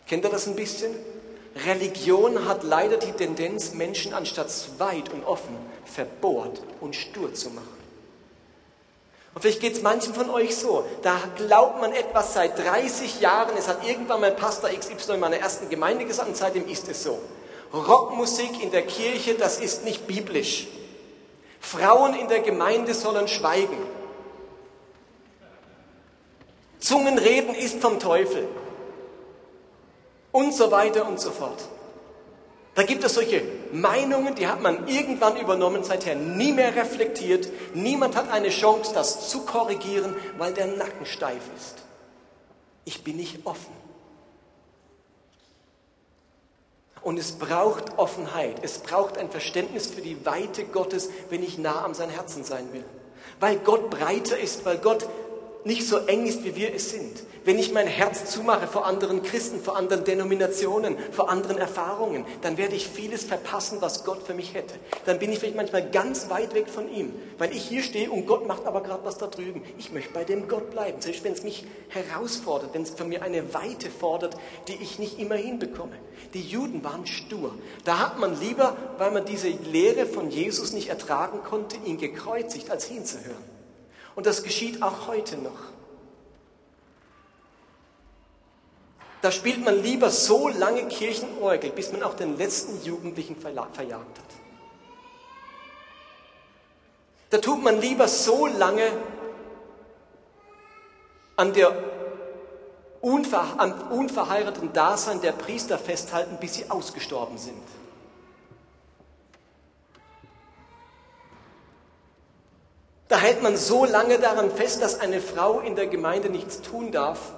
Kennt 0.07 0.23
ihr 0.23 0.29
das 0.29 0.47
ein 0.47 0.55
bisschen? 0.55 0.95
Religion 1.55 2.47
hat 2.47 2.63
leider 2.63 2.97
die 2.97 3.11
Tendenz, 3.11 3.73
Menschen 3.73 4.13
anstatt 4.13 4.49
weit 4.77 5.11
und 5.11 5.25
offen 5.25 5.55
verbohrt 5.85 6.61
und 6.79 6.95
stur 6.95 7.33
zu 7.33 7.49
machen. 7.49 7.81
Und 9.33 9.41
vielleicht 9.41 9.61
geht 9.61 9.73
es 9.73 9.81
manchen 9.81 10.13
von 10.13 10.29
euch 10.29 10.55
so. 10.55 10.85
Da 11.03 11.17
glaubt 11.37 11.79
man 11.79 11.93
etwas 11.93 12.33
seit 12.33 12.57
30 12.57 13.21
Jahren. 13.21 13.55
Es 13.57 13.67
hat 13.67 13.85
irgendwann 13.87 14.21
mein 14.21 14.35
Pastor 14.35 14.69
XY 14.69 15.13
in 15.13 15.19
meiner 15.19 15.37
ersten 15.37 15.69
Gemeinde 15.69 16.05
gesagt 16.05 16.27
und 16.27 16.37
seitdem 16.37 16.67
ist 16.67 16.89
es 16.89 17.03
so. 17.03 17.19
Rockmusik 17.73 18.61
in 18.61 18.71
der 18.71 18.81
Kirche, 18.81 19.35
das 19.35 19.59
ist 19.59 19.85
nicht 19.85 20.05
biblisch. 20.05 20.67
Frauen 21.61 22.13
in 22.15 22.27
der 22.27 22.39
Gemeinde 22.39 22.93
sollen 22.93 23.27
schweigen. 23.29 23.77
Zungenreden 26.79 27.55
ist 27.55 27.79
vom 27.79 27.99
Teufel. 27.99 28.47
Und 30.31 30.53
so 30.53 30.71
weiter 30.71 31.07
und 31.07 31.19
so 31.19 31.31
fort. 31.31 31.61
Da 32.73 32.83
gibt 32.83 33.03
es 33.03 33.15
solche 33.15 33.43
Meinungen, 33.73 34.35
die 34.35 34.47
hat 34.47 34.61
man 34.61 34.87
irgendwann 34.87 35.35
übernommen, 35.37 35.83
seither 35.83 36.15
nie 36.15 36.53
mehr 36.53 36.73
reflektiert. 36.75 37.49
Niemand 37.73 38.15
hat 38.15 38.31
eine 38.31 38.49
Chance, 38.49 38.93
das 38.93 39.29
zu 39.29 39.45
korrigieren, 39.45 40.15
weil 40.37 40.53
der 40.53 40.67
Nacken 40.67 41.05
steif 41.05 41.41
ist. 41.57 41.75
Ich 42.85 43.03
bin 43.03 43.17
nicht 43.17 43.45
offen. 43.45 43.73
Und 47.01 47.17
es 47.17 47.33
braucht 47.33 47.97
Offenheit. 47.97 48.57
Es 48.61 48.77
braucht 48.77 49.17
ein 49.17 49.29
Verständnis 49.29 49.87
für 49.87 50.01
die 50.01 50.25
Weite 50.25 50.65
Gottes, 50.65 51.09
wenn 51.29 51.43
ich 51.43 51.57
nah 51.57 51.83
am 51.83 51.93
sein 51.93 52.09
Herzen 52.09 52.43
sein 52.43 52.71
will. 52.71 52.85
Weil 53.39 53.57
Gott 53.57 53.89
breiter 53.89 54.37
ist, 54.37 54.65
weil 54.65 54.77
Gott 54.77 55.07
nicht 55.63 55.87
so 55.87 55.97
eng 55.97 56.25
ist, 56.25 56.43
wie 56.43 56.55
wir 56.55 56.73
es 56.73 56.89
sind, 56.89 57.23
wenn 57.45 57.59
ich 57.59 57.71
mein 57.71 57.87
Herz 57.87 58.25
zumache 58.31 58.67
vor 58.67 58.85
anderen 58.85 59.23
Christen, 59.23 59.59
vor 59.59 59.77
anderen 59.77 60.03
Denominationen, 60.03 60.95
vor 61.11 61.29
anderen 61.29 61.57
Erfahrungen, 61.57 62.25
dann 62.41 62.57
werde 62.57 62.75
ich 62.75 62.87
vieles 62.87 63.23
verpassen, 63.23 63.77
was 63.79 64.03
Gott 64.03 64.23
für 64.23 64.33
mich 64.33 64.53
hätte. 64.53 64.75
Dann 65.05 65.19
bin 65.19 65.31
ich 65.31 65.39
vielleicht 65.39 65.55
manchmal 65.55 65.89
ganz 65.89 66.29
weit 66.29 66.53
weg 66.53 66.67
von 66.69 66.91
ihm, 66.91 67.13
weil 67.37 67.51
ich 67.51 67.63
hier 67.63 67.83
stehe 67.83 68.11
und 68.11 68.25
Gott 68.25 68.47
macht 68.47 68.65
aber 68.65 68.81
gerade 68.81 69.05
was 69.05 69.17
da 69.17 69.27
drüben. 69.27 69.63
Ich 69.77 69.91
möchte 69.91 70.13
bei 70.13 70.23
dem 70.23 70.47
Gott 70.47 70.71
bleiben, 70.71 71.01
selbst 71.01 71.23
wenn 71.23 71.33
es 71.33 71.43
mich 71.43 71.65
herausfordert, 71.89 72.73
wenn 72.73 72.83
es 72.83 72.91
von 72.91 73.09
mir 73.09 73.21
eine 73.23 73.53
Weite 73.53 73.89
fordert, 73.89 74.37
die 74.67 74.77
ich 74.81 74.99
nicht 74.99 75.19
immer 75.19 75.35
hinbekomme. 75.35 75.93
Die 76.33 76.41
Juden 76.41 76.83
waren 76.83 77.05
stur. 77.07 77.53
Da 77.83 77.99
hat 77.99 78.19
man 78.19 78.39
lieber, 78.39 78.77
weil 78.97 79.11
man 79.11 79.25
diese 79.25 79.49
Lehre 79.49 80.05
von 80.05 80.29
Jesus 80.29 80.73
nicht 80.73 80.89
ertragen 80.89 81.39
konnte, 81.43 81.77
ihn 81.85 81.97
gekreuzigt, 81.97 82.69
als 82.69 82.85
hinzuhören. 82.85 83.50
Und 84.15 84.25
das 84.25 84.43
geschieht 84.43 84.81
auch 84.81 85.07
heute 85.07 85.37
noch. 85.37 85.71
Da 89.21 89.31
spielt 89.31 89.63
man 89.63 89.81
lieber 89.81 90.09
so 90.09 90.49
lange 90.49 90.87
Kirchenorgel, 90.87 91.71
bis 91.71 91.91
man 91.91 92.01
auch 92.01 92.15
den 92.15 92.37
letzten 92.37 92.83
Jugendlichen 92.83 93.35
verjagt 93.35 93.77
hat. 93.77 94.01
Da 97.29 97.37
tut 97.37 97.63
man 97.63 97.79
lieber 97.79 98.07
so 98.07 98.47
lange 98.47 98.91
an 101.37 101.53
der 101.53 101.71
unver 102.99 103.55
am 103.57 103.91
unverheirateten 103.91 104.73
Dasein 104.73 105.21
der 105.21 105.31
Priester 105.31 105.77
festhalten, 105.77 106.37
bis 106.39 106.55
sie 106.55 106.69
ausgestorben 106.69 107.37
sind. 107.37 107.63
Da 113.11 113.19
hält 113.19 113.43
man 113.43 113.57
so 113.57 113.83
lange 113.83 114.19
daran 114.19 114.49
fest, 114.49 114.81
dass 114.81 115.01
eine 115.01 115.19
Frau 115.19 115.59
in 115.59 115.75
der 115.75 115.87
Gemeinde 115.87 116.29
nichts 116.29 116.61
tun 116.61 116.93
darf, 116.93 117.33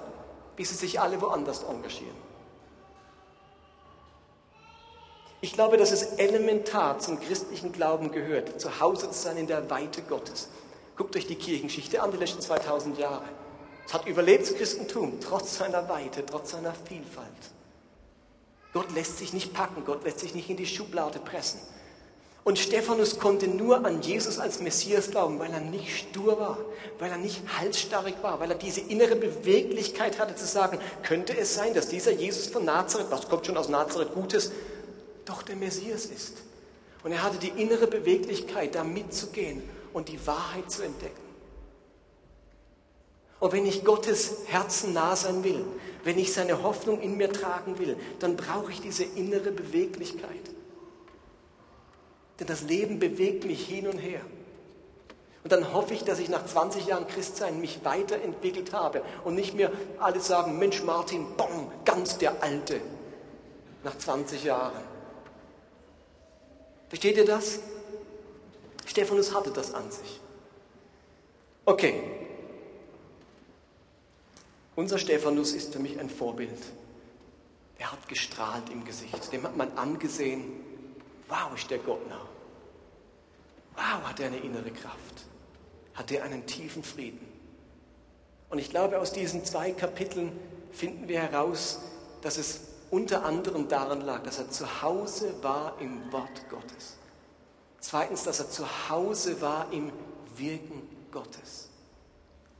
bis 0.54 0.68
sie 0.68 0.76
sich 0.76 1.00
alle 1.00 1.20
woanders 1.20 1.64
engagieren. 1.64 2.14
Ich 5.40 5.52
glaube, 5.52 5.76
dass 5.76 5.90
es 5.90 6.04
elementar 6.14 7.00
zum 7.00 7.18
christlichen 7.18 7.72
Glauben 7.72 8.12
gehört, 8.12 8.60
zu 8.60 8.78
Hause 8.78 9.10
zu 9.10 9.18
sein 9.18 9.36
in 9.36 9.48
der 9.48 9.68
Weite 9.68 10.02
Gottes. 10.02 10.48
Guckt 10.96 11.16
euch 11.16 11.26
die 11.26 11.34
Kirchengeschichte 11.34 12.00
an, 12.00 12.12
die 12.12 12.18
letzten 12.18 12.40
2000 12.40 12.96
Jahre. 12.96 13.24
Es 13.84 13.94
hat 13.94 14.06
überlebt 14.06 14.44
das 14.44 14.54
Christentum, 14.54 15.18
trotz 15.18 15.58
seiner 15.58 15.88
Weite, 15.88 16.24
trotz 16.24 16.52
seiner 16.52 16.72
Vielfalt. 16.86 17.26
Gott 18.72 18.94
lässt 18.94 19.18
sich 19.18 19.32
nicht 19.32 19.52
packen, 19.52 19.84
Gott 19.84 20.04
lässt 20.04 20.20
sich 20.20 20.36
nicht 20.36 20.48
in 20.48 20.56
die 20.56 20.66
Schublade 20.66 21.18
pressen. 21.18 21.58
Und 22.44 22.58
Stephanus 22.58 23.18
konnte 23.18 23.48
nur 23.48 23.86
an 23.86 24.02
Jesus 24.02 24.38
als 24.38 24.60
Messias 24.60 25.10
glauben, 25.10 25.38
weil 25.38 25.50
er 25.50 25.60
nicht 25.60 25.96
stur 25.96 26.38
war, 26.38 26.58
weil 26.98 27.10
er 27.10 27.16
nicht 27.16 27.40
halsstarrig 27.58 28.16
war, 28.20 28.38
weil 28.38 28.50
er 28.50 28.58
diese 28.58 28.80
innere 28.80 29.16
Beweglichkeit 29.16 30.18
hatte 30.18 30.36
zu 30.36 30.44
sagen, 30.44 30.78
könnte 31.02 31.34
es 31.36 31.54
sein, 31.54 31.72
dass 31.72 31.88
dieser 31.88 32.12
Jesus 32.12 32.48
von 32.48 32.66
Nazareth, 32.66 33.10
was 33.10 33.30
kommt 33.30 33.46
schon 33.46 33.56
aus 33.56 33.70
Nazareth 33.70 34.12
Gutes, 34.12 34.52
doch 35.24 35.42
der 35.42 35.56
Messias 35.56 36.04
ist. 36.04 36.42
Und 37.02 37.12
er 37.12 37.22
hatte 37.22 37.38
die 37.38 37.48
innere 37.48 37.86
Beweglichkeit, 37.86 38.74
da 38.74 38.84
mitzugehen 38.84 39.62
und 39.94 40.08
die 40.08 40.26
Wahrheit 40.26 40.70
zu 40.70 40.82
entdecken. 40.82 41.24
Und 43.40 43.52
wenn 43.52 43.64
ich 43.64 43.84
Gottes 43.84 44.32
Herzen 44.46 44.92
nah 44.92 45.16
sein 45.16 45.44
will, 45.44 45.64
wenn 46.02 46.18
ich 46.18 46.32
seine 46.34 46.62
Hoffnung 46.62 47.00
in 47.00 47.16
mir 47.16 47.32
tragen 47.32 47.78
will, 47.78 47.96
dann 48.18 48.36
brauche 48.36 48.70
ich 48.70 48.82
diese 48.82 49.04
innere 49.04 49.50
Beweglichkeit. 49.50 50.50
Denn 52.40 52.46
das 52.46 52.62
Leben 52.62 52.98
bewegt 52.98 53.44
mich 53.44 53.66
hin 53.66 53.86
und 53.86 53.98
her. 53.98 54.20
Und 55.44 55.52
dann 55.52 55.74
hoffe 55.74 55.92
ich, 55.92 56.04
dass 56.04 56.18
ich 56.18 56.30
nach 56.30 56.46
20 56.46 56.86
Jahren 56.86 57.06
Christsein 57.06 57.60
mich 57.60 57.84
weiterentwickelt 57.84 58.72
habe 58.72 59.02
und 59.24 59.34
nicht 59.34 59.54
mehr 59.54 59.70
alle 59.98 60.18
sagen, 60.20 60.58
Mensch 60.58 60.82
Martin, 60.82 61.36
bong, 61.36 61.70
ganz 61.84 62.16
der 62.16 62.42
Alte. 62.42 62.80
Nach 63.84 63.96
20 63.96 64.44
Jahren. 64.44 64.82
Versteht 66.88 67.18
ihr 67.18 67.26
das? 67.26 67.58
Stephanus 68.86 69.34
hatte 69.34 69.50
das 69.50 69.74
an 69.74 69.90
sich. 69.90 70.20
Okay. 71.66 72.02
Unser 74.76 74.98
Stephanus 74.98 75.52
ist 75.52 75.74
für 75.74 75.78
mich 75.78 76.00
ein 76.00 76.08
Vorbild. 76.08 76.58
Er 77.78 77.92
hat 77.92 78.08
gestrahlt 78.08 78.70
im 78.70 78.84
Gesicht. 78.84 79.30
Dem 79.32 79.42
hat 79.42 79.56
man 79.56 79.76
angesehen, 79.76 80.63
Wow, 81.28 81.54
ist 81.54 81.70
der 81.70 81.78
Gott 81.78 82.08
nah. 82.08 82.26
Wow, 83.76 84.08
hat 84.08 84.20
er 84.20 84.26
eine 84.26 84.38
innere 84.38 84.70
Kraft. 84.70 85.26
Hat 85.94 86.10
er 86.10 86.24
einen 86.24 86.46
tiefen 86.46 86.82
Frieden. 86.82 87.26
Und 88.50 88.58
ich 88.58 88.70
glaube, 88.70 89.00
aus 89.00 89.12
diesen 89.12 89.44
zwei 89.44 89.72
Kapiteln 89.72 90.32
finden 90.72 91.08
wir 91.08 91.20
heraus, 91.20 91.80
dass 92.22 92.36
es 92.36 92.60
unter 92.90 93.24
anderem 93.24 93.68
daran 93.68 94.00
lag, 94.00 94.22
dass 94.22 94.38
er 94.38 94.50
zu 94.50 94.82
Hause 94.82 95.34
war 95.42 95.76
im 95.80 96.12
Wort 96.12 96.48
Gottes. 96.48 96.96
Zweitens, 97.80 98.22
dass 98.24 98.40
er 98.40 98.48
zu 98.48 98.64
Hause 98.88 99.40
war 99.40 99.72
im 99.72 99.92
Wirken 100.36 100.82
Gottes. 101.10 101.68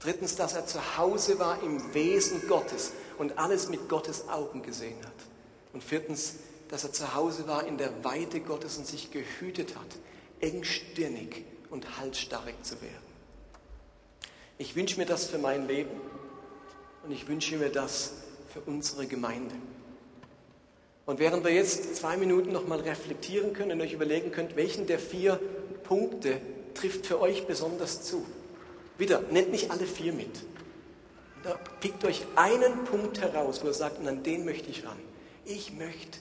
Drittens, 0.00 0.36
dass 0.36 0.54
er 0.54 0.66
zu 0.66 0.98
Hause 0.98 1.38
war 1.38 1.62
im 1.62 1.94
Wesen 1.94 2.46
Gottes 2.46 2.92
und 3.18 3.38
alles 3.38 3.68
mit 3.68 3.88
Gottes 3.88 4.28
Augen 4.28 4.62
gesehen 4.62 4.98
hat. 5.04 5.14
Und 5.72 5.82
viertens, 5.82 6.34
dass 6.68 6.84
er 6.84 6.92
zu 6.92 7.14
Hause 7.14 7.46
war 7.46 7.66
in 7.66 7.78
der 7.78 8.04
Weite 8.04 8.40
Gottes 8.40 8.78
und 8.78 8.86
sich 8.86 9.10
gehütet 9.10 9.76
hat, 9.76 9.86
engstirnig 10.40 11.44
und 11.70 11.98
halsstarrig 11.98 12.54
zu 12.62 12.80
werden. 12.80 13.14
Ich 14.58 14.76
wünsche 14.76 14.98
mir 14.98 15.06
das 15.06 15.26
für 15.26 15.38
mein 15.38 15.66
Leben 15.66 16.00
und 17.04 17.10
ich 17.10 17.28
wünsche 17.28 17.56
mir 17.56 17.70
das 17.70 18.12
für 18.52 18.60
unsere 18.60 19.06
Gemeinde. 19.06 19.54
Und 21.06 21.18
während 21.18 21.44
wir 21.44 21.52
jetzt 21.52 21.96
zwei 21.96 22.16
Minuten 22.16 22.52
nochmal 22.52 22.80
reflektieren 22.80 23.52
können 23.52 23.72
und 23.72 23.80
euch 23.80 23.92
überlegen 23.92 24.30
könnt, 24.30 24.56
welchen 24.56 24.86
der 24.86 24.98
vier 24.98 25.38
Punkte 25.82 26.40
trifft 26.72 27.06
für 27.06 27.20
euch 27.20 27.46
besonders 27.46 28.02
zu. 28.02 28.24
Wieder, 28.96 29.20
nennt 29.30 29.50
nicht 29.50 29.70
alle 29.70 29.86
vier 29.86 30.12
mit. 30.12 30.30
Da 31.42 31.58
pickt 31.80 32.04
euch 32.04 32.24
einen 32.36 32.84
Punkt 32.84 33.20
heraus, 33.20 33.62
wo 33.62 33.66
ihr 33.66 33.74
sagt, 33.74 33.98
und 33.98 34.08
an 34.08 34.22
den 34.22 34.44
möchte 34.44 34.70
ich 34.70 34.86
ran. 34.86 34.98
Ich 35.44 35.72
möchte 35.74 36.18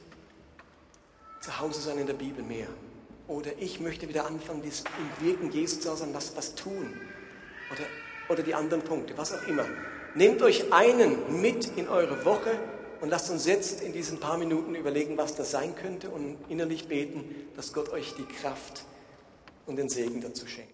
zu 1.43 1.59
Hause 1.59 1.81
sein 1.81 1.97
in 1.97 2.07
der 2.07 2.13
Bibel 2.13 2.43
mehr. 2.43 2.67
Oder 3.27 3.51
ich 3.59 3.79
möchte 3.79 4.07
wieder 4.07 4.25
anfangen, 4.25 4.63
im 4.63 5.25
Wirken 5.25 5.51
Jesu 5.51 5.79
zu 5.79 5.95
sein, 5.95 6.13
was, 6.13 6.35
was 6.37 6.55
tun. 6.55 6.93
Oder, 7.71 7.83
oder 8.29 8.43
die 8.43 8.55
anderen 8.55 8.83
Punkte, 8.83 9.17
was 9.17 9.33
auch 9.33 9.45
immer. 9.47 9.65
Nehmt 10.15 10.41
euch 10.41 10.71
einen 10.71 11.41
mit 11.41 11.77
in 11.77 11.89
eure 11.89 12.23
Woche 12.23 12.51
und 13.01 13.09
lasst 13.09 13.29
uns 13.29 13.45
jetzt 13.45 13.81
in 13.81 13.91
diesen 13.91 14.19
paar 14.19 14.37
Minuten 14.37 14.75
überlegen, 14.75 15.17
was 15.17 15.35
das 15.35 15.51
sein 15.51 15.75
könnte 15.75 16.09
und 16.09 16.37
innerlich 16.47 16.87
beten, 16.87 17.23
dass 17.55 17.73
Gott 17.73 17.89
euch 17.89 18.13
die 18.15 18.25
Kraft 18.25 18.85
und 19.65 19.75
den 19.75 19.89
Segen 19.89 20.21
dazu 20.21 20.47
schenkt. 20.47 20.71